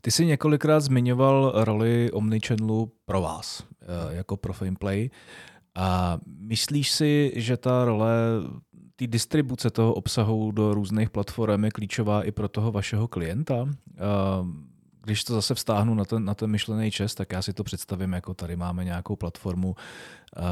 Ty 0.00 0.10
jsi 0.10 0.26
několikrát 0.26 0.80
zmiňoval 0.80 1.52
roli 1.64 2.10
Omnichannelu 2.12 2.92
pro 3.04 3.20
vás, 3.20 3.64
eh, 3.82 4.14
jako 4.14 4.36
pro 4.36 4.52
Fameplay. 4.52 5.10
A 5.74 6.18
myslíš 6.26 6.90
si, 6.90 7.32
že 7.36 7.56
ta 7.56 7.84
role 7.84 8.12
té 8.96 9.06
distribuce 9.06 9.70
toho 9.70 9.94
obsahu 9.94 10.50
do 10.50 10.74
různých 10.74 11.10
platform 11.10 11.64
je 11.64 11.70
klíčová 11.70 12.22
i 12.22 12.32
pro 12.32 12.48
toho 12.48 12.72
vašeho 12.72 13.08
klienta? 13.08 13.68
Když 15.02 15.24
to 15.24 15.34
zase 15.34 15.54
vztáhnu 15.54 15.94
na 15.94 16.04
ten, 16.04 16.24
na 16.24 16.34
ten 16.34 16.50
myšlený 16.50 16.90
čest, 16.90 17.14
tak 17.14 17.32
já 17.32 17.42
si 17.42 17.52
to 17.52 17.64
představím, 17.64 18.12
jako 18.12 18.34
tady 18.34 18.56
máme 18.56 18.84
nějakou 18.84 19.16
platformu, 19.16 19.68
uh, 19.68 20.44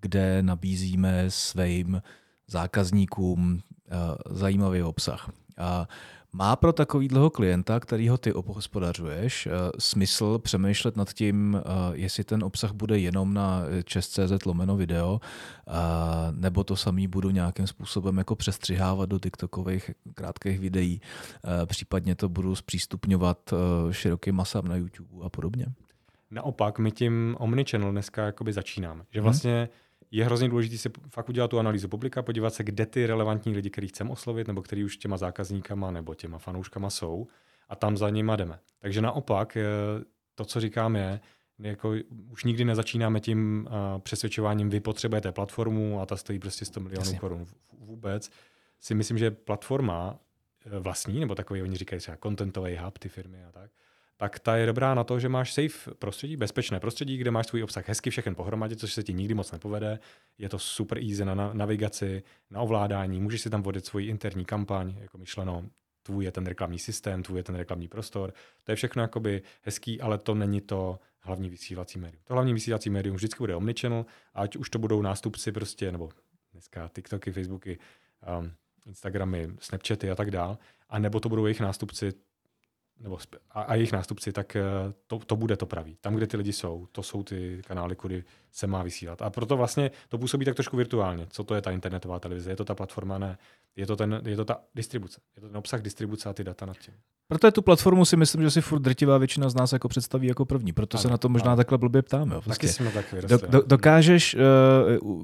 kde 0.00 0.42
nabízíme 0.42 1.24
svým 1.28 2.02
zákazníkům 2.46 3.52
uh, 3.52 4.36
zajímavý 4.36 4.82
obsah. 4.82 5.30
A 5.58 5.88
má 6.34 6.56
pro 6.56 6.72
takovýhleho 6.72 7.30
klienta, 7.30 7.80
kterýho 7.80 8.18
ty 8.18 8.32
obhospodařuješ, 8.32 9.46
eh, 9.46 9.50
smysl 9.78 10.38
přemýšlet 10.38 10.96
nad 10.96 11.12
tím, 11.12 11.56
eh, 11.56 11.70
jestli 11.92 12.24
ten 12.24 12.44
obsah 12.44 12.72
bude 12.72 12.98
jenom 12.98 13.34
na 13.34 13.62
čes.cz 13.84 14.44
lomeno 14.46 14.76
video, 14.76 15.20
eh, 15.20 15.72
nebo 16.30 16.64
to 16.64 16.76
samý 16.76 17.08
budu 17.08 17.30
nějakým 17.30 17.66
způsobem 17.66 18.18
jako 18.18 18.36
přestřihávat 18.36 19.08
do 19.08 19.18
TikTokových 19.18 19.90
krátkých 20.14 20.60
videí, 20.60 21.00
případně 21.66 22.14
to 22.14 22.28
budu 22.28 22.54
zpřístupňovat 22.54 23.38
širokým 23.90 24.34
masám 24.34 24.68
na 24.68 24.76
YouTube 24.76 25.26
a 25.26 25.28
podobně? 25.28 25.66
Naopak, 26.30 26.78
my 26.78 26.90
tím 26.92 27.36
Omnichannel 27.38 27.92
dneska 27.92 28.24
jakoby 28.24 28.52
začínáme. 28.52 29.04
Že 29.10 29.20
mhm. 29.20 29.24
vlastně 29.24 29.58
hmm 29.58 29.83
je 30.16 30.24
hrozně 30.24 30.48
důležité 30.48 30.78
si 30.78 30.90
fakt 31.08 31.28
udělat 31.28 31.48
tu 31.48 31.58
analýzu 31.58 31.88
publika, 31.88 32.22
podívat 32.22 32.54
se, 32.54 32.64
kde 32.64 32.86
ty 32.86 33.06
relevantní 33.06 33.54
lidi, 33.54 33.70
který 33.70 33.88
chceme 33.88 34.10
oslovit, 34.10 34.48
nebo 34.48 34.62
který 34.62 34.84
už 34.84 34.96
těma 34.96 35.16
zákazníkama 35.16 35.90
nebo 35.90 36.14
těma 36.14 36.38
fanouškama 36.38 36.90
jsou, 36.90 37.26
a 37.68 37.76
tam 37.76 37.96
za 37.96 38.10
nima 38.10 38.36
jdeme. 38.36 38.58
Takže 38.78 39.02
naopak, 39.02 39.56
eh, 39.56 39.64
to, 40.34 40.44
co 40.44 40.60
říkám, 40.60 40.96
je, 40.96 41.20
jako 41.58 41.94
už 42.30 42.44
nikdy 42.44 42.64
nezačínáme 42.64 43.20
tím 43.20 43.68
uh, 43.70 44.00
přesvědčováním, 44.00 44.70
vy 44.70 44.80
potřebujete 44.80 45.32
platformu 45.32 46.00
a 46.00 46.06
ta 46.06 46.16
stojí 46.16 46.38
prostě 46.38 46.64
100 46.64 46.80
milionů 46.80 47.00
Jasně. 47.00 47.18
korun. 47.18 47.46
Vůbec 47.78 48.30
si 48.80 48.94
myslím, 48.94 49.18
že 49.18 49.30
platforma 49.30 50.18
eh, 50.66 50.78
vlastní, 50.78 51.20
nebo 51.20 51.34
takový, 51.34 51.62
oni 51.62 51.76
říkají 51.76 52.00
třeba 52.00 52.16
contentový 52.22 52.76
hub, 52.76 52.98
ty 52.98 53.08
firmy 53.08 53.44
a 53.44 53.52
tak, 53.52 53.70
tak 54.16 54.38
ta 54.38 54.56
je 54.56 54.66
dobrá 54.66 54.94
na 54.94 55.04
to, 55.04 55.20
že 55.20 55.28
máš 55.28 55.52
safe 55.52 55.94
prostředí, 55.94 56.36
bezpečné 56.36 56.80
prostředí, 56.80 57.16
kde 57.16 57.30
máš 57.30 57.46
svůj 57.46 57.62
obsah 57.62 57.88
hezky 57.88 58.10
všechen 58.10 58.34
pohromadě, 58.34 58.76
což 58.76 58.92
se 58.92 59.02
ti 59.02 59.12
nikdy 59.12 59.34
moc 59.34 59.52
nepovede. 59.52 59.98
Je 60.38 60.48
to 60.48 60.58
super 60.58 60.98
easy 60.98 61.24
na 61.24 61.34
navigaci, 61.52 62.22
na 62.50 62.60
ovládání, 62.60 63.20
můžeš 63.20 63.40
si 63.40 63.50
tam 63.50 63.62
vodit 63.62 63.86
svoji 63.86 64.06
interní 64.06 64.44
kampaň, 64.44 64.94
jako 64.98 65.18
myšleno, 65.18 65.64
tvůj 66.02 66.24
je 66.24 66.32
ten 66.32 66.46
reklamní 66.46 66.78
systém, 66.78 67.22
tvůj 67.22 67.38
je 67.38 67.44
ten 67.44 67.54
reklamní 67.54 67.88
prostor. 67.88 68.32
To 68.64 68.72
je 68.72 68.76
všechno 68.76 69.02
jakoby 69.02 69.42
hezký, 69.62 70.00
ale 70.00 70.18
to 70.18 70.34
není 70.34 70.60
to 70.60 70.98
hlavní 71.20 71.50
vysílací 71.50 71.98
médium. 71.98 72.22
To 72.24 72.34
hlavní 72.34 72.54
vysílací 72.54 72.90
médium 72.90 73.16
vždycky 73.16 73.38
bude 73.38 73.56
omnichannel, 73.56 74.06
ať 74.34 74.56
už 74.56 74.70
to 74.70 74.78
budou 74.78 75.02
nástupci 75.02 75.52
prostě, 75.52 75.92
nebo 75.92 76.10
dneska 76.52 76.90
TikToky, 76.94 77.32
Facebooky, 77.32 77.78
um, 78.40 78.52
Instagramy, 78.86 79.50
Snapchaty 79.58 80.10
a 80.10 80.14
tak 80.14 80.30
dál, 80.30 80.58
a 80.88 80.98
nebo 80.98 81.20
to 81.20 81.28
budou 81.28 81.46
jejich 81.46 81.60
nástupci, 81.60 82.12
nebo 83.00 83.18
a, 83.50 83.62
a 83.62 83.74
jejich 83.74 83.92
nástupci, 83.92 84.32
tak 84.32 84.56
eh, 84.56 84.62
to, 85.06 85.18
to 85.18 85.36
bude 85.36 85.56
to 85.56 85.66
pravý. 85.66 85.96
Tam, 86.00 86.14
kde 86.14 86.26
ty 86.26 86.36
lidi 86.36 86.52
jsou, 86.52 86.86
to 86.92 87.02
jsou 87.02 87.22
ty 87.22 87.62
kanály, 87.66 87.96
kudy 87.96 88.24
se 88.52 88.66
má 88.66 88.82
vysílat. 88.82 89.22
A 89.22 89.30
proto 89.30 89.56
vlastně 89.56 89.90
to 90.08 90.18
působí 90.18 90.44
tak 90.44 90.54
trošku 90.54 90.76
virtuálně. 90.76 91.26
Co 91.30 91.44
to 91.44 91.54
je 91.54 91.62
ta 91.62 91.70
internetová 91.70 92.18
televize? 92.18 92.50
Je 92.50 92.56
to 92.56 92.64
ta 92.64 92.74
platforma? 92.74 93.18
Ne. 93.18 93.38
Je 93.76 93.86
to, 93.86 93.96
ten, 93.96 94.22
je 94.24 94.36
to 94.36 94.44
ta 94.44 94.60
distribuce. 94.74 95.20
Je 95.36 95.40
to 95.40 95.48
ten 95.48 95.56
obsah 95.56 95.82
distribuce 95.82 96.28
a 96.28 96.32
ty 96.32 96.44
data 96.44 96.66
nad 96.66 96.78
tím. 96.78 96.94
Proto 97.28 97.46
je 97.46 97.52
tu 97.52 97.62
platformu 97.62 98.04
si 98.04 98.16
myslím, 98.16 98.42
že 98.42 98.50
si 98.50 98.60
furt 98.60 98.80
drtivá 98.80 99.18
většina 99.18 99.48
z 99.48 99.54
nás 99.54 99.72
jako 99.72 99.88
představí 99.88 100.26
jako 100.26 100.44
první. 100.44 100.72
Proto 100.72 100.96
ano, 100.96 101.02
se 101.02 101.08
na 101.08 101.18
to 101.18 101.28
možná 101.28 101.52
ano. 101.52 101.56
takhle 101.56 101.78
blbě 101.78 102.02
ptáme. 102.02 102.40
Prostě. 102.40 102.50
Taky 102.50 102.68
jsme 102.68 102.90
tak 102.90 103.14
do, 103.28 103.38
do, 103.46 103.62
dokážeš 103.62 104.36
uh, 105.02 105.22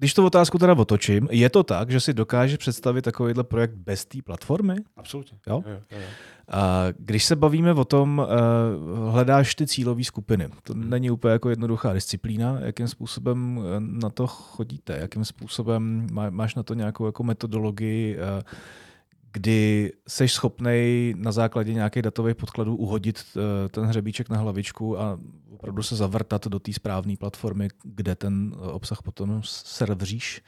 když 0.00 0.14
tu 0.14 0.26
otázku 0.26 0.58
teda 0.58 0.72
otočím, 0.72 1.28
je 1.30 1.50
to 1.50 1.62
tak, 1.62 1.90
že 1.90 2.00
si 2.00 2.14
dokáže 2.14 2.58
představit 2.58 3.02
takovýhle 3.02 3.44
projekt 3.44 3.74
bez 3.74 4.04
té 4.04 4.22
platformy? 4.22 4.76
Absolutně. 4.96 5.38
Jo? 5.46 5.62
Jo, 5.66 5.72
jo, 5.72 5.98
jo. 6.00 6.06
A 6.48 6.86
když 6.98 7.24
se 7.24 7.36
bavíme 7.36 7.72
o 7.72 7.84
tom, 7.84 8.18
uh, 8.18 9.08
hledáš 9.12 9.54
ty 9.54 9.66
cílové 9.66 10.04
skupiny. 10.04 10.48
To 10.62 10.72
hmm. 10.72 10.90
není 10.90 11.10
úplně 11.10 11.32
jako 11.32 11.50
jednoduchá 11.50 11.92
disciplína. 11.92 12.58
Jakým 12.60 12.88
způsobem 12.88 13.60
eh, 13.60 13.80
na 13.80 14.10
to 14.10 14.26
chodíte? 14.26 14.98
Jakým 15.00 15.24
způsobem 15.24 16.06
má, 16.12 16.30
máš 16.30 16.54
na 16.54 16.62
to 16.62 16.74
nějakou 16.74 17.06
jako 17.06 17.24
metodologii? 17.24 18.16
Uh, 18.16 18.42
kdy 19.32 19.92
jsi 20.08 20.28
schopný 20.28 21.14
na 21.16 21.32
základě 21.32 21.74
nějakých 21.74 22.02
datových 22.02 22.36
podkladů 22.36 22.76
uhodit 22.76 23.24
eh, 23.36 23.68
ten 23.68 23.84
hřebíček 23.84 24.28
na 24.28 24.36
hlavičku 24.36 25.00
a 25.00 25.18
opravdu 25.60 25.82
se 25.82 25.96
zavrtat 25.96 26.46
do 26.46 26.58
té 26.58 26.72
správné 26.72 27.16
platformy, 27.16 27.68
kde 27.84 28.14
ten 28.14 28.52
eh, 28.54 28.72
obsah 28.72 29.02
potom 29.02 29.42
servříš? 29.44 30.42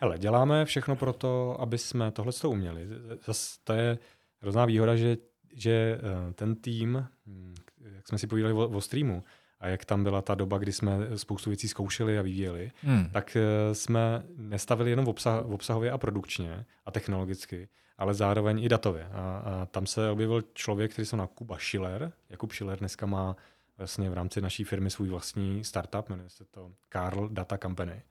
Hele, 0.00 0.18
děláme 0.18 0.64
všechno 0.64 0.96
pro 0.96 1.12
to, 1.12 1.60
aby 1.60 1.78
jsme 1.78 2.10
tohle 2.10 2.32
uměli. 2.46 2.88
Zase 3.26 3.58
to 3.64 3.72
je 3.72 3.98
hrozná 4.40 4.64
výhoda, 4.64 4.96
že, 4.96 5.16
že 5.54 5.98
eh, 5.98 6.32
ten 6.32 6.56
tým, 6.56 7.06
hm, 7.26 7.54
jak 7.94 8.08
jsme 8.08 8.18
si 8.18 8.26
povídali 8.26 8.54
o, 8.54 8.68
o 8.68 8.80
streamu, 8.80 9.24
a 9.60 9.68
jak 9.68 9.84
tam 9.84 10.04
byla 10.04 10.22
ta 10.22 10.34
doba, 10.34 10.58
kdy 10.58 10.72
jsme 10.72 10.98
spoustu 11.16 11.50
věcí 11.50 11.68
zkoušeli 11.68 12.18
a 12.18 12.22
vyvíjeli, 12.22 12.70
hmm. 12.82 13.10
tak 13.12 13.36
jsme 13.72 14.22
nestavili 14.36 14.90
jenom 14.90 15.08
obsah, 15.08 15.44
obsahově 15.44 15.90
a 15.90 15.98
produkčně 15.98 16.64
a 16.86 16.90
technologicky, 16.90 17.68
ale 17.98 18.14
zároveň 18.14 18.64
i 18.64 18.68
datově. 18.68 19.08
A, 19.12 19.38
a 19.38 19.66
tam 19.66 19.86
se 19.86 20.10
objevil 20.10 20.42
člověk, 20.54 20.92
který 20.92 21.06
se 21.06 21.16
jmenuje 21.16 21.28
Kuba 21.34 21.58
Schiller. 21.58 22.12
Jakub 22.30 22.52
Schiller 22.52 22.78
dneska 22.78 23.06
má 23.06 23.36
vlastně 23.78 24.10
v 24.10 24.14
rámci 24.14 24.40
naší 24.40 24.64
firmy 24.64 24.90
svůj 24.90 25.08
vlastní 25.08 25.64
startup, 25.64 26.08
jmenuje 26.08 26.28
se 26.28 26.44
to 26.44 26.72
Carl 26.92 27.28
Data 27.28 27.58
Company. 27.58 28.02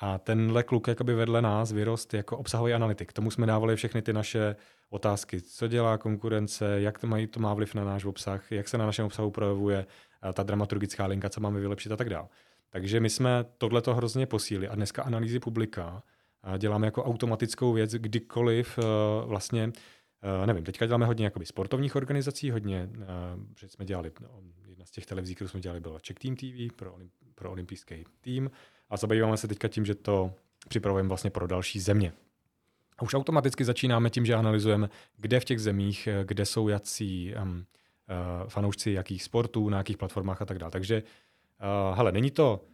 A 0.00 0.18
tenhle 0.18 0.62
kluk 0.62 0.88
jakoby 0.88 1.14
vedle 1.14 1.42
nás 1.42 1.72
vyrost 1.72 2.14
jako 2.14 2.36
obsahový 2.38 2.74
analytik. 2.74 3.12
Tomu 3.12 3.30
jsme 3.30 3.46
dávali 3.46 3.76
všechny 3.76 4.02
ty 4.02 4.12
naše 4.12 4.56
otázky. 4.90 5.40
Co 5.40 5.68
dělá 5.68 5.98
konkurence, 5.98 6.80
jak 6.80 6.98
to, 6.98 7.06
mají, 7.06 7.26
to 7.26 7.40
má 7.40 7.54
vliv 7.54 7.74
na 7.74 7.84
náš 7.84 8.04
obsah, 8.04 8.52
jak 8.52 8.68
se 8.68 8.78
na 8.78 8.86
našem 8.86 9.06
obsahu 9.06 9.30
projevuje 9.30 9.86
ta 10.32 10.42
dramaturgická 10.42 11.06
linka, 11.06 11.28
co 11.28 11.40
máme 11.40 11.60
vylepšit 11.60 11.92
a 11.92 11.96
tak 11.96 12.08
dále. 12.08 12.28
Takže 12.70 13.00
my 13.00 13.10
jsme 13.10 13.44
tohleto 13.58 13.94
hrozně 13.94 14.26
posílili 14.26 14.68
a 14.68 14.74
dneska 14.74 15.02
analýzy 15.02 15.38
publika 15.40 16.02
děláme 16.58 16.86
jako 16.86 17.04
automatickou 17.04 17.72
věc, 17.72 17.92
kdykoliv 17.92 18.78
uh, 18.78 18.84
vlastně, 19.28 19.66
uh, 19.66 20.46
nevím, 20.46 20.64
teďka 20.64 20.86
děláme 20.86 21.06
hodně 21.06 21.24
jakoby 21.24 21.46
sportovních 21.46 21.96
organizací, 21.96 22.50
hodně, 22.50 22.88
uh, 22.92 23.04
že 23.56 23.68
jsme 23.68 23.84
dělali, 23.84 24.12
no, 24.20 24.28
jedna 24.80 24.86
z 24.86 24.90
těch 24.90 25.06
televizí, 25.06 25.34
kterou 25.34 25.48
jsme 25.48 25.60
dělali, 25.60 25.80
byla 25.80 26.00
Czech 26.00 26.18
Team 26.18 26.36
TV 26.36 26.76
pro, 26.76 26.96
pro 27.34 27.50
olympijský 27.50 28.04
tým 28.20 28.50
a 28.90 28.96
zabýváme 28.96 29.36
se 29.36 29.48
teďka 29.48 29.68
tím, 29.68 29.84
že 29.84 29.94
to 29.94 30.32
připravujeme 30.68 31.08
vlastně 31.08 31.30
pro 31.30 31.46
další 31.46 31.80
země. 31.80 32.12
A 32.98 33.02
už 33.02 33.14
automaticky 33.14 33.64
začínáme 33.64 34.10
tím, 34.10 34.26
že 34.26 34.34
analyzujeme, 34.34 34.88
kde 35.16 35.40
v 35.40 35.44
těch 35.44 35.60
zemích, 35.60 36.08
kde 36.24 36.46
jsou 36.46 36.68
jací 36.68 37.34
um, 37.42 37.50
uh, 37.50 37.64
fanoušci 38.48 38.90
jakých 38.90 39.22
sportů, 39.22 39.68
na 39.68 39.78
jakých 39.78 39.96
platformách 39.96 40.42
a 40.42 40.44
tak 40.44 40.58
dále. 40.58 40.72
Takže 40.72 41.02
uh, 41.02 41.96
hele, 41.96 42.12
není 42.12 42.30
to 42.30 42.64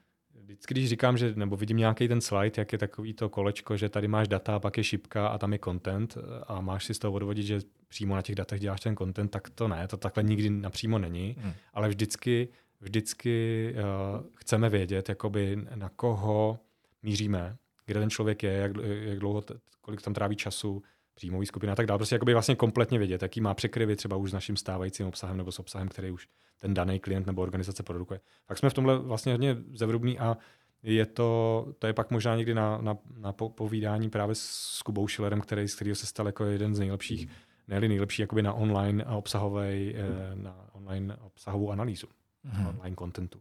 vždycky, 0.47 0.75
když 0.75 0.89
říkám, 0.89 1.19
že 1.19 1.33
nebo 1.37 1.57
vidím 1.57 1.77
nějaký 1.77 2.09
ten 2.09 2.21
slide, 2.21 2.53
jak 2.57 2.73
je 2.73 2.79
takový 2.79 3.13
to 3.13 3.29
kolečko, 3.29 3.77
že 3.77 3.89
tady 3.89 4.09
máš 4.09 4.29
data, 4.29 4.59
pak 4.61 4.77
je 4.79 4.85
šipka 4.85 5.29
a 5.29 5.39
tam 5.39 5.53
je 5.53 5.59
content 5.65 6.19
a 6.47 6.61
máš 6.61 6.85
si 6.85 6.95
z 6.95 6.99
toho 6.99 7.13
odvodit, 7.13 7.47
že 7.47 7.61
přímo 7.89 8.17
na 8.17 8.23
těch 8.23 8.35
datech 8.35 8.61
děláš 8.61 8.81
ten 8.81 8.97
content, 8.97 9.31
tak 9.31 9.51
to 9.51 9.69
ne, 9.69 9.89
to 9.89 9.97
takhle 9.97 10.23
nikdy 10.23 10.51
napřímo 10.51 10.99
není, 10.99 11.37
hmm. 11.39 11.53
ale 11.75 11.89
vždycky, 11.89 12.49
vždycky 12.81 13.75
uh, 13.75 14.27
chceme 14.35 14.69
vědět, 14.69 15.09
jakoby 15.09 15.59
na 15.75 15.89
koho 15.89 16.59
míříme, 17.03 17.57
kde 17.87 18.01
ten 18.01 18.11
člověk 18.11 18.43
je, 18.43 18.53
jak, 18.53 18.73
jak 18.83 19.19
dlouho, 19.19 19.45
kolik 19.81 20.03
tam 20.03 20.15
tráví 20.15 20.37
času, 20.37 20.83
příjmový 21.15 21.47
skupina 21.47 21.73
a 21.73 21.77
tak 21.77 21.87
dále. 21.87 21.99
Prostě 21.99 22.15
jakoby 22.15 22.33
vlastně 22.33 22.57
kompletně 22.57 22.99
vědět, 22.99 23.23
jaký 23.23 23.41
má 23.41 23.55
překryvy 23.55 23.97
třeba 23.97 24.17
už 24.17 24.31
s 24.31 24.35
naším 24.35 24.57
stávajícím 24.57 25.07
obsahem 25.07 25.37
nebo 25.37 25.53
s 25.53 25.59
obsahem, 25.59 25.89
který 25.89 26.11
už 26.11 26.29
ten 26.59 26.75
daný 26.75 27.01
klient 27.01 27.27
nebo 27.27 27.43
organizace 27.43 27.83
produkuje. 27.83 28.21
Tak 28.47 28.59
jsme 28.59 28.71
v 28.71 28.75
tomhle 28.75 28.99
vlastně 28.99 29.33
hodně 29.33 29.57
zevrubní 29.75 30.19
a 30.19 30.37
je 30.83 31.07
to, 31.07 31.67
to 31.79 31.87
je 31.87 31.93
pak 31.93 32.11
možná 32.11 32.37
někdy 32.37 32.55
na, 32.55 32.79
na, 32.79 32.99
na 33.17 33.33
povídání 33.33 34.11
právě 34.11 34.35
s 34.35 34.83
Kubou 34.83 35.09
Schillerem, 35.09 35.41
který, 35.41 35.69
z 35.69 35.75
kterého 35.75 35.97
se 35.97 36.07
stal 36.07 36.27
jako 36.27 36.45
jeden 36.45 36.75
z 36.75 36.79
nejlepších, 36.79 37.29
ne 37.69 37.81
nejlepší 37.81 38.23
jakoby 38.23 38.43
na 38.43 38.53
online 38.53 39.05
a 39.05 39.17
obsahovej, 39.17 39.95
eh, 39.99 40.35
na 40.35 40.69
online 40.73 41.17
obsahovou 41.17 41.71
analýzu, 41.71 42.07
hmm. 42.45 42.67
online 42.67 42.97
contentu. 42.97 43.41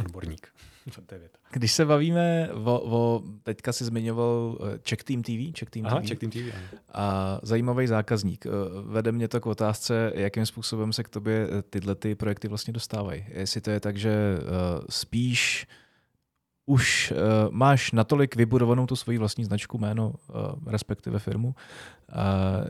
Odborník. 0.00 0.48
Když 1.52 1.72
se 1.72 1.84
bavíme 1.84 2.50
o, 2.64 2.80
o 2.84 3.22
teďka 3.42 3.72
si 3.72 3.84
zmiňoval 3.84 4.58
eh, 4.60 4.78
Check 4.88 5.04
Team 5.04 5.22
TV, 5.22 5.58
Check 5.58 5.70
Team 5.70 5.86
Aha, 5.86 6.00
TV. 6.00 6.08
Check 6.08 6.20
Team 6.20 6.30
TV 6.30 6.54
a 6.92 7.38
zajímavý 7.42 7.86
zákazník. 7.86 8.46
Eh, 8.46 8.50
vede 8.82 9.12
mě 9.12 9.28
to 9.28 9.40
k 9.40 9.46
otázce, 9.46 10.12
jakým 10.14 10.46
způsobem 10.46 10.92
se 10.92 11.02
k 11.02 11.08
tobě 11.08 11.48
eh, 11.50 11.62
tyhle 11.62 11.94
ty 11.94 12.14
projekty 12.14 12.48
vlastně 12.48 12.72
dostávají. 12.72 13.26
Jestli 13.28 13.60
to 13.60 13.70
je 13.70 13.80
tak, 13.80 13.96
že 13.96 14.38
spíš 14.90 15.66
už 16.66 17.12
uh, 17.12 17.18
máš 17.50 17.92
natolik 17.92 18.36
vybudovanou 18.36 18.86
tu 18.86 18.96
svoji 18.96 19.18
vlastní 19.18 19.44
značku, 19.44 19.78
jméno, 19.78 20.08
uh, 20.08 20.34
respektive 20.66 21.18
firmu, 21.18 21.48
uh, 21.48 21.54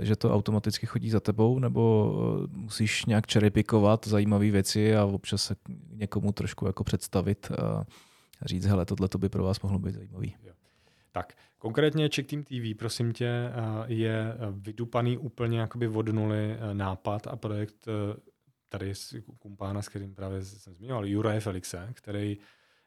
že 0.05 0.17
to 0.17 0.35
automaticky 0.35 0.87
chodí 0.87 1.11
za 1.11 1.21
tebou, 1.21 1.59
nebo 1.59 2.13
uh, 2.13 2.47
musíš 2.57 3.05
nějak 3.05 3.27
čerepikovat 3.27 4.07
zajímavé 4.07 4.51
věci 4.51 4.97
a 4.97 5.05
občas 5.05 5.43
se 5.43 5.57
někomu 5.91 6.33
trošku 6.33 6.67
jako 6.67 6.85
představit 6.85 7.51
a 7.53 7.87
říct, 8.45 8.65
hele, 8.65 8.85
tohle 8.85 9.09
to 9.09 9.19
by 9.19 9.29
pro 9.29 9.45
vás 9.45 9.61
mohlo 9.61 9.79
být 9.79 9.95
zajímavý. 9.95 10.37
Tak, 11.13 11.33
konkrétně 11.59 12.09
Check 12.15 12.31
Team 12.31 12.45
TV, 12.45 12.79
prosím 12.79 13.13
tě, 13.13 13.53
je 13.87 14.35
vydupaný 14.51 15.19
úplně 15.19 15.61
jakoby 15.61 15.89
od 15.89 16.09
nuly 16.09 16.57
nápad 16.73 17.27
a 17.27 17.37
projekt 17.37 17.87
tady 18.69 18.95
z 18.95 19.15
kumpána, 19.39 19.83
s 19.83 19.89
kterým 19.89 20.15
právě 20.15 20.45
jsem 20.45 20.75
zmiňoval, 20.75 21.07
Juraje 21.07 21.41
Felixe, 21.41 21.89
který 21.95 22.39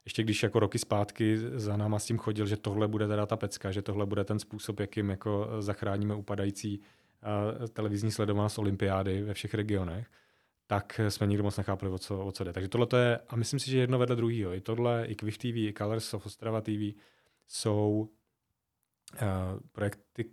ještě 0.06 0.24
když 0.24 0.44
jako 0.44 0.60
roky 0.60 0.80
zpátky 0.80 1.38
za 1.38 1.78
náma 1.78 2.00
s 2.00 2.06
tím 2.06 2.18
chodil, 2.18 2.46
že 2.46 2.58
tohle 2.58 2.88
bude 2.88 3.08
teda 3.08 3.26
ta 3.26 3.38
pecka, 3.38 3.72
že 3.72 3.82
tohle 3.82 4.06
bude 4.06 4.24
ten 4.24 4.40
způsob, 4.40 4.80
jakým 4.80 5.10
jako 5.10 5.48
zachráníme 5.60 6.16
upadající 6.16 6.80
uh, 6.80 7.68
televizní 7.68 8.12
sledovanost 8.12 8.60
olympiády 8.60 9.22
ve 9.22 9.34
všech 9.34 9.54
regionech, 9.54 10.08
tak 10.68 11.02
jsme 11.10 11.28
nikdo 11.28 11.44
moc 11.44 11.58
nechápali, 11.58 11.92
o 11.92 11.98
co, 11.98 12.26
o 12.26 12.32
co 12.32 12.44
jde. 12.44 12.54
Takže 12.54 12.70
tohle 12.70 12.88
je, 12.98 13.20
a 13.28 13.36
myslím 13.36 13.60
si, 13.60 13.72
že 13.72 13.78
jedno 13.78 14.00
vedle 14.00 14.16
druhého. 14.16 14.54
I 14.54 14.62
tohle, 14.62 15.06
i 15.06 15.16
Quiff 15.16 15.38
TV, 15.38 15.46
i 15.46 15.74
Colors 15.78 16.14
of 16.14 16.26
Ostrava 16.26 16.62
TV 16.62 16.98
jsou 17.48 18.10
uh, 19.22 19.28
projekty, 19.72 20.26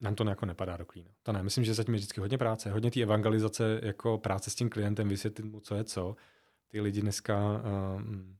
nám 0.00 0.14
to 0.14 0.24
jako 0.24 0.46
nepadá 0.46 0.76
do 0.76 0.86
klína. 0.86 1.10
To 1.22 1.32
ne, 1.32 1.42
myslím, 1.42 1.64
že 1.64 1.74
zatím 1.74 1.94
je 1.94 1.98
vždycky 1.98 2.20
hodně 2.20 2.38
práce, 2.38 2.70
hodně 2.70 2.90
té 2.90 3.02
evangelizace, 3.02 3.80
jako 3.82 4.18
práce 4.18 4.50
s 4.50 4.54
tím 4.54 4.70
klientem, 4.70 5.08
vysvětlit 5.08 5.44
mu, 5.44 5.60
co 5.60 5.74
je 5.74 5.84
co. 5.84 6.16
Ty 6.68 6.80
lidi 6.80 7.00
dneska 7.00 7.62
um, 7.96 8.36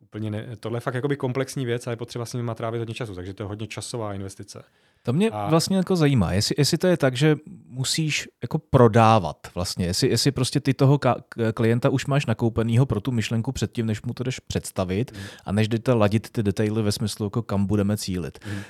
úplně 0.00 0.30
ne, 0.30 0.56
tohle 0.60 0.76
je 0.76 0.80
fakt 0.80 0.94
jakoby 0.94 1.16
komplexní 1.16 1.66
věc 1.66 1.86
a 1.86 1.90
je 1.90 1.96
potřeba 1.96 2.24
s 2.24 2.32
nimi 2.32 2.50
trávit 2.54 2.78
hodně 2.78 2.94
času, 2.94 3.14
takže 3.14 3.34
to 3.34 3.42
je 3.42 3.46
hodně 3.46 3.66
časová 3.66 4.14
investice. 4.14 4.62
To 5.02 5.12
mě 5.12 5.30
a... 5.30 5.48
vlastně 5.50 5.76
jako 5.76 5.96
zajímá, 5.96 6.32
jestli, 6.32 6.54
jestli 6.58 6.78
to 6.78 6.86
je 6.86 6.96
tak, 6.96 7.16
že 7.16 7.36
musíš 7.66 8.28
jako 8.42 8.58
prodávat 8.58 9.36
vlastně, 9.54 9.86
jestli, 9.86 10.08
jestli 10.08 10.30
prostě 10.30 10.60
ty 10.60 10.74
toho 10.74 10.96
ka- 10.96 11.22
klienta 11.54 11.88
už 11.88 12.06
máš 12.06 12.26
nakoupenýho 12.26 12.86
pro 12.86 13.00
tu 13.00 13.12
myšlenku 13.12 13.52
předtím, 13.52 13.86
než 13.86 14.02
mu 14.02 14.14
to 14.14 14.24
jdeš 14.24 14.40
představit 14.40 15.12
mm. 15.12 15.18
a 15.44 15.52
než 15.52 15.68
jdete 15.68 15.92
ladit 15.92 16.30
ty 16.30 16.42
detaily 16.42 16.82
ve 16.82 16.92
smyslu, 16.92 17.26
jako 17.26 17.42
kam 17.42 17.66
budeme 17.66 17.96
cílit. 17.96 18.38
Mm. 18.46 18.60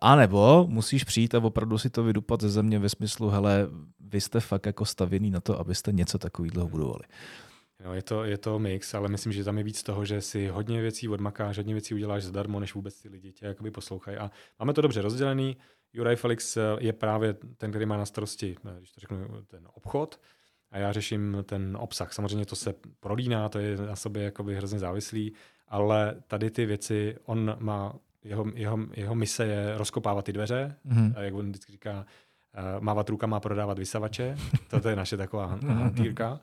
A 0.00 0.16
nebo 0.16 0.66
musíš 0.68 1.04
přijít 1.04 1.34
a 1.34 1.38
opravdu 1.38 1.78
si 1.78 1.90
to 1.90 2.02
vydupat 2.02 2.40
ze 2.40 2.50
země 2.50 2.78
ve 2.78 2.88
smyslu, 2.88 3.28
hele, 3.28 3.68
vy 4.00 4.20
jste 4.20 4.40
fakt 4.40 4.66
jako 4.66 4.84
stavěný 4.84 5.30
na 5.30 5.40
to, 5.40 5.60
abyste 5.60 5.92
něco 5.92 6.18
takového 6.18 6.68
budovali. 6.68 7.04
No, 7.84 7.94
je, 7.94 8.02
to, 8.02 8.24
je 8.24 8.38
to 8.38 8.58
mix, 8.58 8.94
ale 8.94 9.08
myslím, 9.08 9.32
že 9.32 9.44
tam 9.44 9.58
je 9.58 9.64
víc 9.64 9.82
toho, 9.82 10.04
že 10.04 10.20
si 10.20 10.48
hodně 10.48 10.80
věcí 10.80 11.08
odmakáš, 11.08 11.56
hodně 11.56 11.74
věcí 11.74 11.94
uděláš 11.94 12.22
zadarmo, 12.22 12.60
než 12.60 12.74
vůbec 12.74 13.02
ty 13.02 13.08
lidi 13.08 13.32
tě 13.32 13.46
jakoby 13.46 13.70
poslouchají. 13.70 14.16
A 14.16 14.30
máme 14.58 14.72
to 14.72 14.80
dobře 14.80 15.02
rozdělený. 15.02 15.56
Juraj 15.92 16.16
Felix 16.16 16.56
eh, 16.56 16.60
je 16.78 16.92
právě 16.92 17.34
ten, 17.56 17.70
který 17.70 17.86
má 17.86 17.96
na 17.96 18.06
starosti, 18.06 18.56
eh, 18.64 18.78
když 18.78 18.92
to 18.92 19.00
řeknu, 19.00 19.26
ten 19.46 19.68
obchod 19.74 20.20
a 20.70 20.78
já 20.78 20.92
řeším 20.92 21.36
ten 21.44 21.76
obsah. 21.80 22.12
Samozřejmě 22.12 22.46
to 22.46 22.56
se 22.56 22.74
prolíná, 23.00 23.48
to 23.48 23.58
je 23.58 23.76
na 23.76 23.96
sobě 23.96 24.22
jakoby 24.22 24.56
hrozně 24.56 24.78
závislý, 24.78 25.32
ale 25.68 26.16
tady 26.26 26.50
ty 26.50 26.66
věci, 26.66 27.16
on 27.24 27.56
má, 27.58 27.94
jeho, 28.24 28.44
jeho, 28.54 28.78
jeho 28.94 29.14
mise 29.14 29.46
je 29.46 29.78
rozkopávat 29.78 30.24
ty 30.24 30.32
dveře, 30.32 30.76
mm-hmm. 30.86 31.12
a 31.16 31.20
jak 31.20 31.34
on 31.34 31.48
vždycky 31.48 31.72
říká, 31.72 32.06
uh, 32.76 32.80
mávat 32.84 33.08
rukama 33.08 33.36
a 33.36 33.40
prodávat 33.40 33.78
vysavače, 33.78 34.36
to 34.82 34.88
je 34.88 34.96
naše 34.96 35.16
taková 35.16 35.46
hantýrka 35.66 36.40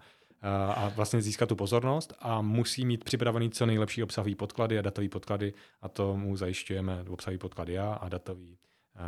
a 0.76 0.92
vlastně 0.96 1.22
získat 1.22 1.50
tu 1.50 1.56
pozornost 1.56 2.14
a 2.20 2.42
musí 2.42 2.86
mít 2.86 3.04
připravený 3.04 3.50
co 3.50 3.66
nejlepší 3.66 4.04
obsahový 4.04 4.36
podklady 4.36 4.80
a 4.80 4.82
datový 4.82 5.10
podklady 5.10 5.54
a 5.82 5.90
to 5.90 6.18
mu 6.18 6.38
zajišťujeme 6.38 7.06
obsahový 7.10 7.38
podklady 7.38 7.74
já 7.74 7.94
a 7.94 8.10
datový 8.10 8.58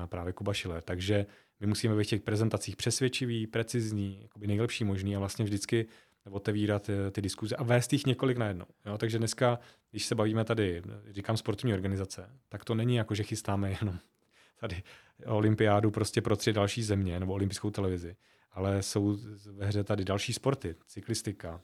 právě 0.05 0.33
Kuba 0.33 0.53
Schiller. 0.53 0.81
Takže 0.81 1.25
my 1.59 1.67
musíme 1.67 1.95
být 1.95 2.03
v 2.03 2.07
těch 2.07 2.21
prezentacích 2.21 2.75
přesvědčivý, 2.75 3.47
precizní, 3.47 4.29
nejlepší 4.37 4.83
možný 4.83 5.15
a 5.15 5.19
vlastně 5.19 5.45
vždycky 5.45 5.87
otevírat 6.29 6.89
eh, 6.89 7.11
ty 7.11 7.21
diskuze 7.21 7.55
a 7.55 7.63
vést 7.63 7.93
jich 7.93 8.05
několik 8.05 8.37
najednou. 8.37 8.65
Jo? 8.85 8.97
Takže 8.97 9.17
dneska, 9.17 9.59
když 9.91 10.05
se 10.05 10.15
bavíme 10.15 10.45
tady, 10.45 10.81
říkám 11.09 11.37
sportovní 11.37 11.73
organizace, 11.73 12.29
tak 12.49 12.65
to 12.65 12.75
není 12.75 12.95
jako, 12.95 13.15
že 13.15 13.23
chystáme 13.23 13.71
jenom 13.81 13.99
tady 14.59 14.83
olympiádu 15.25 15.91
prostě 15.91 16.21
pro 16.21 16.35
tři 16.35 16.53
další 16.53 16.83
země 16.83 17.19
nebo 17.19 17.33
olympijskou 17.33 17.69
televizi, 17.69 18.15
ale 18.51 18.83
jsou 18.83 19.17
ve 19.51 19.65
hře 19.65 19.83
tady 19.83 20.05
další 20.05 20.33
sporty, 20.33 20.75
cyklistika, 20.87 21.61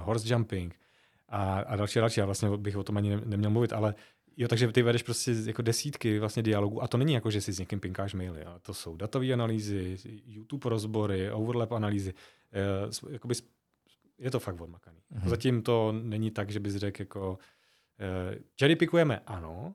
horse 0.00 0.34
jumping 0.34 0.80
a, 1.28 1.60
a 1.60 1.76
další 1.76 1.98
a 1.98 2.00
další. 2.00 2.20
Já 2.20 2.26
vlastně 2.26 2.56
bych 2.56 2.76
o 2.76 2.84
tom 2.84 2.96
ani 2.96 3.16
neměl 3.24 3.50
mluvit, 3.50 3.72
ale 3.72 3.94
Jo, 4.36 4.48
takže 4.48 4.72
ty 4.72 4.82
vedeš 4.82 5.02
prostě 5.02 5.32
jako 5.46 5.62
desítky 5.62 6.18
vlastně 6.18 6.42
dialogů 6.42 6.82
a 6.82 6.88
to 6.88 6.96
není 6.96 7.12
jako, 7.12 7.30
že 7.30 7.40
si 7.40 7.52
s 7.52 7.58
někým 7.58 7.80
pinkáš 7.80 8.14
maily. 8.14 8.40
Jo. 8.44 8.58
To 8.62 8.74
jsou 8.74 8.96
datové 8.96 9.32
analýzy, 9.32 9.96
YouTube 10.24 10.70
rozbory, 10.70 11.30
overlap 11.30 11.72
analýzy. 11.72 12.14
E, 12.52 13.12
jakoby, 13.12 13.34
je 14.18 14.30
to 14.30 14.40
fakt 14.40 14.60
odmakaný. 14.60 14.98
Mm-hmm. 15.12 15.28
Zatím 15.28 15.62
to 15.62 15.92
není 15.92 16.30
tak, 16.30 16.50
že 16.50 16.60
bys 16.60 16.74
řekl 16.74 17.02
jako 17.02 17.38
e, 18.00 18.38
cherry 18.58 18.76
pikujeme, 18.76 19.18
ano, 19.26 19.74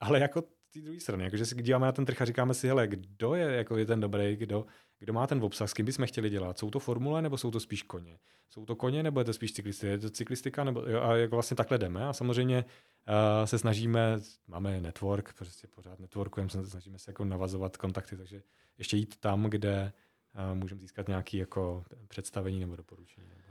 ale 0.00 0.20
jako 0.20 0.44
té 0.72 0.80
druhé 0.80 1.00
strany, 1.00 1.24
jakože 1.24 1.46
si 1.46 1.62
díváme 1.62 1.86
na 1.86 1.92
ten 1.92 2.04
trh 2.04 2.22
a 2.22 2.24
říkáme 2.24 2.54
si, 2.54 2.68
hele, 2.68 2.86
kdo 2.86 3.34
je, 3.34 3.56
jako 3.56 3.76
je 3.76 3.86
ten 3.86 4.00
dobrý, 4.00 4.36
kdo, 4.36 4.66
kdo 4.98 5.12
má 5.12 5.26
ten 5.26 5.44
obsah, 5.44 5.70
s 5.70 5.72
kým 5.72 5.86
bychom 5.86 6.06
chtěli 6.06 6.30
dělat. 6.30 6.58
Jsou 6.58 6.70
to 6.70 6.78
formule 6.78 7.22
nebo 7.22 7.38
jsou 7.38 7.50
to 7.50 7.60
spíš 7.60 7.82
koně? 7.82 8.18
Jsou 8.50 8.64
to 8.64 8.76
koně 8.76 9.02
nebo 9.02 9.20
je 9.20 9.24
to 9.24 9.32
spíš 9.32 9.52
cyklistika? 9.52 9.90
Je 9.90 9.98
to 9.98 10.10
cyklistika 10.10 10.64
nebo, 10.64 10.80
jo, 10.80 11.00
a 11.02 11.16
jako 11.16 11.36
vlastně 11.36 11.56
takhle 11.56 11.78
jdeme 11.78 12.06
a 12.06 12.12
samozřejmě 12.12 12.64
uh, 12.64 13.44
se 13.44 13.58
snažíme, 13.58 14.18
máme 14.46 14.80
network, 14.80 15.32
prostě 15.32 15.66
pořád 15.66 16.00
networkujeme, 16.00 16.50
snažíme 16.50 16.98
se 16.98 17.10
jako 17.10 17.24
navazovat 17.24 17.76
kontakty, 17.76 18.16
takže 18.16 18.42
ještě 18.78 18.96
jít 18.96 19.16
tam, 19.20 19.44
kde 19.44 19.92
uh, 20.34 20.58
můžeme 20.58 20.80
získat 20.80 21.08
nějaké 21.08 21.36
jako 21.36 21.84
představení 22.08 22.60
nebo 22.60 22.76
doporučení. 22.76 23.28
Nebo 23.28 23.47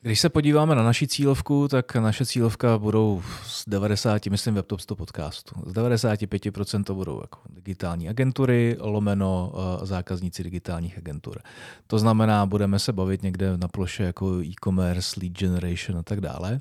když 0.00 0.20
se 0.20 0.28
podíváme 0.28 0.74
na 0.74 0.82
naši 0.82 1.08
cílovku, 1.08 1.68
tak 1.68 1.94
naše 1.94 2.26
cílovka 2.26 2.78
budou 2.78 3.22
z 3.42 3.64
90, 3.66 4.26
myslím, 4.26 4.54
WebTop 4.54 4.80
100 4.80 4.96
podcastu. 4.96 5.54
Z 5.66 5.72
95% 5.72 6.84
to 6.84 6.94
budou 6.94 7.20
jako 7.20 7.38
digitální 7.48 8.08
agentury, 8.08 8.76
lomeno 8.80 9.52
eh, 9.54 9.86
zákazníci 9.86 10.44
digitálních 10.44 10.98
agentur. 10.98 11.38
To 11.86 11.98
znamená, 11.98 12.46
budeme 12.46 12.78
se 12.78 12.92
bavit 12.92 13.22
někde 13.22 13.56
na 13.56 13.68
ploše 13.68 14.02
jako 14.02 14.42
e-commerce, 14.42 15.20
lead 15.20 15.32
generation 15.32 15.98
a 15.98 16.02
tak 16.02 16.20
dále. 16.20 16.60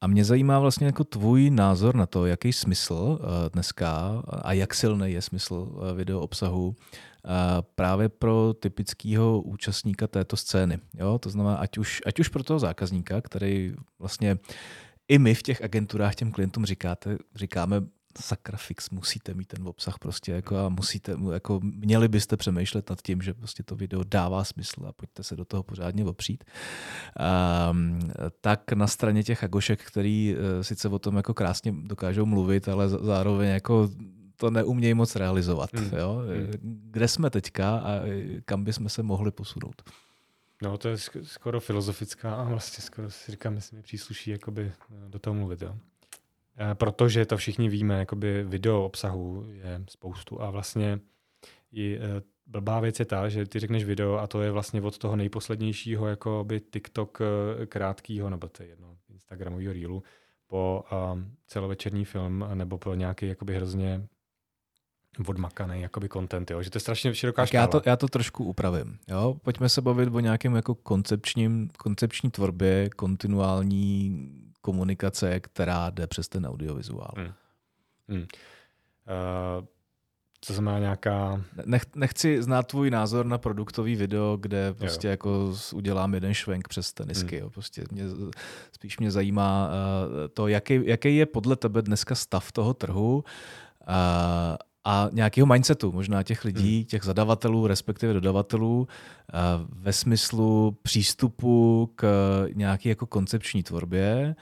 A 0.00 0.06
mě 0.06 0.24
zajímá 0.24 0.58
vlastně 0.58 0.86
jako 0.86 1.04
tvůj 1.04 1.50
názor 1.50 1.94
na 1.94 2.06
to, 2.06 2.26
jaký 2.26 2.52
smysl 2.52 3.18
eh, 3.20 3.50
dneska 3.52 4.22
a 4.42 4.52
jak 4.52 4.74
silný 4.74 5.12
je 5.12 5.22
smysl 5.22 5.68
video 5.96 6.20
obsahu 6.20 6.76
právě 7.74 8.08
pro 8.08 8.54
typického 8.54 9.40
účastníka 9.40 10.06
této 10.06 10.36
scény. 10.36 10.78
Jo? 10.94 11.18
To 11.18 11.30
znamená, 11.30 11.56
ať 11.56 11.78
už, 11.78 12.00
ať 12.06 12.20
už 12.20 12.28
pro 12.28 12.42
toho 12.42 12.58
zákazníka, 12.58 13.20
který 13.20 13.74
vlastně 13.98 14.38
i 15.08 15.18
my 15.18 15.34
v 15.34 15.42
těch 15.42 15.62
agenturách 15.62 16.14
těm 16.14 16.32
klientům 16.32 16.64
říkáte, 16.64 17.18
říkáme, 17.34 17.82
sakra 18.20 18.58
fix, 18.58 18.90
musíte 18.90 19.34
mít 19.34 19.48
ten 19.48 19.68
obsah 19.68 19.98
prostě 19.98 20.32
jako 20.32 20.56
a 20.56 20.68
musíte, 20.68 21.16
jako 21.32 21.60
měli 21.62 22.08
byste 22.08 22.36
přemýšlet 22.36 22.90
nad 22.90 23.02
tím, 23.02 23.22
že 23.22 23.34
prostě 23.34 23.62
to 23.62 23.76
video 23.76 24.04
dává 24.04 24.44
smysl 24.44 24.86
a 24.86 24.92
pojďte 24.92 25.22
se 25.22 25.36
do 25.36 25.44
toho 25.44 25.62
pořádně 25.62 26.04
opřít. 26.04 26.44
Um, 27.70 27.98
tak 28.40 28.72
na 28.72 28.86
straně 28.86 29.24
těch 29.24 29.44
agošek, 29.44 29.82
který 29.82 30.34
uh, 30.34 30.62
sice 30.62 30.88
o 30.88 30.98
tom 30.98 31.16
jako 31.16 31.34
krásně 31.34 31.74
dokážou 31.82 32.26
mluvit, 32.26 32.68
ale 32.68 32.88
zároveň 32.88 33.48
jako 33.48 33.88
to 34.36 34.50
neumějí 34.50 34.94
moc 34.94 35.16
realizovat. 35.16 35.70
Hmm. 35.74 35.90
Jo? 35.98 36.14
Hmm. 36.14 36.80
Kde 36.90 37.08
jsme 37.08 37.30
teďka 37.30 37.78
a 37.78 38.00
kam 38.44 38.64
bychom 38.64 38.88
se 38.88 39.02
mohli 39.02 39.30
posunout? 39.30 39.82
No, 40.62 40.78
to 40.78 40.88
je 40.88 40.96
skoro 41.22 41.60
filozofická 41.60 42.34
a 42.34 42.44
vlastně 42.44 42.82
skoro 42.82 43.10
si 43.10 43.32
říkám, 43.32 43.54
jestli 43.54 43.76
mi 43.76 43.82
přísluší 43.82 44.30
jakoby 44.30 44.72
eh, 44.90 45.08
do 45.08 45.18
toho 45.18 45.34
mluvit. 45.34 45.62
Jo? 45.62 45.76
E, 46.58 46.74
protože 46.74 47.26
to 47.26 47.36
všichni 47.36 47.68
víme, 47.68 47.98
jakoby 47.98 48.44
video 48.44 48.84
obsahu 48.84 49.46
je 49.48 49.84
spoustu 49.88 50.42
a 50.42 50.50
vlastně 50.50 51.00
i 51.72 51.96
e, 51.96 52.00
blbá 52.46 52.80
věc 52.80 52.98
je 52.98 53.04
ta, 53.04 53.28
že 53.28 53.46
ty 53.46 53.58
řekneš 53.58 53.84
video 53.84 54.14
a 54.14 54.26
to 54.26 54.42
je 54.42 54.50
vlastně 54.50 54.82
od 54.82 54.98
toho 54.98 55.16
nejposlednějšího 55.16 56.06
jakoby 56.06 56.60
TikTok 56.60 57.18
krátkýho, 57.66 58.30
nebo 58.30 58.48
to 58.48 58.62
je 58.62 58.68
jedno, 58.68 58.96
Instagramového 59.08 59.72
reelu, 59.72 60.02
po 60.46 60.84
um, 61.12 61.36
celovečerní 61.46 62.04
film 62.04 62.44
nebo 62.54 62.78
po 62.78 62.94
nějaký 62.94 63.26
jakoby 63.26 63.54
hrozně 63.56 64.06
odmakaný 65.26 65.80
jakoby 65.80 66.08
content, 66.08 66.50
jo? 66.50 66.62
že 66.62 66.70
to 66.70 66.76
je 66.76 66.80
strašně 66.80 67.14
široká 67.14 67.42
tak 67.42 67.52
já 67.52 67.66
to, 67.66 67.82
já 67.86 67.96
to 67.96 68.08
trošku 68.08 68.44
upravím. 68.44 68.98
Jo? 69.08 69.36
Pojďme 69.42 69.68
se 69.68 69.80
bavit 69.80 70.08
o 70.14 70.20
nějakém 70.20 70.54
jako 70.54 70.74
koncepčním, 70.74 71.70
koncepční 71.78 72.30
tvorbě, 72.30 72.90
kontinuální 72.90 74.30
komunikace, 74.60 75.40
která 75.40 75.90
jde 75.90 76.06
přes 76.06 76.28
ten 76.28 76.46
audiovizuál. 76.46 77.10
Hmm. 77.16 77.32
Hmm. 78.08 78.20
Uh, 78.20 78.26
to 80.46 80.52
znamená 80.52 80.78
nějaká... 80.78 81.42
Nech, 81.64 81.82
nechci 81.94 82.42
znát 82.42 82.66
tvůj 82.66 82.90
názor 82.90 83.26
na 83.26 83.38
produktový 83.38 83.96
video, 83.96 84.36
kde 84.40 84.74
prostě 84.74 85.06
jo. 85.06 85.10
jako 85.10 85.54
udělám 85.74 86.14
jeden 86.14 86.34
švenk 86.34 86.68
přes 86.68 86.92
tenisky. 86.92 87.36
Hmm. 87.36 87.44
Jo. 87.44 87.50
Prostě 87.50 87.84
mě, 87.90 88.04
spíš 88.72 88.98
mě 88.98 89.10
zajímá 89.10 89.68
uh, 89.68 90.28
to, 90.34 90.48
jaký, 90.48 90.80
jaký 90.84 91.16
je 91.16 91.26
podle 91.26 91.56
tebe 91.56 91.82
dneska 91.82 92.14
stav 92.14 92.52
toho 92.52 92.74
trhu 92.74 93.24
uh, 93.88 93.94
a 94.84 95.08
nějakého 95.12 95.46
mindsetu, 95.46 95.92
možná 95.92 96.22
těch 96.22 96.44
lidí, 96.44 96.76
hmm. 96.76 96.84
těch 96.84 97.02
zadavatelů, 97.02 97.66
respektive 97.66 98.12
dodavatelů, 98.12 98.88
ve 99.68 99.92
smyslu 99.92 100.78
přístupu 100.82 101.90
k 101.96 102.04
nějaké 102.54 102.88
jako 102.88 103.06
koncepční 103.06 103.62
tvorbě 103.62 104.36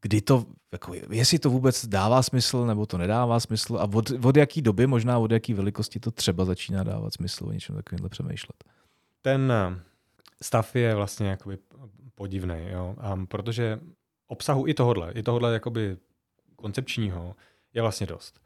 kdy 0.00 0.20
to, 0.20 0.44
jako, 0.72 0.94
jestli 1.10 1.38
to 1.38 1.50
vůbec 1.50 1.86
dává 1.86 2.22
smysl, 2.22 2.66
nebo 2.66 2.86
to 2.86 2.98
nedává 2.98 3.40
smysl 3.40 3.76
a 3.76 3.84
od, 3.94 4.10
od 4.24 4.36
jaký 4.36 4.62
doby, 4.62 4.86
možná 4.86 5.18
od 5.18 5.30
jaký 5.30 5.54
velikosti 5.54 6.00
to 6.00 6.10
třeba 6.10 6.44
začíná 6.44 6.82
dávat 6.82 7.14
smysl 7.14 7.46
o 7.46 7.52
něčem 7.52 7.76
takovýmhle 7.76 8.08
přemýšlet. 8.08 8.64
Ten 9.22 9.52
eh, 9.52 9.80
stav 10.42 10.76
je 10.76 10.94
vlastně 10.94 11.28
jakoby 11.28 11.58
podivný, 12.14 12.66
jo? 12.68 12.96
Um, 13.12 13.26
protože 13.26 13.80
obsahu 14.26 14.68
i 14.68 14.74
tohodle, 14.74 15.12
i 15.12 15.22
tohodle 15.22 15.52
jakoby 15.52 15.96
koncepčního 16.56 17.36
je 17.74 17.82
vlastně 17.82 18.06
dost. 18.06 18.40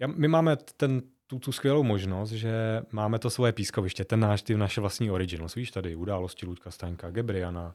Já, 0.00 0.06
my 0.06 0.28
máme 0.28 0.56
ten, 0.56 1.02
tu, 1.26 1.38
tu 1.38 1.52
skvělou 1.52 1.82
možnost, 1.82 2.30
že 2.30 2.82
máme 2.92 3.18
to 3.18 3.30
svoje 3.30 3.52
pískoviště, 3.52 4.04
ten 4.04 4.20
náš, 4.20 4.42
ty 4.42 4.56
naše 4.56 4.80
vlastní 4.80 5.10
originals. 5.10 5.54
Víš 5.54 5.70
tady 5.70 5.96
události 5.96 6.46
Luďka 6.46 6.70
Staňka, 6.70 7.10
Gebriana, 7.10 7.74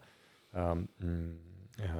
um, 0.73 1.39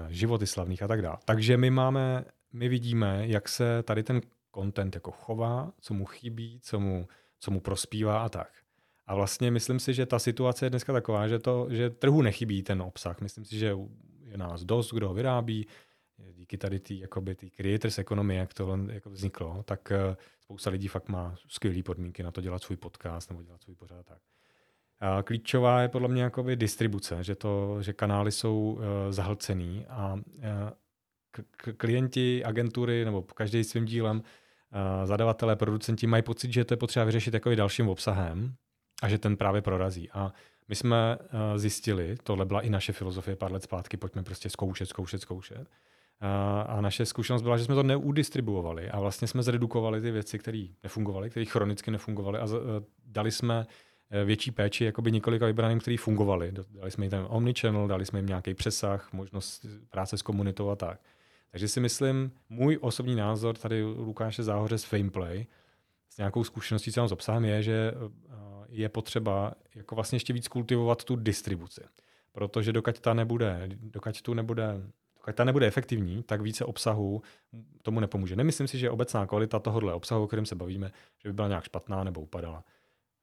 životy 0.10 0.48
slavných 0.48 0.84
a 0.84 0.88
tak 0.88 1.02
dále. 1.02 1.18
Takže 1.26 1.58
my 1.58 1.70
máme, 1.70 2.26
my 2.54 2.70
vidíme, 2.70 3.28
jak 3.28 3.50
se 3.50 3.84
tady 3.84 4.04
ten 4.04 4.22
content 4.56 4.96
jako 4.96 5.12
chová, 5.12 5.72
co 5.80 5.94
mu 5.94 6.06
chybí, 6.06 6.60
co 6.62 6.80
mu, 6.80 7.08
co 7.40 7.52
mu 7.52 7.60
prospívá 7.60 8.22
a 8.22 8.30
tak. 8.30 8.50
A 9.08 9.16
vlastně 9.16 9.52
myslím 9.52 9.80
si, 9.80 9.94
že 9.94 10.06
ta 10.06 10.20
situace 10.20 10.66
je 10.66 10.70
dneska 10.70 10.94
taková, 10.94 11.28
že, 11.28 11.40
to, 11.40 11.68
že 11.70 11.90
trhu 11.90 12.22
nechybí 12.22 12.64
ten 12.64 12.82
obsah. 12.82 13.22
Myslím 13.22 13.46
si, 13.46 13.58
že 13.58 13.76
je 14.26 14.38
nás 14.38 14.64
dost, 14.64 14.94
kdo 14.94 15.08
ho 15.08 15.14
vyrábí. 15.14 15.68
Díky 16.34 16.58
tady 16.58 16.80
té 16.80 16.94
jakoby, 16.94 17.36
tý 17.36 17.50
creators 17.50 18.00
ekonomie, 18.00 18.40
jak 18.40 18.54
to 18.54 18.78
jako 18.92 19.10
vzniklo, 19.10 19.64
tak 19.64 19.92
uh, 19.92 20.16
spousta 20.42 20.70
lidí 20.70 20.88
fakt 20.88 21.10
má 21.10 21.36
skvělé 21.48 21.84
podmínky 21.84 22.24
na 22.24 22.32
to 22.32 22.42
dělat 22.42 22.64
svůj 22.64 22.78
podcast 22.78 23.30
nebo 23.30 23.44
dělat 23.44 23.62
svůj 23.62 23.76
pořád 23.76 24.06
tak. 24.06 24.20
A 25.00 25.24
klíčová 25.24 25.82
je 25.82 25.90
podle 25.90 26.08
mě 26.08 26.24
jakoby 26.24 26.56
distribuce, 26.56 27.24
že, 27.24 27.36
to, 27.36 27.82
že 27.82 27.94
kanály 27.94 28.32
jsou 28.32 28.72
uh, 28.72 28.84
zahlcený 29.10 29.86
a 29.90 30.14
uh, 30.14 30.22
k- 31.32 31.74
klienti, 31.78 32.44
agentury 32.44 33.06
nebo 33.06 33.22
každý 33.22 33.64
svým 33.64 33.86
dílem 33.86 34.24
zadavatelé, 35.06 35.56
producenti 35.56 36.08
mají 36.08 36.24
pocit, 36.24 36.54
že 36.54 36.66
to 36.66 36.74
je 36.74 36.78
potřeba 36.78 37.06
vyřešit 37.06 37.34
jako 37.34 37.56
dalším 37.56 37.90
obsahem 37.90 38.56
a 39.04 39.10
že 39.10 39.18
ten 39.18 39.38
právě 39.38 39.62
prorazí. 39.62 40.12
A 40.12 40.34
my 40.68 40.76
jsme 40.76 41.18
zjistili, 41.56 42.16
tohle 42.24 42.46
byla 42.46 42.62
i 42.62 42.70
naše 42.70 42.94
filozofie 42.94 43.36
pár 43.36 43.52
let 43.52 43.64
zpátky, 43.64 43.98
pojďme 43.98 44.24
prostě 44.24 44.50
zkoušet, 44.50 44.90
zkoušet, 44.90 45.22
zkoušet. 45.22 45.68
A 46.68 46.82
naše 46.82 47.06
zkušenost 47.06 47.42
byla, 47.42 47.58
že 47.58 47.64
jsme 47.64 47.76
to 47.76 47.84
neudistribuovali 47.84 48.90
a 48.90 49.00
vlastně 49.00 49.28
jsme 49.28 49.44
zredukovali 49.44 50.02
ty 50.02 50.12
věci, 50.12 50.40
které 50.40 50.66
nefungovaly, 50.84 51.30
které 51.30 51.46
chronicky 51.46 51.92
nefungovaly 51.92 52.40
a 52.40 52.46
uh, 52.46 52.52
dali 53.06 53.32
jsme 53.32 53.66
větší 54.26 54.52
péči 54.52 54.86
jakoby 54.86 55.12
několika 55.12 55.46
vybraným, 55.46 55.80
který 55.80 55.98
fungovali. 55.98 56.54
Dali 56.70 56.92
jsme 56.92 57.06
jim 57.06 57.10
ten 57.10 57.26
omnichannel, 57.30 57.88
dali 57.88 58.06
jsme 58.06 58.20
jim 58.20 58.26
nějaký 58.26 58.54
přesah, 58.54 59.14
možnost 59.14 59.66
práce 59.90 60.18
s 60.18 60.22
komunitou 60.22 60.70
a 60.70 60.76
tak. 60.76 61.00
Takže 61.52 61.68
si 61.68 61.80
myslím, 61.80 62.32
můj 62.50 62.78
osobní 62.82 63.16
názor 63.16 63.56
tady 63.56 63.84
Lukáše 63.84 64.44
Záhoře 64.44 64.78
z 64.78 64.84
Fameplay, 64.84 65.46
s 66.10 66.18
nějakou 66.18 66.44
zkušeností 66.44 66.92
s 66.92 66.98
obsahem 66.98 67.46
je, 67.46 67.64
že 67.64 67.94
je 68.68 68.90
potřeba 68.90 69.54
jako 69.76 69.96
vlastně 69.96 70.16
ještě 70.16 70.34
víc 70.34 70.48
kultivovat 70.48 71.04
tu 71.04 71.16
distribuci. 71.16 71.82
Protože 72.32 72.74
dokud 72.74 73.00
ta 73.00 73.14
nebude, 73.14 73.70
dokud 73.82 74.22
tu 74.22 74.34
nebude 74.34 74.82
dokud 75.26 75.36
ta 75.36 75.44
nebude 75.44 75.68
efektivní, 75.68 76.24
tak 76.24 76.42
více 76.42 76.66
obsahu 76.66 77.22
tomu 77.82 78.00
nepomůže. 78.00 78.36
Nemyslím 78.36 78.68
si, 78.68 78.78
že 78.78 78.90
obecná 78.90 79.28
kvalita 79.28 79.60
tohohle 79.60 79.94
obsahu, 79.94 80.24
o 80.24 80.28
kterém 80.28 80.46
se 80.46 80.56
bavíme, 80.56 80.92
že 81.24 81.30
by 81.30 81.34
byla 81.34 81.48
nějak 81.48 81.64
špatná 81.64 82.04
nebo 82.04 82.22
upadala. 82.22 82.64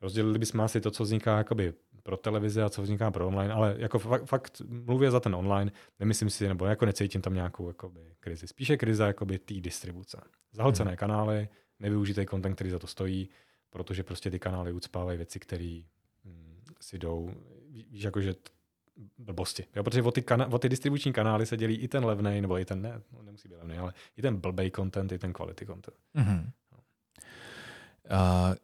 Rozdělili 0.00 0.38
bychom 0.38 0.60
asi 0.60 0.80
to, 0.80 0.90
co 0.90 1.02
vzniká 1.04 1.38
jakoby 1.38 1.74
pro 2.02 2.16
televizi 2.16 2.62
a 2.62 2.68
co 2.68 2.82
vzniká 2.82 3.10
pro 3.10 3.26
online, 3.26 3.54
ale 3.54 3.74
jako 3.78 3.98
fakt, 3.98 4.24
fakt 4.24 4.62
mluvě 4.68 5.10
za 5.10 5.20
ten 5.20 5.34
online, 5.34 5.72
nemyslím 6.00 6.30
si, 6.30 6.48
nebo 6.48 6.66
jako 6.66 6.86
necítím 6.86 7.20
tam 7.20 7.34
nějakou 7.34 7.68
jakoby, 7.68 8.00
krizi. 8.20 8.46
Spíše 8.46 8.76
krize 8.76 9.04
jakoby 9.04 9.38
té 9.38 9.54
distribuce. 9.54 10.20
Zahlcené 10.52 10.90
hmm. 10.90 10.96
kanály, 10.96 11.48
nevyužitý 11.78 12.26
content, 12.26 12.54
který 12.54 12.70
za 12.70 12.78
to 12.78 12.86
stojí, 12.86 13.28
protože 13.70 14.02
prostě 14.02 14.30
ty 14.30 14.38
kanály 14.38 14.72
ucpávají 14.72 15.16
věci, 15.16 15.38
které 15.40 15.82
hm, 16.24 16.62
si 16.80 16.98
jdou, 16.98 17.30
víš, 17.90 18.04
jakože 18.04 18.34
blbosti. 19.18 19.64
Jo, 19.76 19.82
protože 19.82 20.02
o 20.02 20.10
ty, 20.10 20.20
kana- 20.20 20.52
o 20.52 20.58
ty 20.58 20.68
distribuční 20.68 21.12
kanály 21.12 21.46
se 21.46 21.56
dělí 21.56 21.74
i 21.74 21.88
ten 21.88 22.04
levný, 22.04 22.40
nebo 22.40 22.58
i 22.58 22.64
ten, 22.64 22.82
ne, 22.82 23.00
no, 23.12 23.22
nemusí 23.22 23.48
být 23.48 23.54
levný, 23.54 23.78
ale 23.78 23.92
i 24.16 24.22
ten 24.22 24.36
blbej 24.36 24.70
content, 24.70 25.12
i 25.12 25.18
ten 25.18 25.32
quality 25.32 25.66
content. 25.66 25.96
Mm-hmm. 26.16 26.50
Uh, 28.10 28.54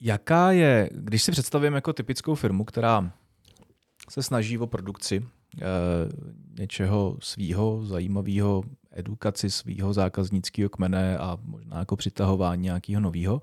jaká 0.00 0.50
je, 0.50 0.90
když 0.92 1.22
si 1.22 1.32
představím 1.32 1.74
jako 1.74 1.92
typickou 1.92 2.34
firmu, 2.34 2.64
která 2.64 3.12
se 4.10 4.22
snaží 4.22 4.58
o 4.58 4.66
produkci 4.66 5.20
uh, 5.20 5.26
něčeho 6.58 7.16
svýho, 7.20 7.84
zajímavého, 7.84 8.62
edukaci 8.90 9.50
svého 9.50 9.92
zákaznického 9.92 10.70
kmene 10.70 11.18
a 11.18 11.38
možná 11.42 11.78
jako 11.78 11.96
přitahování 11.96 12.62
nějakého 12.62 13.00
nového. 13.00 13.40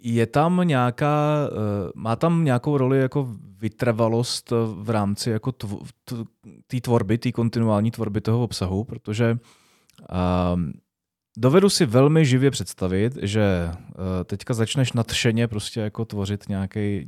Je 0.00 0.26
tam 0.26 0.60
nějaká, 0.64 1.48
eh, 1.48 1.90
má 1.94 2.16
tam 2.16 2.44
nějakou 2.44 2.78
roli 2.78 2.98
jako 2.98 3.28
vytrvalost 3.58 4.52
v 4.74 4.90
rámci 4.90 5.30
jako 5.30 5.52
té 6.66 6.80
tvorby, 6.80 7.18
té 7.18 7.32
kontinuální 7.32 7.90
tvorby 7.90 8.20
toho 8.20 8.42
obsahu, 8.42 8.84
protože 8.84 9.38
um, 10.54 10.72
Dovedu 11.40 11.70
si 11.70 11.86
velmi 11.86 12.26
živě 12.26 12.50
představit, 12.50 13.18
že 13.22 13.70
eh, 13.70 14.24
teďka 14.24 14.54
začneš 14.54 14.92
nadšeně 14.92 15.48
prostě 15.48 15.80
jako 15.80 16.04
tvořit 16.04 16.48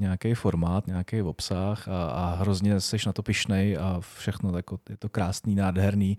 nějaký 0.00 0.34
formát, 0.34 0.86
nějaký 0.86 1.22
obsah 1.22 1.88
a, 1.88 2.06
a 2.06 2.34
hrozně 2.34 2.80
seš 2.80 3.06
na 3.06 3.12
to 3.12 3.22
pišnej 3.22 3.78
a 3.78 4.00
všechno 4.00 4.56
jako, 4.56 4.78
je 4.90 4.96
to 4.96 5.08
krásný, 5.08 5.54
nádherný. 5.54 6.18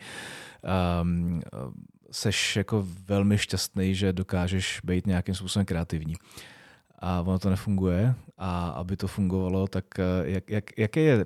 Um, 1.01 1.41
seš 2.11 2.55
jako 2.55 2.87
velmi 3.07 3.37
šťastný, 3.37 3.95
že 3.95 4.13
dokážeš 4.13 4.81
být 4.83 5.07
nějakým 5.07 5.35
způsobem 5.35 5.65
kreativní. 5.65 6.15
A 7.01 7.21
ono 7.21 7.39
to 7.39 7.49
nefunguje 7.49 8.15
a 8.37 8.69
aby 8.69 8.97
to 8.97 9.07
fungovalo, 9.07 9.67
tak 9.67 9.85
eh, 9.99 10.03
jak, 10.23 10.49
jak, 10.49 10.77
jaké 10.77 11.01
je 11.01 11.25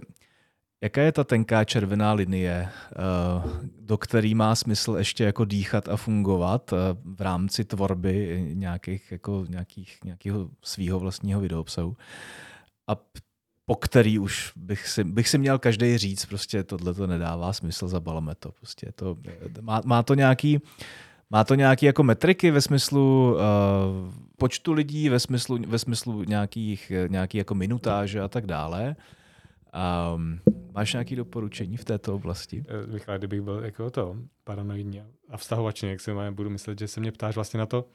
Jaká 0.81 1.01
je 1.01 1.11
ta 1.11 1.23
tenká 1.23 1.63
červená 1.63 2.13
linie, 2.13 2.69
eh, 2.69 2.95
do 3.79 3.97
který 3.97 4.35
má 4.35 4.55
smysl 4.55 4.95
ještě 4.97 5.23
jako 5.23 5.45
dýchat 5.45 5.89
a 5.89 5.97
fungovat 5.97 6.73
eh, 6.73 6.77
v 7.03 7.21
rámci 7.21 7.65
tvorby 7.65 8.45
nějakých, 8.53 9.11
jako 9.11 9.45
nějakých, 9.49 9.97
nějakého 10.03 10.49
svého 10.61 10.99
vlastního 10.99 11.41
videoobsahu? 11.41 11.97
A 12.87 12.95
po 13.65 13.75
který 13.75 14.19
už 14.19 14.51
bych 14.55 14.87
si, 14.87 15.03
bych 15.03 15.29
si 15.29 15.37
měl 15.37 15.59
každý 15.59 15.97
říct, 15.97 16.25
prostě 16.25 16.63
tohle 16.63 16.93
to 16.93 17.07
nedává 17.07 17.53
smysl, 17.53 17.87
zabalme 17.87 18.35
to. 18.35 18.51
Prostě 18.51 18.91
to, 18.95 19.17
má, 19.61 19.81
má 19.85 20.03
to 20.03 20.13
nějaký, 20.13 20.61
má 21.29 21.43
to 21.43 21.55
nějaký 21.55 21.85
jako 21.85 22.03
metriky 22.03 22.51
ve 22.51 22.61
smyslu 22.61 23.33
uh, 23.33 23.39
počtu 24.37 24.73
lidí, 24.73 25.09
ve 25.09 25.19
smyslu, 25.19 25.59
ve 25.67 25.79
smyslu 25.79 26.23
nějakých, 26.23 26.91
nějaký 27.07 27.37
jako 27.37 27.55
minutáže 27.55 28.21
a 28.21 28.27
tak 28.27 28.45
dále. 28.45 28.95
Um, 30.15 30.39
máš 30.71 30.93
nějaké 30.93 31.15
doporučení 31.15 31.77
v 31.77 31.85
této 31.85 32.15
oblasti? 32.15 32.63
Eh, 32.67 32.87
Michal, 32.87 33.17
kdybych 33.17 33.41
byl 33.41 33.63
jako 33.63 33.89
to 33.89 34.15
paranoidní 34.43 35.03
a 35.29 35.37
vztahovačný, 35.37 35.89
jak 35.89 36.01
se 36.01 36.13
má, 36.13 36.31
budu 36.31 36.49
myslet, 36.49 36.79
že 36.79 36.87
se 36.87 36.99
mě 36.99 37.11
ptáš 37.11 37.35
vlastně 37.35 37.57
na 37.57 37.65
to, 37.65 37.85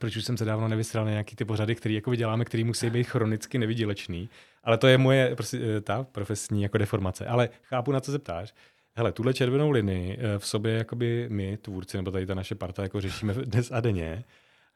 proč 0.00 0.16
už 0.16 0.24
jsem 0.24 0.36
se 0.36 0.44
dávno 0.44 0.68
nevysral 0.68 1.04
na 1.04 1.10
nějaký 1.10 1.36
ty 1.36 1.44
pořady, 1.44 1.74
které 1.74 1.94
jako 1.94 2.14
děláme, 2.14 2.44
které 2.44 2.64
musí 2.64 2.90
být 2.90 3.04
chronicky 3.04 3.58
nevydělečný. 3.58 4.28
Ale 4.64 4.78
to 4.78 4.86
je 4.86 4.98
moje 4.98 5.36
prostě, 5.36 5.80
ta 5.80 6.04
profesní 6.04 6.62
jako 6.62 6.78
deformace. 6.78 7.26
Ale 7.26 7.48
chápu, 7.62 7.92
na 7.92 8.00
co 8.00 8.12
se 8.12 8.18
ptáš. 8.18 8.54
Hele, 8.94 9.12
tuhle 9.12 9.34
červenou 9.34 9.70
linii 9.70 10.18
eh, 10.20 10.38
v 10.38 10.46
sobě 10.46 10.74
jakoby 10.74 11.26
my, 11.30 11.56
tvůrci, 11.56 11.96
nebo 11.96 12.10
tady 12.10 12.26
ta 12.26 12.34
naše 12.34 12.54
parta, 12.54 12.82
jako 12.82 13.00
řešíme 13.00 13.34
dnes 13.44 13.70
a 13.72 13.80
denně 13.80 14.24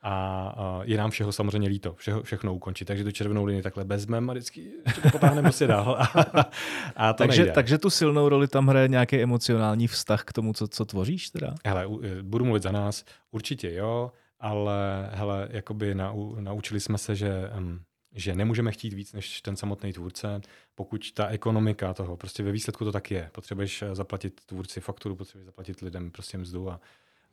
a 0.02 0.80
je 0.84 0.98
nám 0.98 1.10
všeho 1.10 1.32
samozřejmě 1.32 1.68
líto, 1.68 1.94
všechno, 1.94 2.22
všechno 2.22 2.54
ukončit. 2.54 2.84
Takže 2.84 3.04
tu 3.04 3.10
červenou 3.10 3.44
linii 3.44 3.62
takhle 3.62 3.84
vezmeme 3.84 4.30
a 4.30 4.34
vždycky 4.34 4.72
potáhneme 5.12 5.42
prostě 5.48 5.66
dál. 5.66 5.96
A, 6.00 6.50
a 6.96 7.12
to 7.12 7.18
takže, 7.18 7.42
nejde. 7.42 7.54
takže 7.54 7.78
tu 7.78 7.90
silnou 7.90 8.28
roli 8.28 8.48
tam 8.48 8.66
hraje 8.66 8.88
nějaký 8.88 9.16
emocionální 9.16 9.86
vztah 9.86 10.24
k 10.24 10.32
tomu, 10.32 10.52
co, 10.52 10.68
co 10.68 10.84
tvoříš 10.84 11.30
teda? 11.30 11.54
Hele, 11.66 11.84
e, 11.84 12.22
budu 12.22 12.44
mluvit 12.44 12.62
za 12.62 12.72
nás, 12.72 13.04
určitě 13.30 13.74
jo, 13.74 14.12
ale 14.40 15.10
hele, 15.12 15.48
jakoby 15.50 15.94
nau, 15.94 16.34
naučili 16.40 16.80
jsme 16.80 16.98
se, 16.98 17.14
že 17.14 17.50
um, 17.58 17.80
že 18.16 18.34
nemůžeme 18.34 18.72
chtít 18.72 18.92
víc 18.92 19.12
než 19.12 19.40
ten 19.40 19.56
samotný 19.56 19.92
tvůrce, 19.92 20.40
pokud 20.74 21.12
ta 21.12 21.26
ekonomika 21.26 21.94
toho, 21.94 22.16
prostě 22.16 22.42
ve 22.42 22.52
výsledku 22.52 22.84
to 22.84 22.92
tak 22.92 23.10
je. 23.10 23.30
Potřebuješ 23.32 23.84
zaplatit 23.92 24.40
tvůrci 24.46 24.80
fakturu, 24.80 25.16
potřebuješ 25.16 25.46
zaplatit 25.46 25.80
lidem 25.80 26.10
prostě 26.10 26.38
mzdu 26.38 26.70
a 26.70 26.80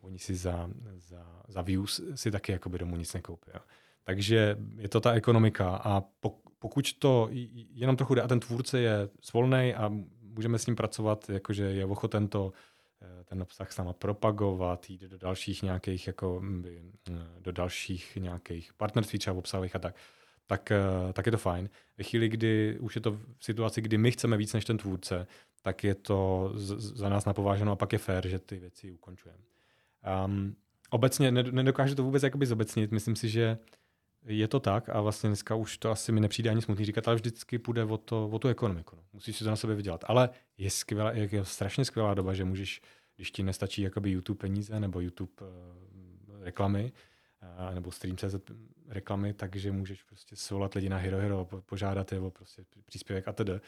oni 0.01 0.19
si 0.19 0.35
za, 0.35 0.69
za, 0.95 1.41
za 1.47 1.61
views 1.61 2.01
si 2.15 2.31
taky 2.31 2.51
jakoby 2.51 2.77
domů 2.77 2.95
nic 2.95 3.13
nekoupí. 3.13 3.51
Jo. 3.53 3.59
Takže 4.03 4.57
je 4.75 4.89
to 4.89 5.01
ta 5.01 5.11
ekonomika 5.11 5.75
a 5.75 6.03
pokud 6.59 6.93
to 6.93 7.29
jenom 7.73 7.95
trochu 7.95 8.15
jde 8.15 8.21
a 8.21 8.27
ten 8.27 8.39
tvůrce 8.39 8.79
je 8.79 9.09
svolný 9.21 9.73
a 9.73 9.91
můžeme 10.21 10.59
s 10.59 10.65
ním 10.65 10.75
pracovat, 10.75 11.29
jakože 11.29 11.63
je 11.63 11.85
ochoten 11.85 12.27
to 12.27 12.53
eh, 13.01 13.23
ten 13.23 13.41
obsah 13.41 13.71
sama 13.71 13.93
propagovat, 13.93 14.89
jít 14.89 15.01
do 15.01 15.17
dalších 15.17 15.63
nějakých, 15.63 16.07
jako, 16.07 16.41
do 17.39 17.51
dalších 17.51 18.15
nějakých 18.15 18.73
partnerství 18.73 19.19
třeba 19.19 19.37
obsahových 19.37 19.75
a 19.75 19.79
tak, 19.79 19.95
tak, 20.47 20.71
eh, 20.71 21.13
tak 21.13 21.25
je 21.25 21.31
to 21.31 21.37
fajn. 21.37 21.69
Ve 21.97 22.03
chvíli, 22.03 22.29
kdy 22.29 22.77
už 22.79 22.95
je 22.95 23.01
to 23.01 23.11
v 23.11 23.19
situaci, 23.39 23.81
kdy 23.81 23.97
my 23.97 24.11
chceme 24.11 24.37
víc 24.37 24.53
než 24.53 24.65
ten 24.65 24.77
tvůrce, 24.77 25.27
tak 25.61 25.83
je 25.83 25.95
to 25.95 26.51
z, 26.55 26.97
za 26.97 27.09
nás 27.09 27.25
napováženo 27.25 27.71
a 27.71 27.75
pak 27.75 27.93
je 27.93 27.99
fér, 27.99 28.27
že 28.27 28.39
ty 28.39 28.59
věci 28.59 28.91
ukončujeme. 28.91 29.43
Um, 30.25 30.55
obecně 30.89 31.31
nedokážu 31.31 31.95
to 31.95 32.03
vůbec 32.03 32.23
jakoby 32.23 32.45
zobecnit. 32.45 32.91
Myslím 32.91 33.15
si, 33.15 33.29
že 33.29 33.57
je 34.25 34.47
to 34.47 34.59
tak 34.59 34.89
a 34.89 35.01
vlastně 35.01 35.29
dneska 35.29 35.55
už 35.55 35.77
to 35.77 35.91
asi 35.91 36.11
mi 36.11 36.19
nepřijde 36.19 36.49
ani 36.49 36.61
smutný 36.61 36.85
říkat, 36.85 37.07
ale 37.07 37.15
vždycky 37.15 37.59
půjde 37.59 37.83
o, 37.83 37.97
to, 37.97 38.29
o 38.29 38.39
tu 38.39 38.47
ekonomiku. 38.47 38.95
No. 38.95 39.03
Musíš 39.13 39.37
si 39.37 39.43
to 39.43 39.49
na 39.49 39.55
sebe 39.55 39.75
vydělat. 39.75 40.05
Ale 40.07 40.29
je, 40.57 40.69
skvělá, 40.69 41.11
je, 41.11 41.45
strašně 41.45 41.85
skvělá 41.85 42.13
doba, 42.13 42.33
že 42.33 42.45
můžeš, 42.45 42.81
když 43.15 43.31
ti 43.31 43.43
nestačí 43.43 43.81
jakoby 43.81 44.11
YouTube 44.11 44.39
peníze 44.39 44.79
nebo 44.79 44.99
YouTube 44.99 45.33
uh, 45.41 46.43
reklamy, 46.43 46.91
nebo 47.73 47.91
Stream.cz 47.91 48.35
reklamy, 48.87 49.33
takže 49.33 49.71
můžeš 49.71 50.03
prostě 50.03 50.35
svolat 50.35 50.73
lidi 50.73 50.89
na 50.89 50.97
Hero 50.97 51.17
Hero, 51.17 51.47
požádat 51.65 52.11
je 52.11 52.19
o 52.19 52.31
prostě 52.31 52.63
příspěvek 52.85 53.27
a 53.27 53.33
tedy. 53.33 53.53
Uh, 53.53 53.59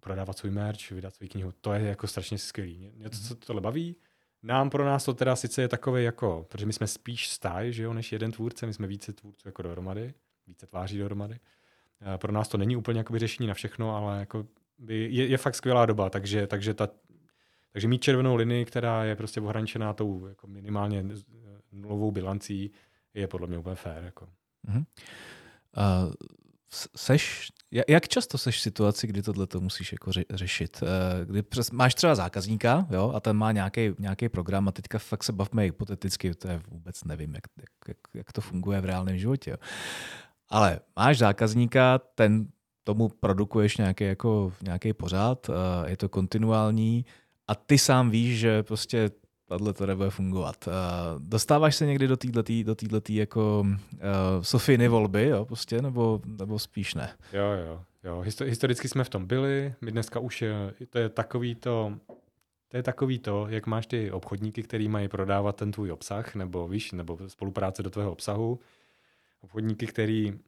prodávat 0.00 0.38
svůj 0.38 0.52
merch, 0.52 0.90
vydat 0.90 1.14
svou 1.14 1.28
knihu. 1.28 1.52
To 1.60 1.72
je 1.72 1.82
jako 1.82 2.06
strašně 2.06 2.38
skvělý. 2.38 2.92
Něco, 2.96 3.22
co 3.22 3.34
tohle 3.34 3.60
baví, 3.60 3.96
nám 4.42 4.70
pro 4.70 4.84
nás 4.84 5.04
to 5.04 5.14
teda 5.14 5.36
sice 5.36 5.62
je 5.62 5.68
takové 5.68 6.02
jako, 6.02 6.46
protože 6.48 6.66
my 6.66 6.72
jsme 6.72 6.86
spíš 6.86 7.28
stáj, 7.28 7.72
že 7.72 7.82
jo, 7.82 7.92
než 7.92 8.12
jeden 8.12 8.32
tvůrce, 8.32 8.66
my 8.66 8.74
jsme 8.74 8.86
více 8.86 9.12
tvůrců 9.12 9.48
jako 9.48 9.62
dohromady, 9.62 10.14
více 10.46 10.66
tváří 10.66 10.98
dohromady. 10.98 11.38
Pro 12.16 12.32
nás 12.32 12.48
to 12.48 12.58
není 12.58 12.76
úplně 12.76 13.00
jakoby 13.00 13.18
řešení 13.18 13.46
na 13.46 13.54
všechno, 13.54 13.96
ale 13.96 14.20
jako 14.20 14.46
by, 14.78 15.08
je, 15.10 15.26
je, 15.26 15.38
fakt 15.38 15.54
skvělá 15.54 15.86
doba, 15.86 16.10
takže, 16.10 16.46
takže, 16.46 16.74
ta, 16.74 16.88
takže 17.72 17.88
mít 17.88 18.02
červenou 18.02 18.36
linii, 18.36 18.64
která 18.64 19.04
je 19.04 19.16
prostě 19.16 19.40
ohraničená 19.40 19.92
tou 19.92 20.26
jako 20.26 20.46
minimálně 20.46 21.04
nulovou 21.74 22.10
bilancí, 22.10 22.70
je 23.14 23.28
podle 23.28 23.46
mě 23.46 23.58
úplně 23.58 23.74
fér. 23.76 24.04
Jako. 24.04 24.28
Mm-hmm. 24.68 24.84
Uh, 25.76 26.12
seš, 26.96 27.52
jak 27.88 28.08
často 28.08 28.38
seš 28.38 28.58
v 28.58 28.60
situaci, 28.60 29.06
kdy 29.06 29.22
tohle 29.22 29.46
to 29.46 29.60
musíš 29.60 29.92
jako 29.92 30.10
řešit? 30.30 30.82
Eh, 30.82 31.24
kdy 31.24 31.42
přes, 31.42 31.70
máš 31.70 31.94
třeba 31.94 32.14
zákazníka 32.14 32.86
jo, 32.90 33.12
a 33.14 33.20
ten 33.20 33.36
má 33.36 33.52
nějaký 33.98 34.28
program 34.28 34.68
a 34.68 34.72
teďka 34.72 34.98
fakt 34.98 35.24
se 35.24 35.32
bavme 35.32 35.62
hypoteticky, 35.62 36.34
to 36.34 36.48
je 36.48 36.62
vůbec 36.68 37.04
nevím, 37.04 37.34
jak, 37.34 37.44
jak, 37.88 37.98
jak 38.14 38.32
to 38.32 38.40
funguje 38.40 38.80
v 38.80 38.84
reálném 38.84 39.18
životě. 39.18 39.50
Jo. 39.50 39.56
Ale 40.48 40.80
máš 40.96 41.18
zákazníka, 41.18 41.98
ten 41.98 42.48
tomu 42.84 43.08
produkuješ 43.08 43.76
nějaký, 43.76 44.04
jako, 44.04 44.52
nějaký 44.62 44.92
pořád, 44.92 45.50
eh, 45.50 45.90
je 45.90 45.96
to 45.96 46.08
kontinuální 46.08 47.04
a 47.48 47.54
ty 47.54 47.78
sám 47.78 48.10
víš, 48.10 48.38
že 48.38 48.62
prostě 48.62 49.10
tahle 49.46 49.72
to 49.72 49.86
nebude 49.86 50.10
fungovat. 50.10 50.66
Uh, 50.66 50.72
dostáváš 51.18 51.76
se 51.76 51.86
někdy 51.86 52.08
do 52.08 52.16
této 52.16 52.42
do 52.62 52.74
týhletý 52.74 53.14
jako 53.14 53.60
uh, 53.60 53.98
Sofiny 54.42 54.88
volby, 54.88 55.28
jo, 55.28 55.44
prostě, 55.44 55.82
nebo, 55.82 56.20
nebo 56.26 56.58
spíš 56.58 56.94
ne? 56.94 57.16
Jo, 57.32 57.44
jo, 57.44 57.84
jo. 58.04 58.20
Historicky 58.44 58.88
jsme 58.88 59.04
v 59.04 59.08
tom 59.08 59.26
byli, 59.26 59.74
my 59.80 59.90
dneska 59.90 60.20
už 60.20 60.42
je, 60.42 60.74
to 60.90 60.98
je 60.98 61.08
takový 61.08 61.54
to, 61.54 61.98
to 62.68 62.76
je 62.76 62.82
takový 62.82 63.18
to, 63.18 63.46
jak 63.48 63.66
máš 63.66 63.86
ty 63.86 64.10
obchodníky, 64.10 64.62
který 64.62 64.88
mají 64.88 65.08
prodávat 65.08 65.56
ten 65.56 65.72
tvůj 65.72 65.92
obsah, 65.92 66.34
nebo 66.34 66.68
víš, 66.68 66.92
nebo 66.92 67.18
spolupráce 67.26 67.82
do 67.82 67.90
tvého 67.90 68.12
obsahu. 68.12 68.58
Obchodníky, 69.40 69.86
který 69.86 70.38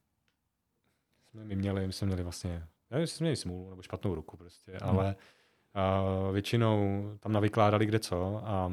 jsme 1.31 1.45
my 1.45 1.57
měli, 1.57 1.87
my 1.87 1.93
jsme 1.93 2.07
měli 2.07 2.23
vlastně, 2.23 2.67
nevím, 2.91 3.01
jestli 3.01 3.17
jsme 3.17 3.25
měli 3.25 3.37
smůlu 3.37 3.71
nebo 3.71 3.83
špatnou 3.83 4.15
ruku 4.15 4.37
prostě, 4.37 4.73
hmm. 4.73 4.81
ale 4.83 5.17
a 5.77 6.05
většinou 6.33 7.03
tam 7.21 7.33
navykládali 7.33 7.87
kde 7.87 7.99
co 7.99 8.43
a 8.45 8.73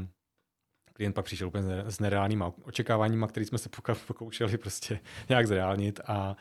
klient 0.93 1.13
pak 1.13 1.25
přišel 1.25 1.47
úplně 1.47 1.63
s 1.85 1.99
nereálnýma 1.99 2.53
očekáváníma, 2.63 3.27
který 3.27 3.45
jsme 3.45 3.57
se 3.57 3.69
pokoušeli 4.07 4.57
prostě 4.57 4.99
nějak 5.29 5.47
zreálnit 5.47 5.99
a 6.07 6.35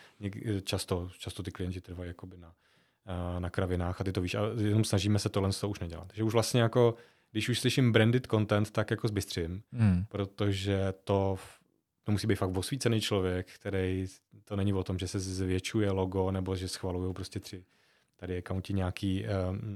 často, 0.64 1.10
často 1.18 1.42
ty 1.42 1.50
klienti 1.50 1.80
trvají 1.80 2.08
jakoby 2.08 2.36
na, 2.38 2.54
na 3.38 3.50
kravinách 3.50 4.00
a 4.00 4.04
ty 4.04 4.12
to 4.12 4.20
víš 4.20 4.34
a 4.34 4.40
jenom 4.60 4.84
snažíme 4.84 5.18
se 5.18 5.28
tohle 5.28 5.50
to 5.60 5.68
už 5.68 5.80
nedělat. 5.80 6.06
Takže 6.06 6.24
už 6.24 6.32
vlastně 6.32 6.60
jako, 6.60 6.94
když 7.30 7.48
už 7.48 7.60
slyším 7.60 7.92
branded 7.92 8.26
content, 8.26 8.70
tak 8.70 8.90
jako 8.90 9.08
zbystřím, 9.08 9.62
hmm. 9.72 10.04
protože 10.08 10.94
to 11.04 11.38
to 12.04 12.12
musí 12.12 12.26
být 12.26 12.34
fakt 12.34 12.56
osvícený 12.56 13.00
člověk, 13.00 13.46
který 13.54 14.06
to 14.44 14.56
není 14.56 14.72
o 14.72 14.84
tom, 14.84 14.98
že 14.98 15.08
se 15.08 15.20
zvětšuje 15.20 15.90
logo 15.90 16.30
nebo 16.30 16.56
že 16.56 16.68
schvalují 16.68 17.14
prostě 17.14 17.40
tři 17.40 17.64
tady 18.22 18.38
accounti 18.38 18.72
nějaký, 18.72 19.24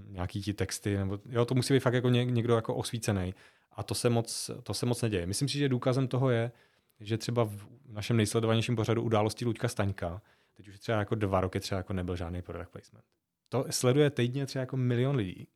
nějaký 0.08 0.42
ti 0.42 0.52
texty, 0.54 0.96
nebo 0.96 1.18
jo, 1.28 1.44
to 1.44 1.54
musí 1.54 1.74
být 1.74 1.80
fakt 1.80 1.94
jako 1.94 2.08
někdo 2.08 2.56
jako 2.56 2.74
osvícený. 2.74 3.34
A 3.72 3.82
to 3.82 3.94
se, 3.94 4.10
moc, 4.10 4.50
to 4.62 4.74
se 4.74 4.86
moc 4.86 5.02
neděje. 5.02 5.26
Myslím 5.26 5.48
si, 5.48 5.58
že 5.58 5.68
důkazem 5.68 6.08
toho 6.08 6.30
je, 6.30 6.52
že 7.00 7.18
třeba 7.18 7.44
v 7.44 7.66
našem 7.88 8.16
nejsledovanějším 8.16 8.76
pořadu 8.76 9.02
události 9.02 9.44
Luďka 9.44 9.68
Staňka, 9.68 10.22
teď 10.56 10.68
už 10.68 10.78
třeba 10.78 10.98
jako 10.98 11.14
dva 11.14 11.40
roky 11.40 11.60
třeba 11.60 11.76
jako 11.76 11.92
nebyl 11.92 12.16
žádný 12.16 12.42
product 12.42 12.70
placement. 12.70 13.04
To 13.48 13.64
sleduje 13.70 14.10
týdně 14.10 14.46
třeba 14.46 14.60
jako 14.60 14.76
milion 14.76 15.16
lidí 15.16 15.48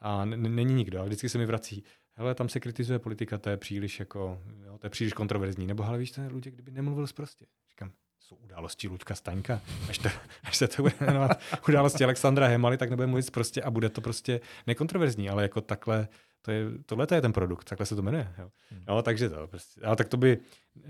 a 0.00 0.24
není 0.24 0.74
nikdo. 0.74 1.00
A 1.00 1.04
vždycky 1.04 1.28
se 1.28 1.38
mi 1.38 1.46
vrací, 1.46 1.84
hele, 2.12 2.34
tam 2.34 2.48
se 2.48 2.60
kritizuje 2.60 2.98
politika, 2.98 3.38
to 3.38 3.50
je 3.50 3.56
příliš 3.56 4.00
jako, 4.00 4.42
jo, 4.66 4.78
to 4.78 4.86
je 4.86 4.90
příliš 4.90 5.12
kontroverzní. 5.12 5.66
Nebo 5.66 5.84
ale 5.84 5.98
víš, 5.98 6.10
ten 6.10 6.32
Luděk, 6.32 6.54
kdyby 6.54 6.70
nemluvil 6.70 7.06
prostě. 7.14 7.46
Jsou 8.26 8.36
události 8.36 8.88
Luďka 8.88 9.14
Staňka. 9.14 9.60
Až, 9.88 9.98
to, 9.98 10.08
až 10.44 10.56
se 10.56 10.68
to 10.68 10.82
bude 10.82 10.94
jmenovat 11.00 11.40
události 11.68 12.04
Alexandra 12.04 12.46
Hemaly, 12.46 12.76
tak 12.76 12.90
nebude 12.90 13.06
mluvit 13.06 13.30
prostě 13.30 13.62
a 13.62 13.70
bude 13.70 13.88
to 13.88 14.00
prostě 14.00 14.40
nekontroverzní, 14.66 15.30
ale 15.30 15.42
jako 15.42 15.60
takhle, 15.60 16.08
to 16.42 16.50
je, 16.50 16.64
tohle 16.86 17.06
je 17.14 17.20
ten 17.20 17.32
produkt, 17.32 17.64
takhle 17.68 17.86
se 17.86 17.96
to 17.96 18.02
jmenuje. 18.02 18.32
Jo. 18.38 18.50
Hmm. 18.70 18.82
No, 18.88 19.02
takže 19.02 19.30
to 19.30 19.46
prostě, 19.46 19.80
ale 19.80 19.96
tak 19.96 20.08
to 20.08 20.16
by, 20.16 20.38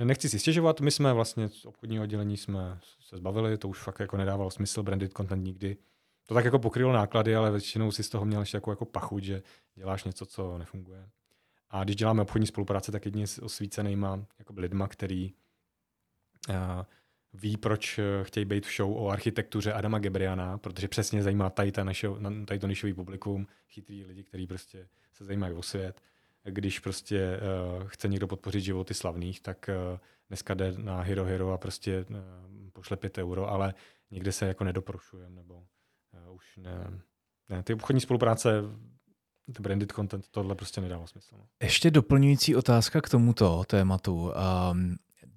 nechci 0.04 0.28
si 0.28 0.38
stěžovat, 0.38 0.80
my 0.80 0.90
jsme 0.90 1.12
vlastně 1.12 1.48
z 1.48 1.64
obchodního 1.64 2.02
oddělení 2.02 2.36
jsme 2.36 2.78
se 3.00 3.16
zbavili, 3.16 3.58
to 3.58 3.68
už 3.68 3.78
fakt 3.78 4.00
jako 4.00 4.16
nedávalo 4.16 4.50
smysl, 4.50 4.82
branded 4.82 5.12
content 5.16 5.44
nikdy. 5.44 5.76
To 6.26 6.34
tak 6.34 6.44
jako 6.44 6.58
pokrylo 6.58 6.92
náklady, 6.92 7.36
ale 7.36 7.50
většinou 7.50 7.90
si 7.90 8.02
z 8.02 8.08
toho 8.08 8.24
měl 8.24 8.40
ještě 8.40 8.56
jako, 8.56 8.70
jako 8.70 8.84
pachuť, 8.84 9.24
že 9.24 9.42
děláš 9.74 10.04
něco, 10.04 10.26
co 10.26 10.58
nefunguje. 10.58 11.08
A 11.70 11.84
když 11.84 11.96
děláme 11.96 12.22
obchodní 12.22 12.46
spolupráce, 12.46 12.92
tak 12.92 13.04
jedině 13.04 13.26
s 13.26 13.42
osvícenýma 13.42 14.24
jako 14.38 14.54
lidma, 14.56 14.88
který 14.88 15.32
uh, 16.48 16.54
ví, 17.40 17.56
proč 17.56 17.98
eh, 17.98 18.02
chtějí 18.22 18.44
být 18.44 18.66
v 18.66 18.76
show 18.76 18.96
o 18.96 19.08
architektuře 19.08 19.72
Adama 19.72 19.98
Gebriana, 19.98 20.58
protože 20.58 20.88
přesně 20.88 21.22
zajímá 21.22 21.50
tady, 21.50 21.72
ta 21.72 21.84
naše, 21.84 22.08
tady 22.46 22.60
to 22.60 22.66
nišový 22.66 22.94
publikum, 22.94 23.46
chytrý 23.68 24.04
lidi, 24.04 24.22
kteří 24.22 24.46
prostě 24.46 24.88
se 25.12 25.24
zajímají 25.24 25.54
o 25.54 25.62
svět. 25.62 26.00
Když 26.44 26.78
prostě 26.78 27.40
uh, 27.76 27.88
chce 27.88 28.08
někdo 28.08 28.26
podpořit 28.26 28.60
životy 28.60 28.94
slavných, 28.94 29.40
tak 29.40 29.70
uh, 29.92 29.98
dneska 30.28 30.54
jde 30.54 30.72
na 30.76 31.00
Hero 31.00 31.24
Hero 31.24 31.52
a 31.52 31.58
prostě 31.58 32.04
uh, 32.10 32.16
pošle 32.72 32.96
5 32.96 33.18
euro, 33.18 33.50
ale 33.50 33.74
někde 34.10 34.32
se 34.32 34.46
jako 34.46 34.64
nedoprošujeme, 34.64 35.36
nebo 35.36 35.54
uh, 35.54 36.34
už 36.34 36.56
ne, 36.56 37.00
ne. 37.48 37.62
Ty 37.62 37.74
obchodní 37.74 38.00
spolupráce 38.00 38.62
ty 39.52 39.62
branded 39.62 39.92
content, 39.92 40.28
tohle 40.30 40.54
prostě 40.54 40.80
nedává 40.80 41.06
smysl. 41.06 41.36
No. 41.38 41.46
Ještě 41.62 41.90
doplňující 41.90 42.56
otázka 42.56 43.00
k 43.00 43.08
tomuto 43.08 43.64
tématu. 43.66 44.32
Um, 44.70 44.96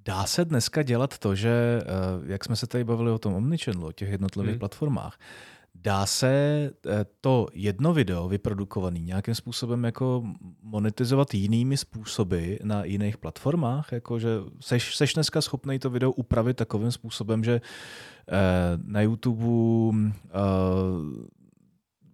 Dá 0.09 0.25
se 0.25 0.45
dneska 0.45 0.83
dělat 0.83 1.17
to, 1.17 1.35
že, 1.35 1.81
eh, 1.81 1.85
jak 2.25 2.45
jsme 2.45 2.55
se 2.55 2.67
tady 2.67 2.83
bavili 2.83 3.11
o 3.11 3.19
tom 3.19 3.33
Omnichannelu, 3.33 3.87
o 3.87 3.91
těch 3.91 4.09
jednotlivých 4.09 4.51
hmm. 4.51 4.59
platformách, 4.59 5.19
dá 5.75 6.05
se 6.05 6.29
eh, 6.85 7.05
to 7.21 7.47
jedno 7.53 7.93
video 7.93 8.27
vyprodukované 8.27 8.99
nějakým 8.99 9.35
způsobem 9.35 9.83
jako 9.83 10.23
monetizovat 10.61 11.33
jinými 11.33 11.77
způsoby 11.77 12.55
na 12.63 12.83
jiných 12.83 13.17
platformách? 13.17 13.91
Jako, 13.91 14.19
že 14.19 14.29
seš, 14.59 14.95
seš 14.95 15.13
dneska 15.13 15.41
schopný 15.41 15.79
to 15.79 15.89
video 15.89 16.11
upravit 16.11 16.57
takovým 16.57 16.91
způsobem, 16.91 17.43
že 17.43 17.61
eh, 17.61 18.33
na 18.83 19.01
YouTube 19.01 19.97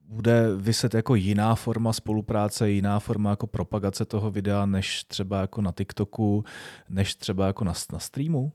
bude 0.07 0.55
vyset 0.55 0.93
jako 0.93 1.15
jiná 1.15 1.55
forma 1.55 1.93
spolupráce, 1.93 2.69
jiná 2.69 2.99
forma 2.99 3.29
jako 3.29 3.47
propagace 3.47 4.05
toho 4.05 4.31
videa, 4.31 4.65
než 4.65 5.03
třeba 5.03 5.41
jako 5.41 5.61
na 5.61 5.71
TikToku, 5.71 6.43
než 6.89 7.15
třeba 7.15 7.47
jako 7.47 7.63
na, 7.63 7.73
na 7.93 7.99
streamu? 7.99 8.51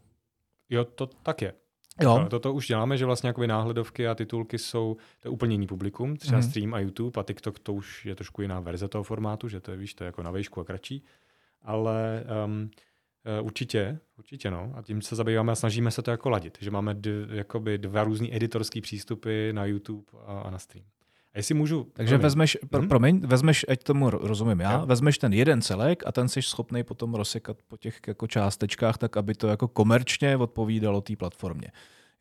Jo, 0.68 0.84
to 0.84 1.06
tak 1.06 1.42
je. 1.42 1.52
Jo. 2.00 2.26
Toto 2.30 2.54
už 2.54 2.66
děláme, 2.66 2.96
že 2.96 3.06
vlastně 3.06 3.26
jakoby 3.26 3.46
náhledovky 3.46 4.08
a 4.08 4.14
titulky 4.14 4.58
jsou, 4.58 4.96
to 5.20 5.28
je 5.28 5.30
úplně 5.30 5.54
jiný 5.54 5.66
publikum, 5.66 6.16
třeba 6.16 6.38
mm. 6.38 6.42
stream 6.42 6.74
a 6.74 6.78
YouTube 6.78 7.20
a 7.20 7.24
TikTok 7.24 7.58
to 7.58 7.74
už 7.74 8.06
je 8.06 8.14
trošku 8.14 8.42
jiná 8.42 8.60
verze 8.60 8.88
toho 8.88 9.04
formátu, 9.04 9.48
že 9.48 9.60
to 9.60 9.70
je, 9.70 9.76
víš, 9.76 9.94
to 9.94 10.04
je 10.04 10.06
jako 10.06 10.22
na 10.22 10.30
výšku 10.30 10.60
a 10.60 10.64
kratší, 10.64 11.04
ale 11.62 12.24
um, 12.46 12.70
určitě, 13.42 13.98
určitě 14.18 14.50
no 14.50 14.72
a 14.76 14.82
tím 14.82 15.02
se 15.02 15.16
zabýváme 15.16 15.52
a 15.52 15.54
snažíme 15.54 15.90
se 15.90 16.02
to 16.02 16.10
jako 16.10 16.30
ladit, 16.30 16.58
že 16.60 16.70
máme 16.70 16.94
d, 16.94 17.10
jakoby 17.30 17.78
dva 17.78 18.04
různý 18.04 18.36
editorský 18.36 18.80
přístupy 18.80 19.52
na 19.52 19.64
YouTube 19.64 20.04
a, 20.26 20.40
a 20.40 20.50
na 20.50 20.58
stream. 20.58 20.84
A 21.34 21.38
jestli 21.38 21.54
můžu... 21.54 21.86
Takže 21.92 22.14
promiň. 22.14 22.22
vezmeš, 22.22 22.58
pro, 22.70 22.80
hmm? 22.80 22.88
promiň, 22.88 23.20
vezmeš, 23.26 23.66
ať 23.68 23.82
tomu 23.82 24.10
rozumím 24.10 24.60
já, 24.60 24.72
jo. 24.72 24.86
vezmeš 24.86 25.18
ten 25.18 25.32
jeden 25.32 25.62
celek 25.62 26.02
a 26.06 26.12
ten 26.12 26.28
jsi 26.28 26.42
schopný 26.42 26.82
potom 26.82 27.14
rozsekat 27.14 27.56
po 27.68 27.76
těch 27.76 28.00
jako 28.06 28.26
částečkách, 28.26 28.98
tak 28.98 29.16
aby 29.16 29.34
to 29.34 29.48
jako 29.48 29.68
komerčně 29.68 30.36
odpovídalo 30.36 31.00
té 31.00 31.16
platformě. 31.16 31.68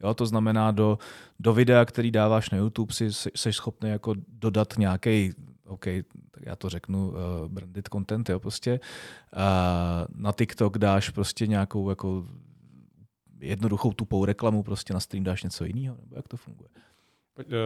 Jo, 0.04 0.14
to 0.14 0.26
znamená, 0.26 0.72
do, 0.72 0.98
do 1.40 1.54
videa, 1.54 1.86
který 1.86 2.12
dáváš 2.12 2.50
na 2.50 2.58
YouTube, 2.58 2.94
si, 2.94 3.08
jsi 3.36 3.54
schopný 3.54 3.90
jako 3.90 4.14
dodat 4.28 4.74
nějaký, 4.78 5.34
OK, 5.68 5.86
tak 6.32 6.44
já 6.46 6.56
to 6.56 6.70
řeknu, 6.70 7.10
uh, 7.10 7.16
branded 7.48 7.90
content, 7.94 8.30
jo, 8.30 8.40
prostě. 8.40 8.80
Uh, 9.36 10.22
na 10.22 10.32
TikTok 10.32 10.78
dáš 10.78 11.10
prostě 11.10 11.48
nějakou 11.48 11.90
jako 11.90 12.26
jednoduchou 13.40 13.94
tupou 13.94 14.26
reklamu, 14.26 14.64
prostě 14.64 14.94
na 14.94 15.00
stream 15.00 15.24
dáš 15.24 15.44
něco 15.44 15.66
jiného, 15.66 15.98
nebo 16.00 16.16
jak 16.16 16.28
to 16.28 16.38
funguje? 16.38 16.70
Eh, 16.76 16.82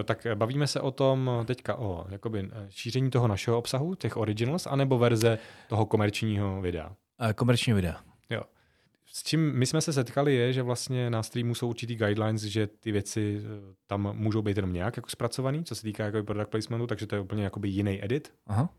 tak 0.03 0.27
bavíme 0.35 0.67
se 0.67 0.81
o 0.81 0.91
tom 0.91 1.31
teďka 1.45 1.75
o 1.75 2.05
jakoby, 2.09 2.49
eh, 2.51 2.65
šíření 2.69 3.09
toho 3.09 3.27
našeho 3.27 3.57
obsahu, 3.57 3.95
těch 3.95 4.17
originals, 4.17 4.67
anebo 4.67 4.97
verze 4.97 5.39
toho 5.69 5.85
komerčního 5.85 6.61
videa? 6.61 6.95
A 7.19 7.33
komerčního 7.33 7.75
videa. 7.75 8.01
Jo. 8.29 8.41
S 9.05 9.23
čím 9.23 9.53
my 9.55 9.65
jsme 9.65 9.81
se 9.81 9.93
setkali 9.93 10.35
je, 10.35 10.53
že 10.53 10.61
vlastně 10.61 11.09
na 11.09 11.23
streamu 11.23 11.55
jsou 11.55 11.69
určitý 11.69 11.95
guidelines, 11.95 12.41
že 12.41 12.67
ty 12.67 12.91
věci 12.91 13.41
eh, 13.43 13.75
tam 13.87 14.09
můžou 14.13 14.41
být 14.41 14.57
jenom 14.57 14.73
nějak 14.73 14.97
jako 14.97 15.09
zpracovaný, 15.09 15.63
co 15.63 15.75
se 15.75 15.81
týká 15.81 16.05
jako 16.05 16.23
product 16.23 16.49
placementu, 16.49 16.87
takže 16.87 17.07
to 17.07 17.15
je 17.15 17.21
úplně 17.21 17.43
jakoby 17.43 17.69
jiný 17.69 18.05
edit. 18.05 18.33
Aha. 18.47 18.69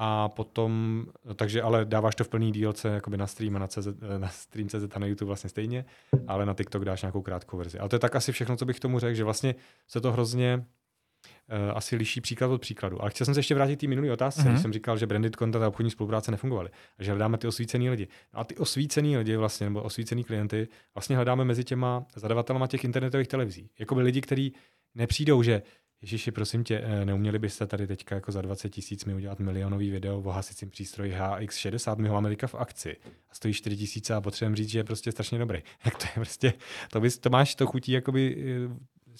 A 0.00 0.28
potom, 0.28 1.04
takže 1.36 1.62
ale 1.62 1.84
dáváš 1.84 2.14
to 2.14 2.24
v 2.24 2.28
plný 2.28 2.52
dílce 2.52 2.88
jakoby 2.88 3.16
na 3.16 3.26
stream 3.26 3.56
a 3.56 3.58
na, 3.58 3.66
CZ, 3.66 3.88
na 4.18 4.28
stream 4.28 4.68
CZ 4.68 4.84
a 4.94 4.98
na 4.98 5.06
YouTube 5.06 5.26
vlastně 5.26 5.50
stejně, 5.50 5.84
ale 6.26 6.46
na 6.46 6.54
TikTok 6.54 6.84
dáš 6.84 7.02
nějakou 7.02 7.22
krátkou 7.22 7.56
verzi. 7.56 7.78
Ale 7.78 7.88
to 7.88 7.96
je 7.96 8.00
tak 8.00 8.16
asi 8.16 8.32
všechno, 8.32 8.56
co 8.56 8.64
bych 8.64 8.76
k 8.76 8.80
tomu 8.80 8.98
řekl, 8.98 9.14
že 9.14 9.24
vlastně 9.24 9.54
se 9.88 10.00
to 10.00 10.12
hrozně 10.12 10.56
uh, 10.56 11.76
asi 11.76 11.96
liší 11.96 12.20
příklad 12.20 12.50
od 12.50 12.60
příkladu. 12.60 13.02
Ale 13.02 13.10
chtěl 13.10 13.24
jsem 13.24 13.34
se 13.34 13.40
ještě 13.40 13.54
vrátit 13.54 13.76
k 13.76 13.80
té 13.80 13.86
minulé 13.86 14.12
otázce, 14.12 14.42
mm-hmm. 14.42 14.48
když 14.50 14.62
jsem 14.62 14.72
říkal, 14.72 14.98
že 14.98 15.06
branded 15.06 15.36
content 15.36 15.64
a 15.64 15.68
obchodní 15.68 15.90
spolupráce 15.90 16.30
nefungovaly. 16.30 16.70
A 16.98 17.02
že 17.02 17.10
hledáme 17.10 17.38
ty 17.38 17.46
osvícený 17.46 17.90
lidi. 17.90 18.08
No 18.34 18.40
a 18.40 18.44
ty 18.44 18.56
osvícený 18.56 19.16
lidi 19.16 19.36
vlastně, 19.36 19.66
nebo 19.66 19.82
osvícený 19.82 20.24
klienty, 20.24 20.68
vlastně 20.94 21.16
hledáme 21.16 21.44
mezi 21.44 21.64
těma 21.64 22.04
zadavatelama 22.16 22.66
těch 22.66 22.84
internetových 22.84 23.28
televizí. 23.28 23.70
Jakoby 23.78 24.02
lidi, 24.02 24.20
kteří 24.20 24.52
nepřijdou, 24.94 25.42
že 25.42 25.62
Ježiši, 26.02 26.30
prosím 26.30 26.64
tě, 26.64 26.80
eh, 26.84 27.04
neuměli 27.04 27.38
byste 27.38 27.66
tady 27.66 27.86
teďka 27.86 28.14
jako 28.14 28.32
za 28.32 28.42
20 28.42 28.68
tisíc 28.68 29.04
mi 29.04 29.14
udělat 29.14 29.40
milionový 29.40 29.90
video 29.90 30.20
o 30.20 30.30
hasicím 30.30 30.70
přístroji 30.70 31.12
HX60, 31.12 31.98
my 31.98 32.08
ho 32.08 32.14
máme 32.14 32.36
v 32.46 32.54
akci 32.54 32.96
a 33.30 33.34
stojí 33.34 33.54
4 33.54 33.76
tisíce 33.76 34.14
a 34.14 34.20
potřebujeme 34.20 34.56
říct, 34.56 34.68
že 34.68 34.78
je 34.78 34.84
prostě 34.84 35.12
strašně 35.12 35.38
dobrý. 35.38 35.62
Jak 35.84 35.96
to 35.96 36.04
je 36.04 36.12
prostě, 36.14 36.52
to, 36.90 37.00
bys, 37.00 37.18
to 37.18 37.30
máš 37.30 37.54
to 37.54 37.66
chutí 37.66 37.92
jakoby 37.92 38.36
eh, 38.66 38.76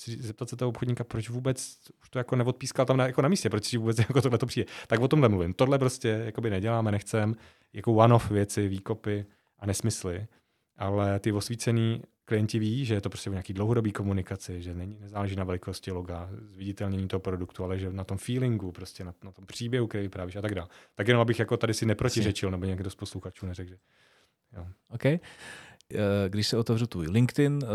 zeptat 0.07 0.49
se 0.49 0.57
toho 0.57 0.69
obchodníka, 0.69 1.05
proč 1.05 1.29
vůbec 1.29 1.79
už 2.03 2.11
to 2.11 2.19
jako 2.19 2.37
neodpískal 2.37 2.87
tam 2.87 2.97
na, 2.97 3.07
jako 3.07 3.23
na 3.23 3.29
místě, 3.29 3.51
proč 3.51 3.65
si 3.65 3.77
vůbec 3.77 3.99
jako 4.09 4.23
tohle 4.23 4.39
to 4.39 4.47
přijde. 4.47 4.71
Tak 4.87 5.01
o 5.01 5.09
tomhle 5.09 5.29
mluvím. 5.29 5.55
Tohle 5.55 5.79
prostě 5.79 6.23
jakoby 6.25 6.51
neděláme, 6.51 6.93
nechcem, 6.93 7.37
jako 7.73 7.93
one-off 7.93 8.31
věci, 8.31 8.69
výkopy 8.69 9.27
a 9.59 9.67
nesmysly, 9.67 10.27
ale 10.77 11.21
ty 11.21 11.33
osvícený 11.33 12.03
klienti 12.29 12.59
ví, 12.59 12.85
že 12.85 12.95
je 12.95 13.01
to 13.01 13.11
prostě 13.11 13.31
v 13.31 13.33
nějaký 13.33 13.53
dlouhodobý 13.53 13.93
komunikaci, 13.93 14.63
že 14.63 14.75
není, 14.75 14.99
nezáleží 15.01 15.37
na 15.37 15.45
velikosti 15.45 15.91
loga, 15.91 16.29
zviditelnění 16.33 17.09
toho 17.09 17.21
produktu, 17.21 17.65
ale 17.65 17.79
že 17.79 17.93
na 17.93 18.05
tom 18.05 18.19
feelingu, 18.19 18.73
prostě 18.73 19.05
na, 19.05 19.15
na 19.25 19.33
tom 19.33 19.47
příběhu, 19.47 19.87
který 19.87 20.03
vyprávíš 20.03 20.37
a 20.37 20.43
tak 20.43 20.55
dále. 20.55 20.69
Tak 20.95 21.09
jenom 21.09 21.21
abych 21.21 21.39
jako 21.39 21.57
tady 21.57 21.75
si 21.75 21.87
neprotiřečil, 21.87 22.51
nebo 22.51 22.65
někdo 22.65 22.91
z 22.91 22.95
posluchačů 22.95 23.47
neřekl, 23.47 23.71
že 23.71 23.77
jo. 24.57 24.67
OK. 24.91 25.05
Eh, 25.05 26.29
když 26.29 26.49
se 26.49 26.57
otevřu 26.57 26.87
tvůj 26.87 27.07
LinkedIn, 27.07 27.61
eh, 27.63 27.69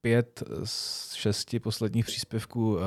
pět 0.00 0.42
z 0.64 1.14
šesti 1.14 1.60
posledních 1.60 2.04
příspěvků 2.04 2.78
eh, 2.78 2.82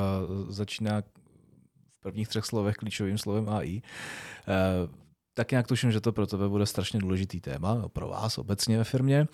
začíná 0.49 1.01
v 1.01 1.99
prvních 1.99 2.27
třech 2.27 2.45
slovech 2.45 2.75
klíčovým 2.75 3.17
slovem 3.17 3.49
AI 3.49 3.81
tak 5.35 5.51
nějak 5.51 5.67
tuším, 5.67 5.91
že 5.91 6.01
to 6.01 6.11
pro 6.11 6.27
tebe 6.27 6.49
bude 6.49 6.65
strašně 6.65 6.99
důležitý 6.99 7.41
téma, 7.41 7.89
pro 7.89 8.07
vás 8.07 8.37
obecně 8.37 8.77
ve 8.77 8.83
firmě. 8.83 9.27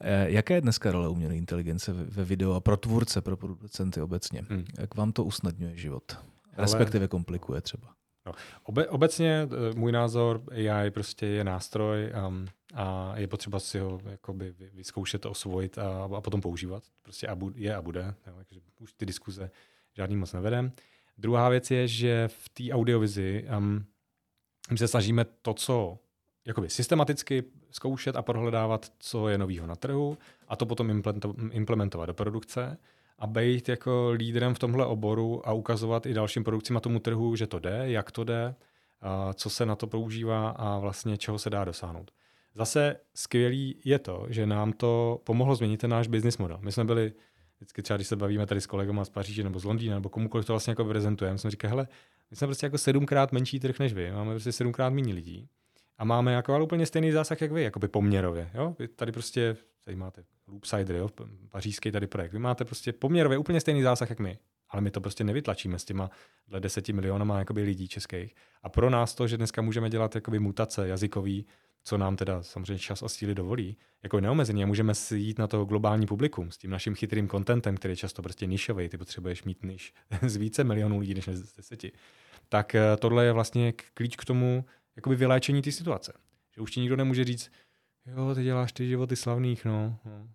Eh, 0.00 0.30
jaké 0.30 0.54
je 0.54 0.60
dneska 0.60 0.92
role 0.92 1.08
umělé 1.08 1.36
inteligence 1.36 1.92
ve 1.92 2.24
videu 2.24 2.52
a 2.52 2.60
pro 2.60 2.76
tvůrce, 2.76 3.20
pro 3.20 3.36
producenty 3.36 4.00
obecně? 4.00 4.42
Hmm. 4.48 4.64
Jak 4.78 4.94
vám 4.94 5.12
to 5.12 5.24
usnadňuje 5.24 5.76
život? 5.76 6.18
Respektive 6.56 7.08
komplikuje 7.08 7.60
třeba? 7.60 7.94
No. 8.26 8.32
Obe, 8.62 8.88
obecně 8.88 9.48
eh, 9.50 9.74
můj 9.74 9.92
názor 9.92 10.42
AI 10.50 10.90
prostě 10.90 11.26
je 11.26 11.44
nástroj 11.44 12.12
um, 12.28 12.46
a 12.74 13.12
je 13.16 13.26
potřeba 13.26 13.60
si 13.60 13.78
ho 13.78 14.00
jakoby 14.04 14.54
vyzkoušet, 14.74 15.26
osvojit 15.26 15.78
a, 15.78 16.08
a 16.16 16.20
potom 16.20 16.40
používat. 16.40 16.82
Prostě 17.02 17.26
a 17.26 17.34
bu, 17.34 17.52
je 17.54 17.74
a 17.74 17.82
bude. 17.82 18.14
Jo, 18.26 18.34
takže 18.48 18.60
už 18.80 18.92
ty 18.92 19.06
diskuze 19.06 19.50
žádný 19.96 20.16
moc 20.16 20.32
nevedem. 20.32 20.72
Druhá 21.18 21.48
věc 21.48 21.70
je, 21.70 21.88
že 21.88 22.28
v 22.28 22.48
té 22.48 22.72
audiovizi 22.72 23.46
um, 23.58 23.84
my 24.70 24.78
se 24.78 24.88
snažíme 24.88 25.24
to, 25.42 25.54
co 25.54 25.98
jakoby 26.46 26.68
systematicky 26.68 27.44
zkoušet 27.70 28.16
a 28.16 28.22
prohledávat, 28.22 28.92
co 28.98 29.28
je 29.28 29.38
novýho 29.38 29.66
na 29.66 29.76
trhu 29.76 30.18
a 30.48 30.56
to 30.56 30.66
potom 30.66 31.02
implementovat 31.50 32.06
do 32.06 32.14
produkce 32.14 32.78
a 33.18 33.26
být 33.26 33.68
jako 33.68 34.10
lídrem 34.10 34.54
v 34.54 34.58
tomhle 34.58 34.86
oboru 34.86 35.48
a 35.48 35.52
ukazovat 35.52 36.06
i 36.06 36.14
dalším 36.14 36.44
produkcím 36.44 36.76
a 36.76 36.80
tomu 36.80 36.98
trhu, 36.98 37.36
že 37.36 37.46
to 37.46 37.58
jde, 37.58 37.82
jak 37.84 38.10
to 38.10 38.24
jde, 38.24 38.54
co 39.34 39.50
se 39.50 39.66
na 39.66 39.76
to 39.76 39.86
používá 39.86 40.48
a 40.48 40.78
vlastně 40.78 41.18
čeho 41.18 41.38
se 41.38 41.50
dá 41.50 41.64
dosáhnout. 41.64 42.10
Zase 42.54 42.96
skvělý 43.14 43.76
je 43.84 43.98
to, 43.98 44.26
že 44.28 44.46
nám 44.46 44.72
to 44.72 45.20
pomohlo 45.24 45.54
změnit 45.54 45.80
ten 45.80 45.90
náš 45.90 46.08
business 46.08 46.38
model. 46.38 46.58
My 46.60 46.72
jsme 46.72 46.84
byli, 46.84 47.12
vždycky 47.56 47.82
třeba 47.82 47.96
když 47.96 48.08
se 48.08 48.16
bavíme 48.16 48.46
tady 48.46 48.60
s 48.60 48.66
kolegama 48.66 49.04
z 49.04 49.08
Paříže 49.08 49.44
nebo 49.44 49.58
z 49.58 49.64
Londýna 49.64 49.94
nebo 49.94 50.08
komukoliv 50.08 50.46
to 50.46 50.52
vlastně 50.52 50.70
jako 50.70 50.84
prezentujeme, 50.84 51.38
jsme 51.38 51.50
říkali, 51.50 51.70
hele, 51.70 51.88
my 52.30 52.36
jsme 52.36 52.46
prostě 52.46 52.66
jako 52.66 52.78
sedmkrát 52.78 53.32
menší 53.32 53.60
trh 53.60 53.78
než 53.78 53.92
vy, 53.92 54.12
máme 54.12 54.30
prostě 54.30 54.52
sedmkrát 54.52 54.92
méně 54.92 55.14
lidí 55.14 55.48
a 55.98 56.04
máme 56.04 56.32
jako 56.32 56.54
ale 56.54 56.64
úplně 56.64 56.86
stejný 56.86 57.12
zásah, 57.12 57.40
jak 57.40 57.52
vy, 57.52 57.62
jakoby 57.62 57.88
poměrově. 57.88 58.50
Jo? 58.54 58.76
Vy 58.78 58.88
tady 58.88 59.12
prostě, 59.12 59.56
tady 59.84 59.96
máte 59.96 60.24
Loopsider, 60.48 60.96
jo? 60.96 61.08
pařížský 61.50 61.92
tady 61.92 62.06
projekt, 62.06 62.32
vy 62.32 62.38
máte 62.38 62.64
prostě 62.64 62.92
poměrově 62.92 63.38
úplně 63.38 63.60
stejný 63.60 63.82
zásah, 63.82 64.10
jak 64.10 64.20
my. 64.20 64.38
Ale 64.68 64.82
my 64.82 64.90
to 64.90 65.00
prostě 65.00 65.24
nevytlačíme 65.24 65.78
s 65.78 65.84
těma 65.84 66.10
dle 66.48 66.60
deseti 66.60 66.92
milionama 66.92 67.38
jakoby 67.38 67.62
lidí 67.62 67.88
českých. 67.88 68.34
A 68.62 68.68
pro 68.68 68.90
nás 68.90 69.14
to, 69.14 69.26
že 69.26 69.36
dneska 69.36 69.62
můžeme 69.62 69.90
dělat 69.90 70.14
jakoby 70.14 70.38
mutace 70.38 70.88
jazykový, 70.88 71.46
co 71.84 71.98
nám 71.98 72.16
teda 72.16 72.42
samozřejmě 72.42 72.78
čas 72.78 73.02
a 73.02 73.08
síly 73.08 73.34
dovolí, 73.34 73.76
jako 74.02 74.20
neomezený 74.20 74.62
a 74.62 74.66
můžeme 74.66 74.94
si 74.94 75.16
jít 75.16 75.38
na 75.38 75.46
to 75.46 75.64
globální 75.64 76.06
publikum 76.06 76.50
s 76.50 76.58
tím 76.58 76.70
naším 76.70 76.94
chytrým 76.94 77.28
contentem, 77.28 77.76
který 77.76 77.92
je 77.92 77.96
často 77.96 78.22
prostě 78.22 78.46
nišový, 78.46 78.88
ty 78.88 78.98
potřebuješ 78.98 79.44
mít 79.44 79.62
niž 79.62 79.92
z 80.22 80.36
více 80.36 80.64
milionů 80.64 80.98
lidí 80.98 81.14
než 81.14 81.28
z 81.28 81.56
deseti 81.56 81.92
tak 82.48 82.74
eh, 82.74 82.96
tohle 82.96 83.24
je 83.24 83.32
vlastně 83.32 83.72
klíč 83.94 84.16
k 84.16 84.24
tomu 84.24 84.64
jakoby 84.96 85.16
vyléčení 85.16 85.62
ty 85.62 85.72
situace. 85.72 86.12
Že 86.54 86.60
už 86.60 86.70
ti 86.70 86.80
nikdo 86.80 86.96
nemůže 86.96 87.24
říct, 87.24 87.50
jo, 88.06 88.34
ty 88.34 88.44
děláš 88.44 88.72
ty 88.72 88.88
životy 88.88 89.16
slavných, 89.16 89.64
no. 89.64 89.98
no. 90.04 90.28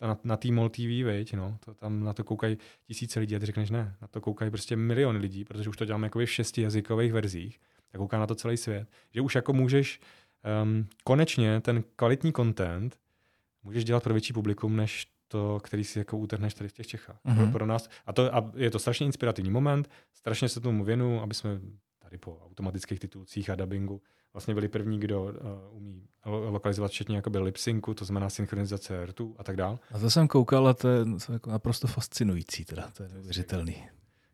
Na, 0.00 0.18
na 0.24 0.36
T-Mall 0.36 0.68
TV, 0.68 1.04
veď, 1.04 1.34
no. 1.34 1.58
To, 1.64 1.74
tam 1.74 2.04
na 2.04 2.12
to 2.12 2.24
koukají 2.24 2.58
tisíce 2.86 3.20
lidí 3.20 3.36
a 3.36 3.38
ty 3.38 3.46
řekneš 3.46 3.70
ne. 3.70 3.96
Na 4.02 4.08
to 4.08 4.20
koukají 4.20 4.50
prostě 4.50 4.76
miliony 4.76 5.18
lidí, 5.18 5.44
protože 5.44 5.70
už 5.70 5.76
to 5.76 5.84
děláme 5.84 6.06
jako 6.06 6.18
v 6.18 6.26
šesti 6.26 6.62
jazykových 6.62 7.12
verzích. 7.12 7.60
Tak 7.92 7.98
kouká 7.98 8.18
na 8.18 8.26
to 8.26 8.34
celý 8.34 8.56
svět. 8.56 8.88
Že 9.10 9.20
už 9.20 9.34
jako 9.34 9.52
můžeš 9.52 10.00
um, 10.62 10.86
konečně 11.04 11.60
ten 11.60 11.84
kvalitní 11.96 12.32
content 12.32 12.98
můžeš 13.62 13.84
dělat 13.84 14.02
pro 14.02 14.14
větší 14.14 14.32
publikum, 14.32 14.76
než 14.76 15.06
to, 15.28 15.60
který 15.62 15.84
si 15.84 15.98
jako 15.98 16.18
utrhneš 16.18 16.54
tady 16.54 16.68
v 16.68 16.72
těch 16.72 16.86
Čechách. 16.86 17.20
Mm-hmm. 17.26 17.52
Pro 17.52 17.66
nás. 17.66 17.88
A, 18.06 18.12
to, 18.12 18.34
a 18.34 18.52
je 18.56 18.70
to 18.70 18.78
strašně 18.78 19.06
inspirativní 19.06 19.50
moment, 19.50 19.90
strašně 20.12 20.48
se 20.48 20.60
tomu 20.60 20.84
věnu, 20.84 21.22
aby 21.22 21.34
jsme 21.34 21.60
tady 21.98 22.18
po 22.18 22.38
automatických 22.46 23.00
titulcích 23.00 23.50
a 23.50 23.54
dubbingu 23.54 24.02
vlastně 24.32 24.54
byli 24.54 24.68
první, 24.68 25.00
kdo 25.00 25.22
uh, 25.22 25.30
umí 25.70 26.08
lokalizovat 26.26 26.90
včetně 26.90 27.16
jakoby 27.16 27.38
lipsynku, 27.38 27.94
to 27.94 28.04
znamená 28.04 28.30
synchronizace 28.30 29.06
rtu 29.06 29.36
a 29.38 29.44
tak 29.44 29.56
dále. 29.56 29.78
A 29.92 29.98
to 29.98 30.10
jsem 30.10 30.28
koukal 30.28 30.68
a 30.68 30.74
to 30.74 30.88
je 30.88 31.04
jako 31.32 31.50
naprosto 31.50 31.86
fascinující, 31.86 32.64
teda, 32.64 32.90
to 32.96 33.02
je 33.02 33.08
neuvěřitelný. 33.08 33.76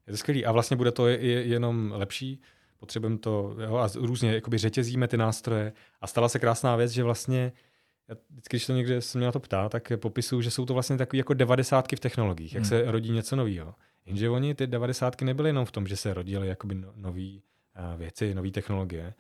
Je 0.07 0.13
to 0.13 0.17
skvělý 0.17 0.47
a 0.47 0.53
vlastně 0.53 0.77
bude 0.77 0.93
to 0.93 1.09
je, 1.09 1.27
je, 1.27 1.43
jenom 1.43 1.93
lepší, 1.97 2.41
potřebujeme 2.81 3.19
to, 3.19 3.57
jo, 3.65 3.77
a 3.77 3.89
různě 3.95 4.35
jakoby 4.35 4.59
řetězíme 4.59 5.09
ty 5.09 5.17
nástroje 5.17 5.73
a 6.01 6.07
stala 6.07 6.29
se 6.29 6.39
krásná 6.39 6.77
věc, 6.77 6.91
že 6.91 7.03
vlastně 7.03 7.53
já 8.09 8.17
vždycky, 8.31 8.57
když 8.57 8.67
to 8.67 8.73
někde 8.73 9.01
se 9.01 9.19
mě 9.19 9.27
na 9.27 9.33
to 9.33 9.41
ptá, 9.41 9.69
tak 9.69 9.93
popisuju, 9.97 10.43
že 10.43 10.51
jsou 10.51 10.67
to 10.67 10.75
vlastně 10.75 10.97
takové 10.97 11.19
jako 11.19 11.35
devadesátky 11.35 11.97
v 11.97 12.01
technologiích, 12.01 12.55
jak 12.55 12.63
hmm. 12.63 12.69
se 12.69 12.91
rodí 12.91 13.13
něco 13.13 13.37
nového. 13.37 13.75
Jenže 14.07 14.31
oni 14.31 14.55
ty 14.55 14.67
devadesátky 14.67 15.25
nebyly 15.25 15.49
jenom 15.49 15.65
v 15.65 15.73
tom, 15.73 15.87
že 15.87 15.97
se 15.97 16.15
rodily 16.15 16.49
jakoby 16.49 16.75
no, 16.75 16.93
nové 16.97 17.31
uh, 17.31 17.99
věci, 17.99 18.35
nové 18.35 18.51
technologie 18.51 19.15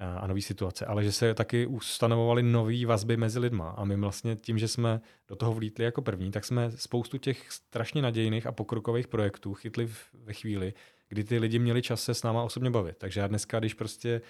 uh, 0.00 0.24
a 0.24 0.26
nové 0.26 0.40
situace, 0.40 0.86
ale 0.86 1.04
že 1.04 1.12
se 1.12 1.34
taky 1.34 1.66
ustanovovaly 1.66 2.42
nové 2.42 2.86
vazby 2.86 3.16
mezi 3.16 3.38
lidma. 3.38 3.70
A 3.70 3.84
my 3.84 3.96
vlastně 3.96 4.36
tím, 4.36 4.58
že 4.58 4.68
jsme 4.68 5.00
do 5.28 5.36
toho 5.36 5.54
vlítli 5.54 5.84
jako 5.84 6.02
první, 6.02 6.30
tak 6.30 6.44
jsme 6.44 6.70
spoustu 6.70 7.18
těch 7.18 7.52
strašně 7.52 8.02
nadějných 8.02 8.46
a 8.46 8.52
pokrokových 8.52 9.08
projektů 9.08 9.54
chytli 9.54 9.88
ve 10.12 10.32
chvíli, 10.32 10.74
kdy 11.12 11.24
ty 11.24 11.38
lidi 11.38 11.58
měli 11.58 11.82
čas 11.82 12.02
se 12.02 12.14
s 12.14 12.22
náma 12.22 12.42
osobně 12.42 12.70
bavit. 12.70 12.96
Takže 12.98 13.20
já 13.20 13.26
dneska, 13.26 13.58
když 13.58 13.74
prostě 13.74 14.20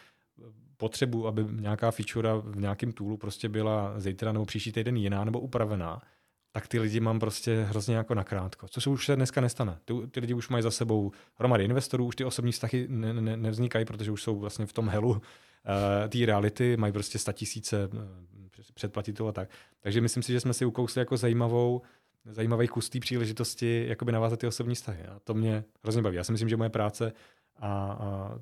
potřebu, 0.76 1.26
aby 1.26 1.44
nějaká 1.50 1.90
feature 1.90 2.28
v 2.44 2.60
nějakém 2.60 2.92
toolu 2.92 3.16
prostě 3.16 3.48
byla 3.48 4.00
zítra 4.00 4.32
nebo 4.32 4.44
příští 4.44 4.72
týden 4.72 4.96
jiná 4.96 5.24
nebo 5.24 5.40
upravená, 5.40 6.02
tak 6.52 6.68
ty 6.68 6.80
lidi 6.80 7.00
mám 7.00 7.20
prostě 7.20 7.62
hrozně 7.62 7.96
jako 7.96 8.14
nakrátko. 8.14 8.68
Což 8.68 8.86
už 8.86 9.06
se 9.06 9.16
dneska 9.16 9.40
nestane. 9.40 9.78
Ty, 9.84 9.94
ty 10.10 10.20
lidi 10.20 10.34
už 10.34 10.48
mají 10.48 10.62
za 10.62 10.70
sebou 10.70 11.12
hromady 11.34 11.64
investorů, 11.64 12.06
už 12.06 12.16
ty 12.16 12.24
osobní 12.24 12.52
vztahy 12.52 12.86
ne, 12.88 13.12
ne, 13.14 13.36
nevznikají, 13.36 13.84
protože 13.84 14.10
už 14.10 14.22
jsou 14.22 14.38
vlastně 14.38 14.66
v 14.66 14.72
tom 14.72 14.88
helu 14.88 15.10
uh, 15.10 15.20
té 16.08 16.26
reality, 16.26 16.76
mají 16.76 16.92
prostě 16.92 17.18
sta 17.18 17.32
tisíce 17.32 17.88
uh, 17.88 18.00
předplatitelů 18.74 19.28
a 19.28 19.32
tak. 19.32 19.48
Takže 19.80 20.00
myslím 20.00 20.22
si, 20.22 20.32
že 20.32 20.40
jsme 20.40 20.54
si 20.54 20.64
ukousli 20.64 20.98
jako 20.98 21.16
zajímavou 21.16 21.82
zajímavý 22.24 22.68
kus 22.68 22.90
té 22.90 23.00
příležitosti 23.00 23.84
jakoby 23.88 24.12
navázat 24.12 24.40
ty 24.40 24.46
osobní 24.46 24.74
vztahy. 24.74 25.06
A 25.06 25.18
to 25.18 25.34
mě 25.34 25.64
hrozně 25.82 26.02
baví. 26.02 26.16
Já 26.16 26.24
si 26.24 26.32
myslím, 26.32 26.48
že 26.48 26.56
moje 26.56 26.70
práce 26.70 27.12
a, 27.56 27.68
a 27.68 28.38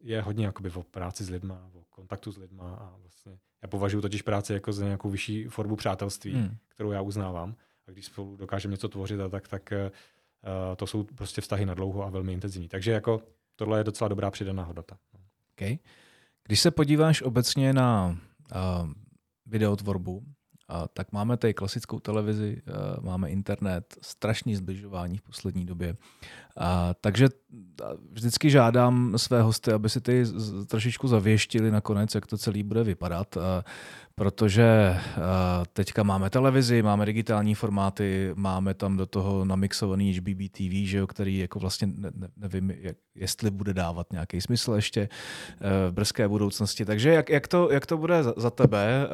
je 0.00 0.22
hodně 0.22 0.46
jakoby 0.46 0.70
o 0.70 0.82
práci 0.82 1.24
s 1.24 1.30
lidma, 1.30 1.70
o 1.74 1.84
kontaktu 1.90 2.32
s 2.32 2.36
lidma 2.36 2.74
a 2.74 2.96
vlastně 3.00 3.38
já 3.62 3.68
považuji 3.68 4.00
totiž 4.00 4.22
práci 4.22 4.52
jako 4.52 4.72
za 4.72 4.84
nějakou 4.84 5.10
vyšší 5.10 5.44
formu 5.44 5.76
přátelství, 5.76 6.34
hmm. 6.34 6.56
kterou 6.68 6.92
já 6.92 7.00
uznávám. 7.00 7.54
A 7.86 7.90
když 7.90 8.06
spolu 8.06 8.36
dokážeme 8.36 8.72
něco 8.72 8.88
tvořit 8.88 9.20
a 9.20 9.28
tak, 9.28 9.48
tak 9.48 9.72
eh, 9.72 9.90
to 10.76 10.86
jsou 10.86 11.04
prostě 11.04 11.40
vztahy 11.40 11.66
na 11.66 11.74
dlouho 11.74 12.04
a 12.04 12.10
velmi 12.10 12.32
intenzivní. 12.32 12.68
Takže 12.68 12.90
jako 12.92 13.22
tohle 13.56 13.80
je 13.80 13.84
docela 13.84 14.08
dobrá 14.08 14.30
přidaná 14.30 14.62
hodnota. 14.62 14.98
Okay. 15.52 15.78
Když 16.44 16.60
se 16.60 16.70
podíváš 16.70 17.22
obecně 17.22 17.72
na 17.72 18.08
uh, 18.08 18.90
videotvorbu, 19.46 20.22
a 20.26 20.37
tak 20.92 21.12
máme 21.12 21.36
tady 21.36 21.54
klasickou 21.54 22.00
televizi, 22.00 22.62
máme 23.00 23.30
internet, 23.30 23.96
strašný 24.02 24.56
zbližování 24.56 25.18
v 25.18 25.22
poslední 25.22 25.66
době. 25.66 25.96
Takže 27.00 27.28
vždycky 28.12 28.50
žádám 28.50 29.18
své 29.18 29.42
hosty, 29.42 29.72
aby 29.72 29.88
si 29.88 30.00
ty 30.00 30.24
trošičku 30.66 31.08
zavěštili 31.08 31.70
nakonec, 31.70 32.14
jak 32.14 32.26
to 32.26 32.38
celý 32.38 32.62
bude 32.62 32.84
vypadat, 32.84 33.38
protože 34.18 34.64
a, 34.64 35.62
teďka 35.72 36.02
máme 36.02 36.30
televizi, 36.30 36.82
máme 36.82 37.06
digitální 37.06 37.54
formáty, 37.54 38.30
máme 38.34 38.74
tam 38.74 38.96
do 38.96 39.06
toho 39.06 39.44
namixovaný 39.44 40.12
HBB 40.12 40.52
TV, 40.52 40.72
že 40.72 40.98
jo, 40.98 41.06
který 41.06 41.38
jako 41.38 41.58
vlastně 41.58 41.86
ne, 41.86 42.10
ne, 42.14 42.28
nevím, 42.36 42.70
jak, 42.70 42.96
jestli 43.14 43.50
bude 43.50 43.74
dávat 43.74 44.12
nějaký 44.12 44.40
smysl 44.40 44.72
ještě 44.72 45.00
e, 45.00 45.08
v 45.90 45.92
brzké 45.92 46.28
budoucnosti. 46.28 46.84
Takže 46.84 47.10
jak, 47.10 47.30
jak, 47.30 47.48
to, 47.48 47.72
jak 47.72 47.86
to 47.86 47.96
bude 47.96 48.22
za, 48.22 48.34
za 48.36 48.50
tebe? 48.50 49.08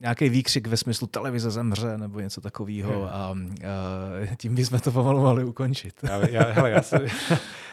nějaký 0.00 0.28
výkřik 0.28 0.66
ve 0.66 0.76
smyslu 0.76 1.06
televize 1.06 1.50
zemře 1.50 1.98
nebo 1.98 2.20
něco 2.20 2.40
takového 2.40 3.14
a, 3.14 3.36
a 4.32 4.34
tím 4.36 4.54
bychom 4.54 4.80
to 4.80 4.90
pomalu 4.90 5.20
mohli 5.20 5.44
ukončit. 5.44 5.94
Já, 6.02 6.28
já, 6.28 6.42
hele, 6.42 6.70
já, 6.70 6.82
se, 6.82 7.06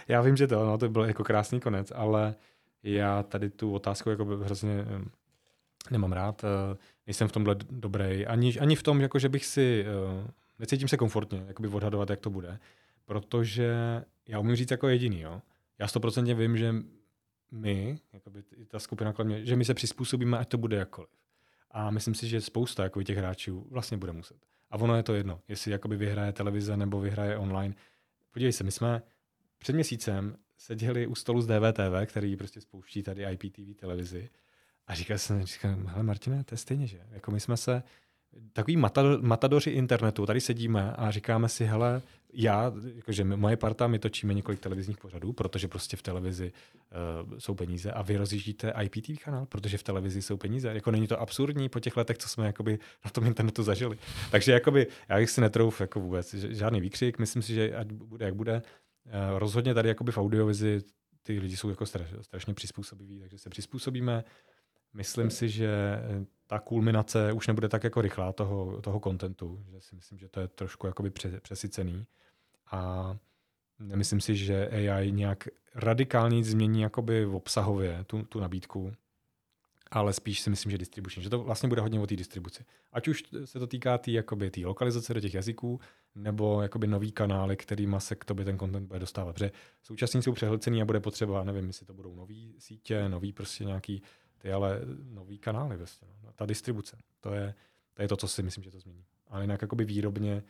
já 0.08 0.22
vím, 0.22 0.38
že 0.38 0.48
to, 0.48 0.66
no, 0.66 0.78
to 0.78 0.90
byl 0.90 1.06
jako 1.06 1.24
krásný 1.24 1.60
konec, 1.60 1.92
ale 1.96 2.36
já 2.84 3.24
tady 3.24 3.50
tu 3.50 3.74
otázku 3.74 4.10
jako 4.10 4.26
hrozně 4.26 4.86
nemám 5.92 6.12
rád. 6.12 6.44
Eh, 6.44 6.78
nejsem 7.08 7.28
v 7.28 7.32
tomhle 7.32 7.56
dobrý. 7.72 8.26
Ani, 8.26 8.60
ani 8.60 8.76
v 8.76 8.84
tom, 8.84 9.02
jako, 9.02 9.20
že 9.20 9.30
bych 9.30 9.46
si, 9.46 9.86
eh, 9.88 10.32
necítím 10.60 10.88
se 10.88 10.98
komfortně 10.98 11.44
jakoby 11.48 11.68
odhadovat, 11.68 12.10
jak 12.10 12.20
to 12.20 12.30
bude. 12.30 12.60
Protože 13.06 13.74
já 14.28 14.40
umím 14.40 14.56
říct 14.56 14.72
jako 14.72 14.88
jediný. 14.88 15.22
Jo. 15.22 15.42
Já 15.80 15.88
stoprocentně 15.88 16.36
vím, 16.36 16.58
že 16.58 16.76
my, 17.52 18.00
jakoby 18.14 18.44
ta 18.68 18.80
skupina 18.80 19.14
kolem 19.14 19.28
mě, 19.28 19.46
že 19.46 19.56
my 19.56 19.66
se 19.66 19.74
přizpůsobíme, 19.74 20.38
ať 20.38 20.48
to 20.50 20.58
bude 20.58 20.78
jakkoliv. 20.78 21.10
A 21.72 21.92
myslím 21.92 22.16
si, 22.16 22.28
že 22.28 22.42
spousta 22.42 22.84
jako 22.84 23.04
těch 23.04 23.18
hráčů 23.18 23.68
vlastně 23.70 23.98
bude 23.98 24.12
muset. 24.12 24.38
A 24.72 24.78
ono 24.78 24.96
je 24.96 25.04
to 25.04 25.14
jedno, 25.14 25.42
jestli 25.48 25.72
jakoby 25.72 25.98
vyhraje 25.98 26.34
televize 26.34 26.78
nebo 26.78 27.00
vyhraje 27.00 27.38
online. 27.38 27.76
Podívej 28.32 28.54
se, 28.54 28.64
my 28.64 28.72
jsme 28.72 29.02
před 29.58 29.74
měsícem 29.74 30.36
seděli 30.58 31.08
u 31.08 31.16
stolu 31.16 31.42
z 31.42 31.48
DVTV, 31.48 32.06
který 32.06 32.36
prostě 32.36 32.62
spouští 32.62 33.04
tady 33.04 33.24
IPTV 33.24 33.76
televizi. 33.80 34.30
A 34.92 34.96
říkal 34.96 35.18
jsem, 35.18 35.46
říkal, 35.46 35.76
hele 35.86 36.04
Martine, 36.04 36.44
to 36.44 36.54
je 36.54 36.58
stejně, 36.58 36.88
že? 36.88 37.00
Jako 37.12 37.32
my 37.32 37.40
jsme 37.40 37.58
se, 37.58 37.84
takový 38.54 38.78
matadoři 39.22 39.70
internetu, 39.70 40.26
tady 40.26 40.42
sedíme 40.42 40.94
a 40.94 41.12
říkáme 41.12 41.50
si, 41.50 41.66
hele, 41.66 42.02
já, 42.34 42.74
jakože 42.96 43.24
moje 43.24 43.58
parta, 43.58 43.88
my 43.88 44.00
točíme 44.00 44.34
několik 44.34 44.60
televizních 44.60 44.98
pořadů, 44.98 45.34
protože 45.34 45.68
prostě 45.68 45.98
v 45.98 46.02
televizi 46.02 46.52
uh, 47.32 47.38
jsou 47.38 47.56
peníze 47.56 47.92
a 47.92 48.02
vy 48.02 48.18
rozjíždíte 48.18 48.74
IPTV 48.84 49.24
kanál, 49.24 49.46
protože 49.46 49.78
v 49.78 49.84
televizi 49.84 50.22
jsou 50.22 50.38
peníze. 50.38 50.74
Jako 50.74 50.92
není 50.92 51.08
to 51.08 51.22
absurdní 51.22 51.70
po 51.70 51.80
těch 51.80 51.98
letech, 51.98 52.18
co 52.18 52.30
jsme 52.30 52.46
jakoby 52.46 52.80
na 53.06 53.12
tom 53.12 53.26
internetu 53.26 53.64
zažili. 53.64 53.98
Takže 54.32 54.52
jakoby, 54.52 54.88
já 55.10 55.18
bych 55.18 55.30
si 55.30 55.42
netrouf 55.42 55.82
jako 55.82 56.00
vůbec 56.00 56.34
žádný 56.34 56.82
výkřik, 56.82 57.20
myslím 57.20 57.42
si, 57.42 57.54
že 57.54 57.76
ať 57.76 57.88
bude, 57.92 58.26
jak 58.26 58.36
bude. 58.36 58.62
Uh, 59.06 59.40
rozhodně 59.40 59.74
tady 59.74 59.90
jakoby 59.90 60.12
v 60.12 60.18
audiovizi 60.18 60.82
ty 61.24 61.40
lidi 61.40 61.58
jsou 61.58 61.70
jako 61.70 61.86
straš, 61.86 62.08
strašně 62.22 62.54
přizpůsobiví, 62.54 63.20
takže 63.20 63.38
se 63.38 63.50
přizpůsobíme. 63.50 64.24
Myslím 64.94 65.30
si, 65.30 65.50
že 65.50 65.68
eh, 65.68 66.26
ta 66.48 66.60
kulminace 66.60 67.34
už 67.34 67.48
nebude 67.48 67.70
tak 67.70 67.84
jako 67.84 68.02
rychlá 68.02 68.34
toho, 68.34 68.82
toho 68.82 69.00
kontentu, 69.00 69.64
že 69.72 69.82
si 69.82 69.96
myslím, 69.96 70.18
že 70.18 70.28
to 70.28 70.40
je 70.40 70.48
trošku 70.48 70.88
jakoby 70.88 71.10
přesycený 71.42 72.06
a 72.72 73.12
nemyslím 73.80 74.22
si, 74.22 74.36
že 74.36 74.68
AI 74.68 75.12
nějak 75.12 75.48
radikálně 75.76 76.44
změní 76.44 76.82
jakoby 76.82 77.26
v 77.26 77.36
obsahově 77.36 78.04
tu, 78.08 78.24
tu 78.24 78.40
nabídku, 78.40 78.94
ale 79.92 80.14
spíš 80.14 80.42
si 80.42 80.50
myslím, 80.50 80.72
že 80.72 80.78
distribuční, 80.78 81.24
že 81.24 81.30
to 81.30 81.44
vlastně 81.44 81.70
bude 81.70 81.82
hodně 81.82 82.00
o 82.00 82.08
té 82.08 82.16
distribuci. 82.16 82.66
Ať 82.92 83.08
už 83.08 83.24
se 83.46 83.60
to 83.60 83.68
týká 83.68 83.98
té 83.98 84.12
jakoby, 84.12 84.52
tý 84.52 84.66
lokalizace 84.66 85.14
do 85.14 85.20
těch 85.20 85.34
jazyků, 85.34 85.80
nebo 86.16 86.62
jakoby 86.62 86.88
nový 86.88 87.12
kanály, 87.12 87.58
kterýma 87.58 88.00
se 88.00 88.16
k 88.16 88.26
tobě 88.26 88.46
ten 88.46 88.60
content 88.60 88.88
bude 88.88 89.00
dostávat. 89.00 89.34
Protože 89.34 89.52
současní 89.84 90.22
jsou 90.22 90.34
přehlcený 90.34 90.82
a 90.82 90.86
bude 90.86 91.00
potřeba, 91.00 91.44
nevím, 91.44 91.68
jestli 91.68 91.86
to 91.86 91.94
budou 91.94 92.16
nový 92.16 92.56
sítě, 92.60 93.10
nový 93.10 93.34
prostě 93.34 93.66
nějaký 93.66 94.02
ty, 94.42 94.52
ale 94.52 94.82
nový 95.04 95.38
kanály 95.38 95.78
vlastně. 95.78 96.08
No. 96.24 96.32
Ta 96.36 96.46
distribuce, 96.46 96.98
to 97.20 97.34
je, 97.34 97.56
to 97.94 98.02
je 98.02 98.08
to, 98.08 98.18
co 98.18 98.28
si 98.28 98.44
myslím, 98.44 98.64
že 98.64 98.72
to 98.72 98.80
změní. 98.80 99.06
Ale 99.28 99.44
jinak 99.44 99.62
jakoby 99.62 99.86
výrobně 99.86 100.44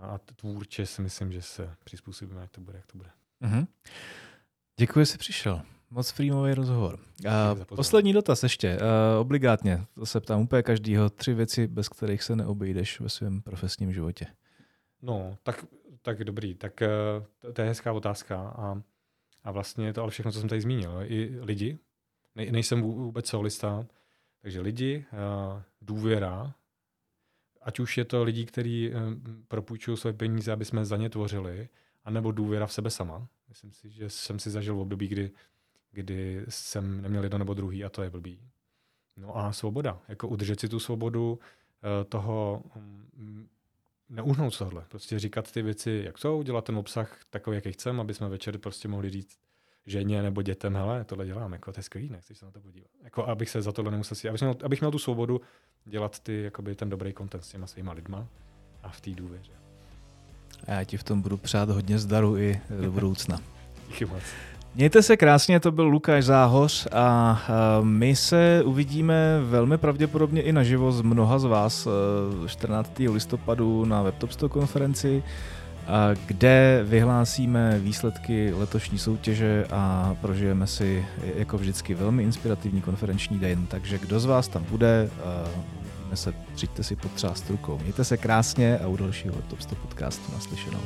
a 0.00 0.18
tvůrče 0.18 0.86
si 0.86 1.02
myslím, 1.02 1.32
že 1.32 1.42
se 1.42 1.74
přizpůsobíme, 1.84 2.40
jak 2.40 2.50
to 2.50 2.60
bude, 2.60 2.78
jak 2.78 2.86
to 2.86 2.98
bude. 2.98 3.10
Mm-hmm. 3.42 3.66
Děkuji, 4.76 4.98
že 5.00 5.06
jsi 5.06 5.18
přišel. 5.18 5.62
Moc 5.90 6.10
frýmový 6.10 6.54
rozhovor. 6.54 6.98
A 7.28 7.54
poslední 7.54 8.12
dotaz 8.12 8.42
ještě, 8.42 8.76
uh, 8.76 9.20
obligátně, 9.20 9.84
to 9.94 10.06
se 10.06 10.20
ptám 10.20 10.40
úplně 10.40 10.62
každýho, 10.62 11.10
tři 11.10 11.34
věci, 11.34 11.66
bez 11.66 11.88
kterých 11.88 12.22
se 12.22 12.36
neobejdeš 12.36 13.00
ve 13.00 13.08
svém 13.08 13.42
profesním 13.42 13.92
životě. 13.92 14.26
No, 15.02 15.38
tak, 15.42 15.66
tak 16.02 16.24
dobrý, 16.24 16.54
tak 16.54 16.82
uh, 17.42 17.52
to 17.52 17.62
je 17.62 17.68
hezká 17.68 17.92
otázka 17.92 18.48
a, 18.48 18.82
a 19.44 19.50
vlastně 19.50 19.92
to 19.92 20.02
ale 20.02 20.10
všechno, 20.10 20.32
co 20.32 20.40
jsem 20.40 20.48
tady 20.48 20.60
zmínil. 20.60 20.98
I 21.04 21.38
lidi, 21.40 21.78
ne, 22.36 22.52
nejsem 22.52 22.82
vůbec 22.82 23.28
solista, 23.28 23.86
takže 24.42 24.60
lidi, 24.60 25.04
uh, 25.12 25.62
důvěra, 25.80 26.54
ať 27.66 27.80
už 27.80 27.98
je 27.98 28.04
to 28.04 28.24
lidi, 28.24 28.46
kteří 28.46 28.90
eh, 28.92 28.98
propůjčují 29.48 29.96
své 29.96 30.12
peníze, 30.12 30.52
aby 30.52 30.64
jsme 30.64 30.84
za 30.84 30.96
ně 30.96 31.10
tvořili, 31.10 31.68
anebo 32.04 32.32
důvěra 32.32 32.66
v 32.66 32.72
sebe 32.72 32.90
sama. 32.90 33.28
Myslím 33.48 33.72
si, 33.72 33.90
že 33.90 34.10
jsem 34.10 34.38
si 34.38 34.50
zažil 34.50 34.74
v 34.74 34.78
období, 34.78 35.08
kdy, 35.08 35.30
kdy 35.92 36.44
jsem 36.48 37.02
neměl 37.02 37.22
jedno 37.22 37.38
nebo 37.38 37.54
druhý 37.54 37.84
a 37.84 37.88
to 37.88 38.02
je 38.02 38.10
blbý. 38.10 38.40
No 39.16 39.36
a 39.36 39.52
svoboda. 39.52 40.00
Jako 40.08 40.28
udržet 40.28 40.60
si 40.60 40.68
tu 40.68 40.78
svobodu 40.78 41.38
eh, 41.38 42.04
toho 42.04 42.62
mm, 43.14 43.48
neuhnout 44.08 44.58
tohle. 44.58 44.84
Prostě 44.88 45.18
říkat 45.18 45.52
ty 45.52 45.62
věci, 45.62 46.02
jak 46.06 46.18
jsou, 46.18 46.42
dělat 46.42 46.64
ten 46.64 46.76
obsah 46.76 47.18
takový, 47.30 47.54
jaký 47.54 47.72
chcem, 47.72 48.00
aby 48.00 48.14
jsme 48.14 48.28
večer 48.28 48.58
prostě 48.58 48.88
mohli 48.88 49.10
říct 49.10 49.38
ženě 49.86 50.22
nebo 50.22 50.42
dětem, 50.42 50.74
hele, 50.74 51.04
tohle 51.04 51.26
dělám, 51.26 51.52
jako 51.52 51.72
to 51.72 51.78
je 51.78 51.82
skvělý, 51.82 52.08
nechci 52.08 52.34
se 52.34 52.44
na 52.44 52.50
to 52.50 52.60
podívat. 52.60 52.90
Jako 53.04 53.24
abych 53.24 53.50
se 53.50 53.62
za 53.62 53.72
tohle 53.72 53.90
nemusel 53.90 54.14
si, 54.14 54.28
abych 54.28 54.40
měl, 54.40 54.54
abych 54.64 54.80
měl 54.80 54.90
tu 54.90 54.98
svobodu 54.98 55.40
dělat 55.84 56.18
ty, 56.18 56.42
jakoby 56.42 56.74
ten 56.74 56.90
dobrý 56.90 57.12
content 57.12 57.44
s 57.44 57.48
těma 57.48 57.66
svýma 57.66 57.92
lidma 57.92 58.26
a 58.82 58.88
v 58.88 59.00
té 59.00 59.10
důvěře. 59.10 59.52
A 60.66 60.72
já 60.72 60.84
ti 60.84 60.96
v 60.96 61.04
tom 61.04 61.22
budu 61.22 61.36
přát 61.36 61.70
hodně 61.70 61.98
zdaru 61.98 62.36
i 62.36 62.60
do 62.82 62.92
budoucna. 62.92 63.40
Díky 63.88 64.04
moc. 64.04 64.22
Mějte 64.74 65.02
se 65.02 65.16
krásně, 65.16 65.60
to 65.60 65.72
byl 65.72 65.84
Lukáš 65.84 66.24
Záhoř 66.24 66.88
a 66.92 67.42
my 67.82 68.16
se 68.16 68.62
uvidíme 68.64 69.40
velmi 69.44 69.78
pravděpodobně 69.78 70.42
i 70.42 70.52
naživo 70.52 70.92
z 70.92 71.02
mnoha 71.02 71.38
z 71.38 71.44
vás 71.44 71.88
14. 72.46 73.00
E, 73.00 73.10
listopadu 73.10 73.84
na 73.84 74.02
WebTop 74.02 74.50
konferenci 74.50 75.22
kde 76.26 76.84
vyhlásíme 76.84 77.78
výsledky 77.78 78.52
letošní 78.54 78.98
soutěže 78.98 79.66
a 79.70 80.14
prožijeme 80.20 80.66
si 80.66 81.06
jako 81.36 81.58
vždycky 81.58 81.94
velmi 81.94 82.22
inspirativní 82.22 82.80
konferenční 82.80 83.38
den. 83.38 83.66
Takže 83.66 83.98
kdo 83.98 84.20
z 84.20 84.24
vás 84.24 84.48
tam 84.48 84.64
bude, 84.70 85.10
se, 86.14 86.34
přijďte 86.54 86.82
si 86.82 86.96
potřást 86.96 87.50
rukou. 87.50 87.78
Mějte 87.82 88.04
se 88.04 88.16
krásně 88.16 88.78
a 88.78 88.86
u 88.86 88.96
dalšího 88.96 89.34
Top 89.48 89.60
100 89.60 89.74
podcastu 89.74 90.32
naslyšenou. 90.32 90.80